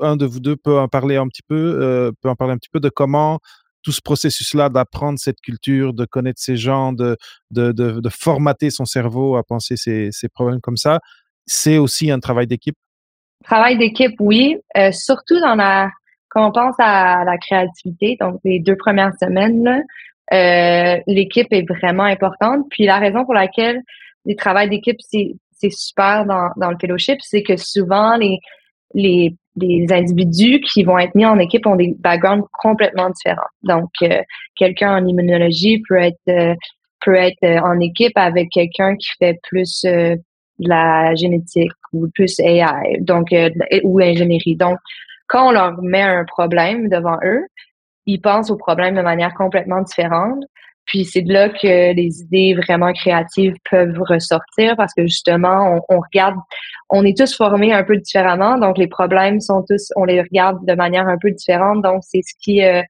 un 0.02 0.16
de 0.16 0.26
vous 0.26 0.40
deux 0.40 0.56
peut 0.56 0.80
en 0.80 0.88
parler 0.88 1.18
un 1.18 1.28
petit 1.28 1.44
peu, 1.44 1.56
euh, 1.82 2.12
peut 2.22 2.30
en 2.30 2.36
parler 2.36 2.54
un 2.54 2.58
petit 2.58 2.70
peu 2.72 2.80
de 2.80 2.90
comment 2.90 3.40
tout 3.82 3.92
ce 3.92 4.02
processus-là 4.02 4.70
d'apprendre 4.70 5.20
cette 5.20 5.40
culture, 5.40 5.94
de 5.94 6.06
connaître 6.06 6.42
ces 6.42 6.58
gens, 6.58 6.92
de, 6.92 7.16
de, 7.52 7.72
de, 7.72 8.10
formater 8.10 8.72
son 8.72 8.84
cerveau 8.84 9.38
à 9.38 9.44
penser 9.44 9.78
ces, 9.78 10.10
ces 10.12 10.28
problèmes 10.28 10.60
comme 10.60 10.76
ça, 10.76 11.00
c'est 11.46 11.78
aussi 11.78 12.12
un 12.12 12.20
travail 12.20 12.46
d'équipe? 12.46 12.76
Travail 13.46 13.78
d'équipe, 13.78 14.16
oui. 14.20 14.58
Euh, 14.76 14.92
surtout 14.92 15.40
dans 15.40 15.56
la, 15.56 15.90
quand 16.28 16.50
on 16.50 16.52
pense 16.52 16.76
à 16.78 17.24
la 17.24 17.38
créativité, 17.38 18.18
donc 18.20 18.42
les 18.44 18.60
deux 18.60 18.76
premières 18.76 19.14
semaines, 19.18 19.86
l'équipe 21.08 21.48
est 21.52 21.68
vraiment 21.68 22.04
importante. 22.04 22.66
Puis 22.70 22.86
la 22.86 23.00
raison 23.00 23.24
pour 23.24 23.34
laquelle 23.34 23.82
le 24.26 24.36
travail 24.36 24.70
d'équipe, 24.70 25.00
c'est 25.00 25.70
super 25.70 26.26
dans, 26.26 26.50
dans 26.58 26.70
le 26.70 26.78
fellowship, 26.82 27.20
c'est 27.22 27.44
que 27.44 27.56
souvent 27.56 28.18
les, 28.18 28.40
les, 28.94 29.36
individus 29.92 30.62
qui 30.62 30.84
vont 30.84 30.98
être 30.98 31.16
mis 31.16 31.26
en 31.26 31.38
équipe 31.38 31.66
ont 31.66 31.76
des 31.76 31.94
backgrounds 32.00 32.48
complètement 32.54 33.10
différents. 33.10 33.50
Donc, 33.64 33.90
euh, 34.04 34.22
quelqu'un 34.56 34.96
en 34.96 35.06
immunologie 35.06 35.84
peut 35.88 35.98
être 35.98 36.18
euh, 36.30 36.56
peut 37.04 37.16
être 37.16 37.64
en 37.64 37.80
équipe 37.80 38.18
avec 38.18 38.50
quelqu'un 38.50 38.96
qui 38.96 39.10
fait 39.20 39.38
plus 39.50 39.84
de 39.84 40.18
la 40.60 41.16
génétique 41.16 41.72
ou 41.94 42.08
plus 42.14 42.40
AI, 42.40 43.00
donc 43.00 43.34
ou 43.84 44.00
ingénierie. 44.00 44.58
Donc, 44.58 44.78
quand 45.28 45.48
on 45.48 45.52
leur 45.52 45.82
met 45.82 46.02
un 46.02 46.26
problème 46.26 46.90
devant 46.90 47.18
eux, 47.24 47.46
ils 48.06 48.20
pensent 48.20 48.52
au 48.52 48.58
problème 48.58 48.96
de 48.96 49.02
manière 49.02 49.34
complètement 49.34 49.82
différente. 49.82 50.44
Puis 50.90 51.06
c'est 51.06 51.22
de 51.22 51.32
là 51.32 51.50
que 51.50 51.94
les 51.94 52.22
idées 52.22 52.56
vraiment 52.56 52.92
créatives 52.94 53.54
peuvent 53.70 54.02
ressortir 54.02 54.76
parce 54.76 54.92
que 54.96 55.04
justement, 55.04 55.80
on, 55.88 56.00
regarde, 56.00 56.36
on 56.90 57.06
est 57.06 57.16
tous 57.16 57.36
formés 57.36 57.74
un 57.74 57.84
peu 57.84 57.96
différemment, 57.96 58.58
donc 58.58 58.80
les 58.80 58.88
problèmes 58.88 59.40
sont 59.40 59.64
tous, 59.70 59.94
on 59.96 60.04
les 60.04 60.20
regarde 60.20 60.66
de 60.66 60.74
manière 60.74 61.08
un 61.08 61.20
peu 61.20 61.30
différente. 61.30 61.84
Donc 61.84 62.02
c'est 62.02 62.22
ce 62.24 62.34
qui, 62.42 62.64
euh, 62.64 62.82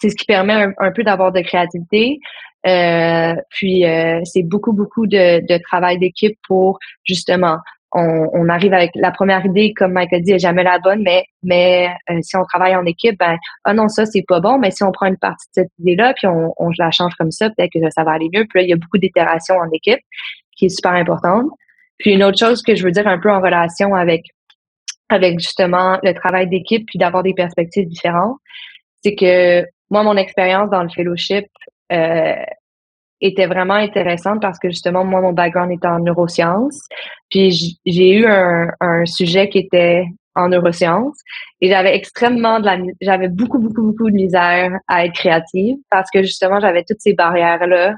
c'est 0.00 0.10
ce 0.10 0.14
qui 0.14 0.26
permet 0.26 0.68
un, 0.78 0.92
peu 0.92 1.02
d'avoir 1.02 1.32
de 1.32 1.40
créativité. 1.40 2.20
Euh, 2.68 3.34
puis 3.50 3.84
euh, 3.84 4.20
c'est 4.22 4.44
beaucoup 4.44 4.72
beaucoup 4.72 5.08
de, 5.08 5.44
de 5.44 5.60
travail 5.64 5.98
d'équipe 5.98 6.38
pour 6.46 6.78
justement 7.02 7.58
on, 7.94 8.48
arrive 8.48 8.74
avec 8.74 8.90
la 8.96 9.12
première 9.12 9.46
idée, 9.46 9.72
comme 9.72 9.92
Mike 9.92 10.12
a 10.12 10.20
dit, 10.20 10.32
est 10.32 10.38
jamais 10.38 10.64
la 10.64 10.78
bonne, 10.78 11.02
mais 11.02 11.24
mais 11.42 11.90
euh, 12.10 12.18
si 12.22 12.36
on 12.36 12.44
travaille 12.44 12.74
en 12.74 12.84
équipe, 12.86 13.18
ben 13.18 13.36
ah 13.64 13.72
non 13.72 13.88
ça 13.88 14.04
c'est 14.04 14.24
pas 14.26 14.40
bon, 14.40 14.58
mais 14.58 14.70
si 14.72 14.82
on 14.82 14.90
prend 14.90 15.06
une 15.06 15.16
partie 15.16 15.46
de 15.48 15.62
cette 15.62 15.72
idée-là 15.78 16.12
puis 16.14 16.26
on, 16.26 16.52
on 16.58 16.70
la 16.78 16.90
change 16.90 17.14
comme 17.14 17.30
ça, 17.30 17.50
peut-être 17.50 17.70
que 17.72 17.78
ça, 17.90 18.02
va 18.02 18.12
aller 18.12 18.28
mieux. 18.34 18.46
Puis 18.46 18.58
là 18.58 18.62
il 18.62 18.68
y 18.68 18.72
a 18.72 18.76
beaucoup 18.76 18.98
d'itérations 18.98 19.56
en 19.56 19.70
équipe 19.72 20.00
qui 20.56 20.66
est 20.66 20.70
super 20.70 20.92
importante. 20.92 21.46
Puis 21.98 22.12
une 22.12 22.24
autre 22.24 22.38
chose 22.38 22.62
que 22.62 22.74
je 22.74 22.82
veux 22.82 22.90
dire 22.90 23.06
un 23.06 23.18
peu 23.18 23.30
en 23.30 23.40
relation 23.40 23.94
avec 23.94 24.24
avec 25.08 25.38
justement 25.38 25.98
le 26.02 26.14
travail 26.14 26.48
d'équipe 26.48 26.84
puis 26.86 26.98
d'avoir 26.98 27.22
des 27.22 27.34
perspectives 27.34 27.86
différentes, 27.86 28.38
c'est 29.04 29.14
que 29.14 29.64
moi 29.90 30.02
mon 30.02 30.16
expérience 30.16 30.70
dans 30.70 30.82
le 30.82 30.88
fellowship 30.88 31.46
euh, 31.92 32.34
était 33.26 33.46
vraiment 33.46 33.74
intéressante 33.74 34.40
parce 34.40 34.58
que 34.58 34.68
justement, 34.68 35.04
moi, 35.04 35.20
mon 35.20 35.32
background 35.32 35.72
est 35.72 35.86
en 35.86 35.98
neurosciences. 35.98 36.80
Puis 37.30 37.78
j'ai 37.86 38.14
eu 38.14 38.26
un, 38.26 38.68
un, 38.80 39.06
sujet 39.06 39.48
qui 39.48 39.58
était 39.58 40.04
en 40.34 40.48
neurosciences 40.48 41.18
et 41.60 41.68
j'avais 41.68 41.94
extrêmement 41.94 42.58
de 42.58 42.66
la 42.66 42.78
j'avais 43.00 43.28
beaucoup 43.28 43.58
beaucoup 43.58 43.82
beaucoup 43.82 44.10
de 44.10 44.16
misère 44.16 44.72
à 44.88 45.04
être 45.04 45.14
créative 45.14 45.76
parce 45.90 46.10
que 46.10 46.22
justement 46.22 46.58
j'avais 46.58 46.82
toutes 46.82 47.00
ces 47.00 47.14
barrières 47.14 47.64
là 47.68 47.94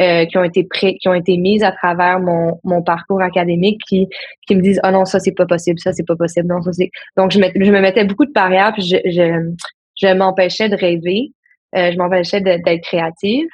euh, 0.00 0.26
qui 0.26 0.38
ont 0.38 0.42
été 0.42 0.64
pré 0.64 0.96
qui 0.96 1.08
ont 1.08 1.14
été 1.14 1.36
mises 1.36 1.62
à 1.62 1.70
travers 1.70 2.18
mon, 2.18 2.58
mon 2.64 2.82
parcours 2.82 3.22
académique 3.22 3.80
qui 3.88 4.08
qui 4.48 4.56
me 4.56 4.60
disent 4.60 4.80
oh 4.84 4.90
non 4.90 5.04
ça 5.04 5.20
c'est 5.20 5.36
pas 5.36 5.46
possible 5.46 5.78
ça 5.78 5.92
c'est 5.92 6.06
pas 6.06 6.16
possible 6.16 6.48
non 6.48 6.62
ça 6.62 6.72
c'est 6.72 6.90
donc 7.16 7.30
je 7.30 7.38
me, 7.38 7.46
je 7.54 7.70
me 7.70 7.80
mettais 7.80 8.04
beaucoup 8.04 8.26
de 8.26 8.32
barrières 8.32 8.72
puis 8.72 8.82
je 8.82 8.96
je, 9.04 9.54
je 10.02 10.12
m'empêchais 10.14 10.68
de 10.68 10.74
rêver 10.74 11.30
euh, 11.76 11.92
je 11.92 11.96
m'empêchais 11.98 12.40
d'être 12.40 12.82
créative 12.82 13.46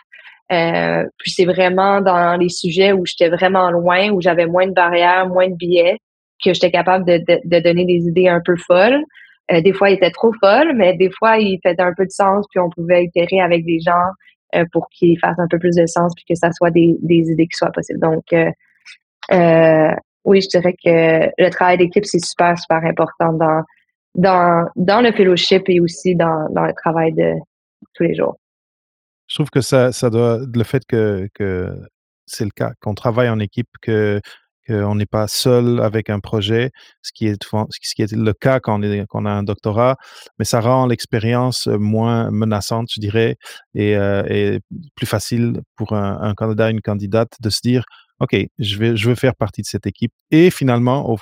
euh, 0.54 1.04
puis 1.18 1.30
c'est 1.30 1.44
vraiment 1.44 2.00
dans 2.00 2.36
les 2.38 2.48
sujets 2.48 2.92
où 2.92 3.04
j'étais 3.06 3.28
vraiment 3.28 3.70
loin, 3.70 4.10
où 4.10 4.20
j'avais 4.20 4.46
moins 4.46 4.66
de 4.66 4.72
barrières, 4.72 5.28
moins 5.28 5.48
de 5.48 5.54
billets, 5.54 5.98
que 6.44 6.52
j'étais 6.52 6.70
capable 6.70 7.04
de, 7.04 7.60
donner 7.60 7.84
des 7.84 8.06
idées 8.06 8.28
un 8.28 8.40
peu 8.44 8.56
folles. 8.56 9.02
Euh, 9.52 9.60
des 9.60 9.72
fois, 9.72 9.90
ils 9.90 9.94
étaient 9.94 10.10
trop 10.10 10.32
folles, 10.40 10.74
mais 10.74 10.96
des 10.96 11.10
fois, 11.10 11.38
ils 11.38 11.58
faisaient 11.64 11.80
un 11.80 11.94
peu 11.94 12.04
de 12.04 12.10
sens, 12.10 12.46
puis 12.50 12.60
on 12.60 12.70
pouvait 12.70 13.04
itérer 13.04 13.40
avec 13.40 13.64
des 13.64 13.80
gens 13.80 14.06
euh, 14.54 14.64
pour 14.72 14.88
qu'ils 14.90 15.18
fassent 15.18 15.38
un 15.38 15.48
peu 15.48 15.58
plus 15.58 15.76
de 15.76 15.86
sens, 15.86 16.12
puis 16.14 16.24
que 16.28 16.34
ça 16.34 16.50
soit 16.52 16.70
des, 16.70 16.96
idées 17.02 17.46
qui 17.46 17.56
soient 17.56 17.72
possibles. 17.72 18.00
Donc, 18.00 18.24
oui, 20.26 20.40
je 20.40 20.48
dirais 20.48 20.74
que 20.82 21.30
le 21.38 21.50
travail 21.50 21.76
d'équipe, 21.76 22.06
c'est 22.06 22.24
super, 22.24 22.58
super 22.58 22.82
important 22.84 23.32
dans, 24.14 25.02
le 25.02 25.12
fellowship 25.12 25.64
et 25.68 25.80
aussi 25.80 26.14
dans 26.14 26.46
le 26.48 26.72
travail 26.74 27.12
de 27.12 27.34
tous 27.94 28.04
les 28.04 28.14
jours. 28.14 28.38
Je 29.26 29.34
trouve 29.36 29.50
que 29.50 29.60
ça, 29.60 29.90
doit, 30.10 30.40
le 30.52 30.64
fait 30.64 30.84
que, 30.86 31.28
c'est 32.26 32.44
le 32.44 32.50
cas, 32.50 32.72
qu'on 32.80 32.94
travaille 32.94 33.28
en 33.28 33.38
équipe, 33.38 33.68
qu'on 33.84 34.94
n'est 34.94 35.06
pas 35.06 35.28
seul 35.28 35.80
avec 35.80 36.10
un 36.10 36.20
projet, 36.20 36.70
ce 37.02 37.12
qui 37.12 37.26
est, 37.26 37.36
le 38.12 38.32
cas 38.32 38.60
quand 38.60 38.80
on, 39.12 39.24
a 39.26 39.30
un 39.30 39.42
doctorat, 39.42 39.96
mais 40.38 40.44
ça 40.44 40.60
rend 40.60 40.86
l'expérience 40.86 41.66
moins 41.66 42.30
menaçante, 42.30 42.88
je 42.92 43.00
dirais, 43.00 43.36
et, 43.74 43.92
et 43.92 44.60
plus 44.94 45.06
facile 45.06 45.60
pour 45.76 45.92
un, 45.92 46.34
candidat, 46.34 46.70
une 46.70 46.82
candidate 46.82 47.32
de 47.40 47.50
se 47.50 47.60
dire, 47.62 47.84
OK, 48.20 48.36
je 48.58 49.08
veux 49.08 49.14
faire 49.16 49.34
partie 49.34 49.60
de 49.62 49.66
cette 49.66 49.86
équipe. 49.86 50.12
Et 50.30 50.50
finalement, 50.50 51.16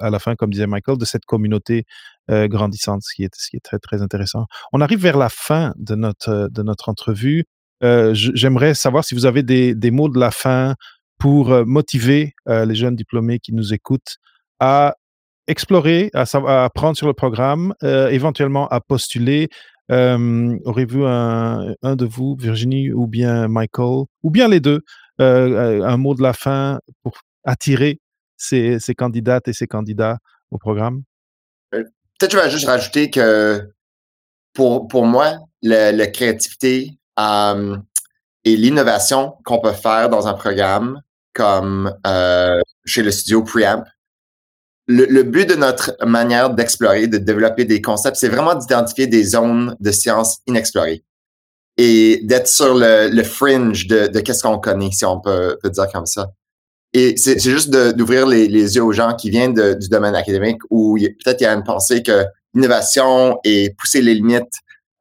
à 0.00 0.10
la 0.10 0.18
fin, 0.18 0.34
comme 0.34 0.50
disait 0.50 0.66
Michael, 0.66 0.98
de 0.98 1.04
cette 1.04 1.24
communauté 1.24 1.84
euh, 2.30 2.48
grandissante, 2.48 3.02
ce 3.02 3.14
qui, 3.14 3.24
est, 3.24 3.60
très, 3.62 3.78
très 3.78 4.02
intéressant. 4.02 4.46
On 4.72 4.80
arrive 4.80 5.00
vers 5.00 5.16
la 5.16 5.30
fin 5.30 5.72
de 5.76 5.94
notre, 5.94 6.48
de 6.52 6.62
notre 6.62 6.88
entrevue. 6.88 7.44
Euh, 7.82 8.12
j'aimerais 8.14 8.74
savoir 8.74 9.04
si 9.04 9.14
vous 9.14 9.26
avez 9.26 9.42
des, 9.42 9.74
des, 9.74 9.90
mots 9.90 10.08
de 10.08 10.20
la 10.20 10.30
fin 10.30 10.74
pour 11.18 11.50
euh, 11.50 11.64
motiver 11.64 12.34
les 12.46 12.74
jeunes 12.74 12.94
diplômés 12.94 13.38
qui 13.38 13.52
nous 13.52 13.72
écoutent 13.72 14.18
à 14.60 14.94
explorer, 15.48 16.10
à, 16.14 16.24
à 16.46 16.64
apprendre 16.64 16.96
sur 16.96 17.06
le 17.06 17.14
programme, 17.14 17.74
éventuellement 17.82 18.68
à 18.68 18.80
postuler. 18.80 19.48
Aurez-vous 19.88 21.04
un, 21.06 21.74
un, 21.82 21.96
de 21.96 22.04
vous, 22.04 22.36
Virginie, 22.38 22.92
ou 22.92 23.06
bien 23.06 23.48
Michael, 23.48 24.04
ou 24.22 24.30
bien 24.30 24.46
les 24.46 24.60
deux, 24.60 24.82
un 25.22 25.96
mot 25.96 26.14
de 26.14 26.22
la 26.22 26.32
fin 26.32 26.80
pour 27.02 27.20
attirer 27.44 28.00
ces, 28.36 28.94
candidates 28.96 29.48
et 29.48 29.52
ces 29.52 29.66
candidats 29.66 30.18
au 30.50 30.58
programme? 30.58 31.02
Peut-être 31.70 32.32
je 32.32 32.38
vais 32.38 32.50
juste 32.50 32.66
rajouter 32.66 33.10
que 33.10 33.68
pour, 34.52 34.88
pour 34.88 35.06
moi, 35.06 35.38
la 35.62 36.06
créativité 36.08 36.98
et 38.44 38.56
l'innovation 38.56 39.34
qu'on 39.44 39.60
peut 39.60 39.72
faire 39.72 40.08
dans 40.08 40.26
un 40.28 40.34
programme 40.34 41.00
comme 41.34 41.94
euh, 42.06 42.60
chez 42.84 43.02
le 43.02 43.10
studio 43.10 43.42
Preamp, 43.42 43.84
le, 44.86 45.06
le, 45.06 45.22
but 45.22 45.48
de 45.48 45.54
notre 45.54 45.96
manière 46.04 46.50
d'explorer, 46.50 47.06
de 47.06 47.16
développer 47.16 47.64
des 47.64 47.80
concepts, 47.80 48.16
c'est 48.16 48.28
vraiment 48.28 48.54
d'identifier 48.54 49.06
des 49.06 49.24
zones 49.24 49.74
de 49.80 49.92
sciences 49.92 50.40
inexplorées 50.46 51.04
et 51.76 52.20
d'être 52.22 52.48
sur 52.48 52.74
le, 52.74 53.08
le, 53.08 53.22
fringe 53.22 53.86
de, 53.86 54.06
de 54.08 54.20
qu'est-ce 54.20 54.42
qu'on 54.42 54.58
connaît, 54.58 54.90
si 54.90 55.04
on 55.04 55.20
peut, 55.20 55.56
peut 55.62 55.70
dire 55.70 55.88
comme 55.92 56.06
ça. 56.06 56.28
Et 56.92 57.16
c'est 57.16 57.38
juste 57.38 57.70
d'ouvrir 57.70 58.26
les, 58.26 58.48
les, 58.48 58.76
yeux 58.76 58.84
aux 58.84 58.92
gens 58.92 59.14
qui 59.14 59.30
viennent 59.30 59.54
du 59.54 59.88
domaine 59.88 60.14
académique 60.14 60.60
où 60.68 60.98
peut-être 60.98 61.40
il 61.40 61.44
y 61.44 61.46
a 61.46 61.54
une 61.54 61.64
pensée 61.64 62.02
que 62.02 62.26
l'innovation 62.52 63.38
et 63.44 63.74
pousser 63.78 64.02
les 64.02 64.14
limites 64.14 64.52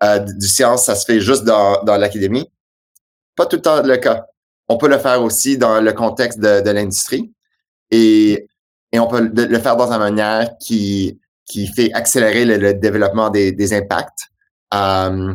euh, 0.04 0.20
du 0.20 0.48
science, 0.48 0.86
ça 0.86 0.96
se 0.96 1.06
fait 1.06 1.20
juste 1.20 1.44
dans, 1.44 1.84
dans 1.84 1.98
l'académie. 1.98 2.50
Pas 3.36 3.46
tout 3.46 3.58
le 3.58 3.62
temps 3.62 3.84
le 3.84 3.98
cas. 3.98 4.26
On 4.70 4.78
peut 4.78 4.88
le 4.88 4.98
faire 4.98 5.22
aussi 5.22 5.58
dans 5.58 5.82
le 5.82 5.92
contexte 5.92 6.40
de, 6.40 6.62
de 6.62 6.70
l'industrie 6.72 7.34
et, 7.92 8.48
et 8.94 9.00
on 9.00 9.08
peut 9.08 9.30
le 9.34 9.60
faire 9.60 9.76
dans 9.76 9.92
une 9.92 10.00
manière 10.00 10.50
qui, 10.62 11.20
qui 11.46 11.68
fait 11.68 11.92
accélérer 11.94 12.46
le, 12.46 12.74
développement 12.74 13.30
des, 13.30 13.52
des 13.52 13.74
impacts. 13.74 14.30
Euh, 14.74 15.34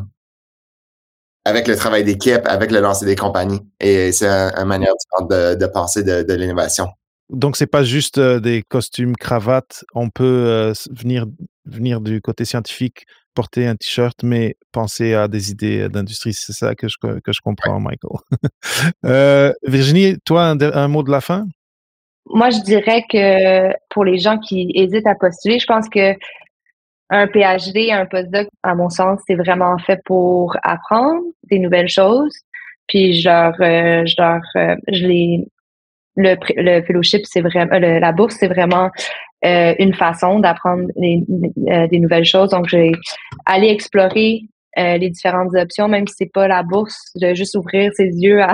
avec 1.47 1.69
le 1.69 1.77
travail 1.77 2.03
d'équipe, 2.03 2.45
avec 2.47 2.73
le 2.73 2.81
lancer 2.81 3.07
des 3.07 3.15
compagnies. 3.15 3.61
Et 3.79 4.11
c'est 4.11 4.27
une 4.27 4.65
manière 4.65 4.93
de, 5.31 5.55
de 5.55 5.67
penser 5.67 6.03
de, 6.03 6.25
de 6.25 6.35
l'innovation. 6.35 6.89
Donc, 7.31 7.57
c'est 7.57 7.69
pas 7.69 7.85
juste 7.85 8.19
euh, 8.19 8.41
des 8.41 8.63
costumes, 8.69 9.15
cravates. 9.15 9.85
On 9.95 10.11
peut 10.11 10.25
euh, 10.25 10.73
venir, 10.91 11.27
venir 11.65 12.01
du 12.01 12.21
côté 12.21 12.45
scientifique, 12.45 13.05
porter 13.35 13.65
un 13.69 13.77
t-shirt, 13.77 14.25
mais 14.25 14.57
penser 14.73 15.15
à 15.15 15.29
des 15.29 15.53
idées 15.53 15.89
d'industrie. 15.89 16.35
C'est 16.35 16.53
ça 16.53 16.75
que 16.75 16.89
je, 16.89 16.97
que 17.01 17.33
je 17.33 17.41
comprends, 17.41 17.79
Michael. 17.79 18.19
euh, 19.07 19.53
Virginie, 19.63 20.17
toi, 20.25 20.49
un, 20.49 20.61
un, 20.61 20.89
mot 20.89 21.05
de 21.05 21.13
la 21.13 21.21
fin? 21.21 21.47
Moi, 22.29 22.51
je 22.51 22.59
dirais 22.63 23.05
que 23.09 23.73
pour 23.91 24.05
les 24.05 24.19
gens 24.19 24.39
qui 24.39 24.73
hésitent 24.75 25.07
à 25.07 25.15
postuler, 25.15 25.61
je 25.61 25.67
pense 25.67 25.89
que 25.89 26.17
un 27.11 27.29
PhD, 27.29 27.91
un 27.93 28.07
postdoc, 28.07 28.49
à 28.67 28.75
mon 28.75 28.91
sens, 28.91 29.21
c'est 29.27 29.35
vraiment 29.35 29.79
fait 29.79 30.01
pour 30.05 30.57
apprendre 30.63 31.23
des 31.51 31.59
nouvelles 31.59 31.89
choses. 31.89 32.35
Puis 32.89 33.21
genre, 33.21 33.55
euh, 33.61 34.05
genre, 34.07 34.41
euh, 34.57 34.77
je 34.89 35.07
l'ai, 35.07 35.49
le, 36.17 36.37
le 36.57 36.83
fellowship, 36.83 37.23
c'est 37.25 37.41
vraiment, 37.41 37.79
la 37.79 38.13
bourse, 38.13 38.37
c'est 38.39 38.49
vraiment 38.49 38.91
euh, 39.45 39.75
une 39.79 39.95
façon 39.95 40.41
d'apprendre 40.41 40.89
des, 40.97 41.99
nouvelles 41.99 42.25
choses. 42.25 42.51
Donc, 42.51 42.69
j'ai 42.69 42.93
allé 43.45 43.69
explorer 43.69 44.43
les 44.79 45.09
différentes 45.09 45.55
options, 45.55 45.89
même 45.89 46.07
si 46.07 46.15
c'est 46.19 46.33
pas 46.33 46.49
la 46.49 46.63
bourse, 46.63 47.11
de 47.15 47.33
juste 47.33 47.57
ouvrir 47.57 47.91
ses 47.95 48.09
yeux 48.09 48.43
à, 48.43 48.53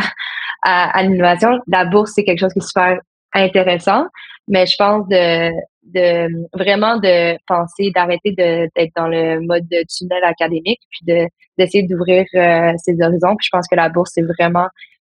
à, 0.62 1.02
l'innovation. 1.02 1.58
La 1.66 1.84
bourse, 1.84 2.12
c'est 2.14 2.22
quelque 2.22 2.38
chose 2.38 2.52
qui 2.52 2.60
est 2.60 2.66
super 2.66 3.00
intéressant, 3.34 4.06
mais 4.46 4.66
je 4.66 4.76
pense 4.76 5.08
de, 5.08 5.50
de 5.84 6.28
vraiment 6.56 6.96
de 6.98 7.36
penser, 7.46 7.90
d'arrêter 7.94 8.32
d'être 8.32 8.92
dans 8.96 9.08
le 9.08 9.40
mode 9.40 9.66
de 9.68 9.84
tunnel 9.88 10.24
académique, 10.24 10.80
puis 10.90 11.06
de 11.06 11.26
d'essayer 11.58 11.86
d'ouvrir 11.86 12.24
euh, 12.34 12.72
ses 12.78 13.00
horizons. 13.02 13.36
Puis 13.36 13.46
je 13.46 13.50
pense 13.50 13.68
que 13.68 13.76
la 13.76 13.88
bourse, 13.88 14.12
c'est 14.14 14.22
vraiment 14.22 14.68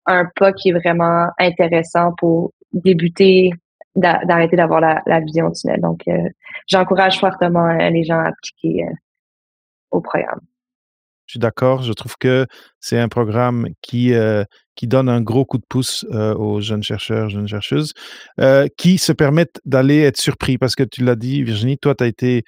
un 0.06 0.26
pas 0.36 0.54
qui 0.54 0.70
est 0.70 0.74
vraiment 0.74 1.28
intéressant 1.38 2.14
pour 2.18 2.54
débuter, 2.72 3.52
d'arrêter 3.96 4.56
d'avoir 4.56 4.80
la, 4.80 5.02
la, 5.06 5.20
vision 5.20 5.52
tunnel. 5.52 5.82
Donc, 5.82 6.02
euh, 6.08 6.30
j'encourage 6.68 7.20
fortement 7.20 7.68
euh, 7.68 7.90
les 7.90 8.04
gens 8.04 8.20
à 8.20 8.30
appliquer 8.30 8.86
au 9.92 10.02
programme. 10.02 10.40
Je 11.30 11.34
suis 11.34 11.40
d'accord. 11.40 11.84
Je 11.84 11.94
trouve 11.94 12.16
que 12.20 12.48
c'est 12.80 12.98
un 12.98 13.08
programme 13.08 13.68
qui, 13.84 14.16
euh, 14.16 14.44
qui 14.76 14.88
donne 14.88 15.08
un 15.10 15.22
gros 15.22 15.46
coup 15.46 15.60
de 15.60 15.66
pouce 15.70 16.04
euh, 16.12 16.34
aux 16.34 16.60
jeunes 16.60 16.82
chercheurs, 16.82 17.30
jeunes 17.30 17.48
chercheuses, 17.48 17.94
euh, 18.42 18.68
qui 18.80 18.98
se 18.98 19.12
permettent 19.12 19.62
d'aller 19.64 20.00
être 20.00 20.20
surpris. 20.20 20.58
Parce 20.58 20.74
que 20.74 20.82
tu 20.82 21.04
l'as 21.04 21.16
dit, 21.16 21.44
Virginie, 21.44 21.78
toi, 21.78 21.94
tu 21.94 22.04
as 22.04 22.08
été 22.08 22.46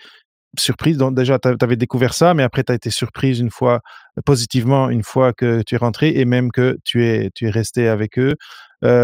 surprise. 0.57 0.97
Donc, 0.97 1.15
déjà, 1.15 1.37
tu 1.37 1.47
avais 1.47 1.75
découvert 1.75 2.15
ça, 2.15 2.33
mais 2.33 2.41
après, 2.41 2.63
tu 2.63 2.71
as 2.71 2.75
été 2.75 2.89
surprise 2.89 3.39
une 3.39 3.51
fois, 3.51 3.81
positivement, 4.25 4.89
une 4.89 5.03
fois 5.03 5.31
que 5.31 5.61
tu 5.61 5.75
es 5.75 5.77
rentré 5.77 6.17
et 6.17 6.25
même 6.25 6.51
que 6.51 6.79
tu 6.83 7.05
es, 7.05 7.29
tu 7.35 7.45
es 7.45 7.51
resté 7.51 7.87
avec 7.87 8.17
eux. 8.17 8.33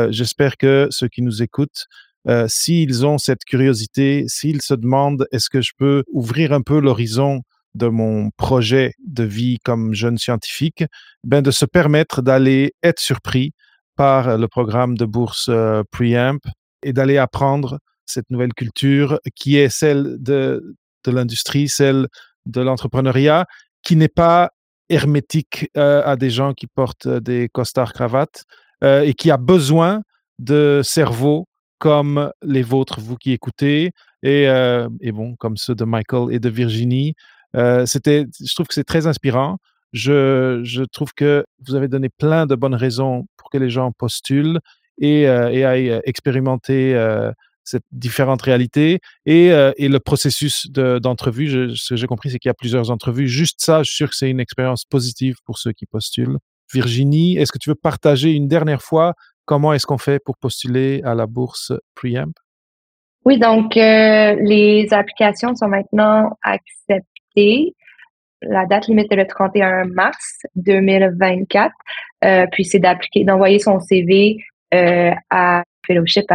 J'espère 0.10 0.58
que 0.58 0.88
ceux 0.90 1.08
qui 1.08 1.22
nous 1.22 1.44
écoutent, 1.44 1.86
s'ils 2.48 3.06
ont 3.06 3.20
cette 3.20 3.46
curiosité, 3.46 4.26
s'ils 4.28 4.64
se 4.64 4.74
demandent 4.74 5.28
est-ce 5.32 5.52
que 5.52 5.62
je 5.62 5.74
peux 5.78 6.04
ouvrir 6.12 6.52
un 6.52 6.62
peu 6.62 6.80
l'horizon 6.80 7.44
de 7.78 7.88
mon 7.88 8.32
projet 8.36 8.94
de 9.06 9.24
vie 9.24 9.60
comme 9.64 9.94
jeune 9.94 10.18
scientifique, 10.18 10.84
ben 11.24 11.42
de 11.42 11.52
se 11.52 11.66
permettre 11.66 12.22
d'aller 12.22 12.74
être 12.84 13.00
surpris 13.00 13.54
par 13.98 14.38
le 14.38 14.48
programme 14.48 14.98
de 14.98 15.06
bourse 15.06 15.48
euh, 15.50 15.84
Preamp 15.92 16.40
et 16.84 16.94
d'aller 16.94 17.18
apprendre 17.18 17.80
cette 18.06 18.30
nouvelle 18.30 18.54
culture 18.54 19.20
qui 19.36 19.58
est 19.58 19.70
celle 19.70 20.18
de, 20.20 20.76
de 21.04 21.12
l'industrie, 21.12 21.68
celle 21.68 22.08
de 22.46 22.62
l'entrepreneuriat, 22.62 23.46
qui 23.84 23.98
n'est 23.98 24.08
pas 24.08 24.52
hermétique 24.90 25.70
euh, 25.76 26.02
à 26.06 26.16
des 26.16 26.30
gens 26.30 26.54
qui 26.54 26.68
portent 26.68 27.10
des 27.10 27.50
costards 27.50 27.92
cravates 27.92 28.46
euh, 28.84 29.02
et 29.02 29.14
qui 29.14 29.32
a 29.32 29.38
besoin 29.38 30.02
de 30.40 30.82
cerveaux 30.84 31.46
comme 31.80 32.32
les 32.42 32.62
vôtres, 32.62 33.02
vous 33.02 33.18
qui 33.18 33.34
écoutez, 33.34 33.92
et, 34.24 34.46
et 35.02 35.12
bon, 35.12 35.36
comme 35.36 35.58
ceux 35.58 35.76
de 35.76 35.86
Michael 35.86 36.34
et 36.34 36.40
de 36.40 36.50
Virginie, 36.50 37.14
euh, 37.56 37.86
c'était, 37.86 38.26
je 38.44 38.54
trouve 38.54 38.68
que 38.68 38.74
c'est 38.74 38.84
très 38.84 39.08
inspirant. 39.08 39.58
Je, 39.94 40.62
je, 40.64 40.84
trouve 40.84 41.14
que 41.14 41.46
vous 41.66 41.76
avez 41.76 41.88
donné 41.88 42.10
plein 42.10 42.46
de 42.46 42.56
bonnes 42.56 42.76
raisons 42.76 43.26
pour 43.38 43.50
que 43.50 43.58
les 43.58 43.70
gens 43.70 43.92
postulent 43.92 44.60
et, 45.00 45.28
euh, 45.28 45.50
et 45.50 45.64
aillent 45.64 45.92
euh, 45.92 46.02
expérimenter 46.04 46.94
euh, 46.96 47.32
cette 47.64 47.84
différente 47.92 48.42
réalité 48.42 49.00
et, 49.26 49.48
et 49.48 49.90
le 49.90 50.00
processus 50.00 50.72
d'entrevue. 50.72 51.52
De, 51.52 51.76
ce 51.76 51.94
que 51.94 51.98
j'ai 51.98 52.08
compris, 52.08 52.30
c'est 52.30 52.40
qu'il 52.40 52.48
y 52.48 52.50
a 52.50 52.54
plusieurs 52.54 52.92
entrevues. 52.92 53.28
Juste 53.28 53.60
ça, 53.60 53.84
je 53.84 53.90
suis 53.90 53.98
sûr 53.98 54.10
que 54.10 54.16
c'est 54.16 54.30
une 54.30 54.40
expérience 54.40 54.86
positive 54.86 55.36
pour 55.44 55.58
ceux 55.58 55.74
qui 55.74 55.86
postulent. 55.86 56.38
Virginie, 56.74 57.36
est-ce 57.36 57.52
que 57.52 57.58
tu 57.58 57.70
veux 57.70 57.76
partager 57.76 58.32
une 58.32 58.48
dernière 58.48 58.82
fois 58.82 59.16
comment 59.44 59.74
est-ce 59.74 59.86
qu'on 59.86 59.98
fait 59.98 60.24
pour 60.24 60.38
postuler 60.38 61.02
à 61.04 61.14
la 61.14 61.28
bourse 61.28 61.74
Preamp? 61.94 62.32
Oui, 63.26 63.38
donc 63.38 63.76
les 63.76 64.88
applications 64.92 65.54
sont 65.54 65.68
maintenant 65.68 66.38
acceptées 66.44 67.17
la 68.42 68.66
date 68.66 68.88
limite 68.88 69.12
est 69.12 69.16
le 69.16 69.28
31 69.28 69.86
mars 69.86 70.42
2024. 70.56 71.74
Euh, 72.24 72.46
puis 72.52 72.66
c'est 72.66 72.80
d'appliquer, 72.80 73.24
d'envoyer 73.24 73.60
son 73.60 73.80
CV 73.80 74.38
euh, 74.74 75.12
à 75.30 75.64
fellowship. 75.86 76.26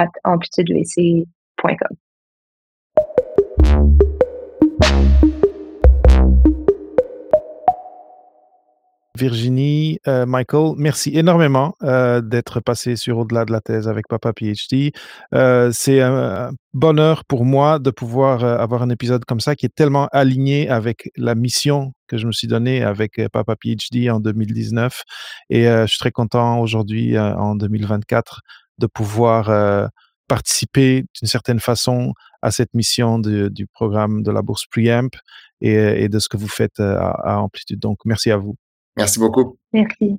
Virginie, 9.22 10.00
euh, 10.08 10.26
Michael, 10.26 10.72
merci 10.78 11.16
énormément 11.16 11.76
euh, 11.84 12.20
d'être 12.20 12.58
passé 12.58 12.96
sur 12.96 13.18
Au-delà 13.18 13.44
de 13.44 13.52
la 13.52 13.60
thèse 13.60 13.86
avec 13.86 14.08
Papa 14.08 14.32
PhD. 14.32 14.90
Euh, 15.32 15.70
c'est 15.72 16.00
un, 16.00 16.50
bonheur 16.74 17.24
pour 17.24 17.44
moi 17.44 17.78
de 17.78 17.90
pouvoir 17.90 18.42
avoir 18.42 18.82
un 18.82 18.90
épisode 18.90 19.24
comme 19.24 19.38
ça 19.38 19.54
qui 19.54 19.64
est 19.66 19.74
tellement 19.76 20.08
aligné 20.10 20.68
avec 20.68 21.08
la 21.16 21.36
mission 21.36 21.92
que 22.08 22.16
je 22.16 22.26
me 22.26 22.32
suis 22.32 22.48
donnée 22.48 22.82
avec 22.82 23.20
Papa 23.32 23.54
PhD 23.54 24.10
en 24.10 24.18
2019. 24.18 25.02
Et 25.50 25.64
je 25.66 25.86
suis 25.86 25.98
très 25.98 26.10
content 26.10 26.58
aujourd'hui, 26.58 27.16
en 27.18 27.54
2024, 27.54 28.40
de 28.78 28.86
pouvoir 28.86 29.90
participer 30.26 31.04
d'une 31.20 31.28
certaine 31.28 31.60
façon 31.60 32.14
à 32.40 32.50
cette 32.50 32.74
mission 32.74 33.18
du 33.18 33.66
programme 33.72 34.22
de 34.22 34.32
la 34.32 34.42
bourse 34.42 34.64
Preamp 34.66 35.14
et, 35.60 36.08
de 36.08 36.18
ce 36.18 36.28
que 36.28 36.38
vous 36.38 36.48
faites 36.48 36.80
à, 36.80 37.10
à 37.10 37.36
Amplitude. 37.36 37.78
Donc, 37.78 37.98
merci 38.06 38.30
à 38.30 38.38
vous. 38.38 38.56
Merci 38.96 39.18
beaucoup. 39.18 39.56
Merci. 39.72 40.18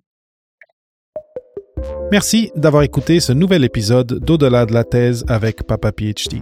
Merci 2.11 2.51
d'avoir 2.55 2.84
écouté 2.84 3.19
ce 3.19 3.34
nouvel 3.34 3.63
épisode 3.63 4.19
d'Au-delà 4.19 4.65
de 4.65 4.74
la 4.74 4.84
thèse 4.84 5.26
avec 5.28 5.63
Papa 5.63 5.91
PhD. 5.91 6.41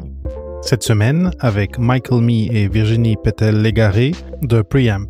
Cette 0.62 0.84
semaine, 0.84 1.32
avec 1.40 1.80
Michael 1.80 2.22
Mee 2.22 2.50
et 2.52 2.68
Virginie 2.68 3.16
Petel-Légaré 3.22 4.12
de 4.44 4.62
Preamp. 4.62 5.10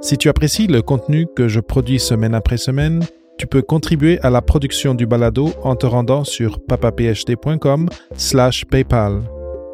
Si 0.00 0.16
tu 0.16 0.28
apprécies 0.28 0.66
le 0.66 0.80
contenu 0.80 1.26
que 1.36 1.48
je 1.48 1.60
produis 1.60 2.00
semaine 2.00 2.34
après 2.34 2.56
semaine, 2.56 3.04
tu 3.36 3.46
peux 3.46 3.62
contribuer 3.62 4.18
à 4.20 4.30
la 4.30 4.42
production 4.42 4.94
du 4.94 5.06
balado 5.06 5.50
en 5.62 5.76
te 5.76 5.86
rendant 5.86 6.24
sur 6.24 6.64
papaphd.com 6.64 7.88
slash 8.14 8.64
paypal. 8.64 9.22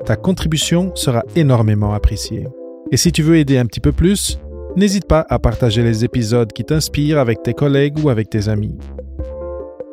Ta 0.04 0.16
contribution 0.16 0.94
sera 0.94 1.22
énormément 1.36 1.92
appréciée. 1.92 2.46
Et 2.92 2.96
si 2.96 3.12
tu 3.12 3.22
veux 3.22 3.36
aider 3.36 3.58
un 3.58 3.66
petit 3.66 3.80
peu 3.80 3.92
plus, 3.92 4.38
n'hésite 4.76 5.06
pas 5.06 5.26
à 5.28 5.38
partager 5.38 5.82
les 5.82 6.04
épisodes 6.04 6.52
qui 6.52 6.64
t'inspirent 6.64 7.18
avec 7.18 7.42
tes 7.42 7.54
collègues 7.54 7.98
ou 8.02 8.10
avec 8.10 8.30
tes 8.30 8.48
amis. 8.48 8.76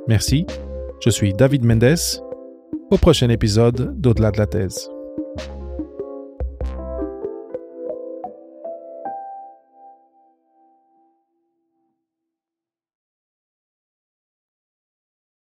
Merci, 0.08 0.46
je 1.04 1.10
suis 1.10 1.34
David 1.34 1.64
Mendes. 1.64 2.22
Au 2.92 2.98
prochain 2.98 3.30
épisode 3.30 4.00
d'Au-delà 4.00 4.32
de 4.32 4.38
la 4.38 4.46
thèse. 4.46 4.93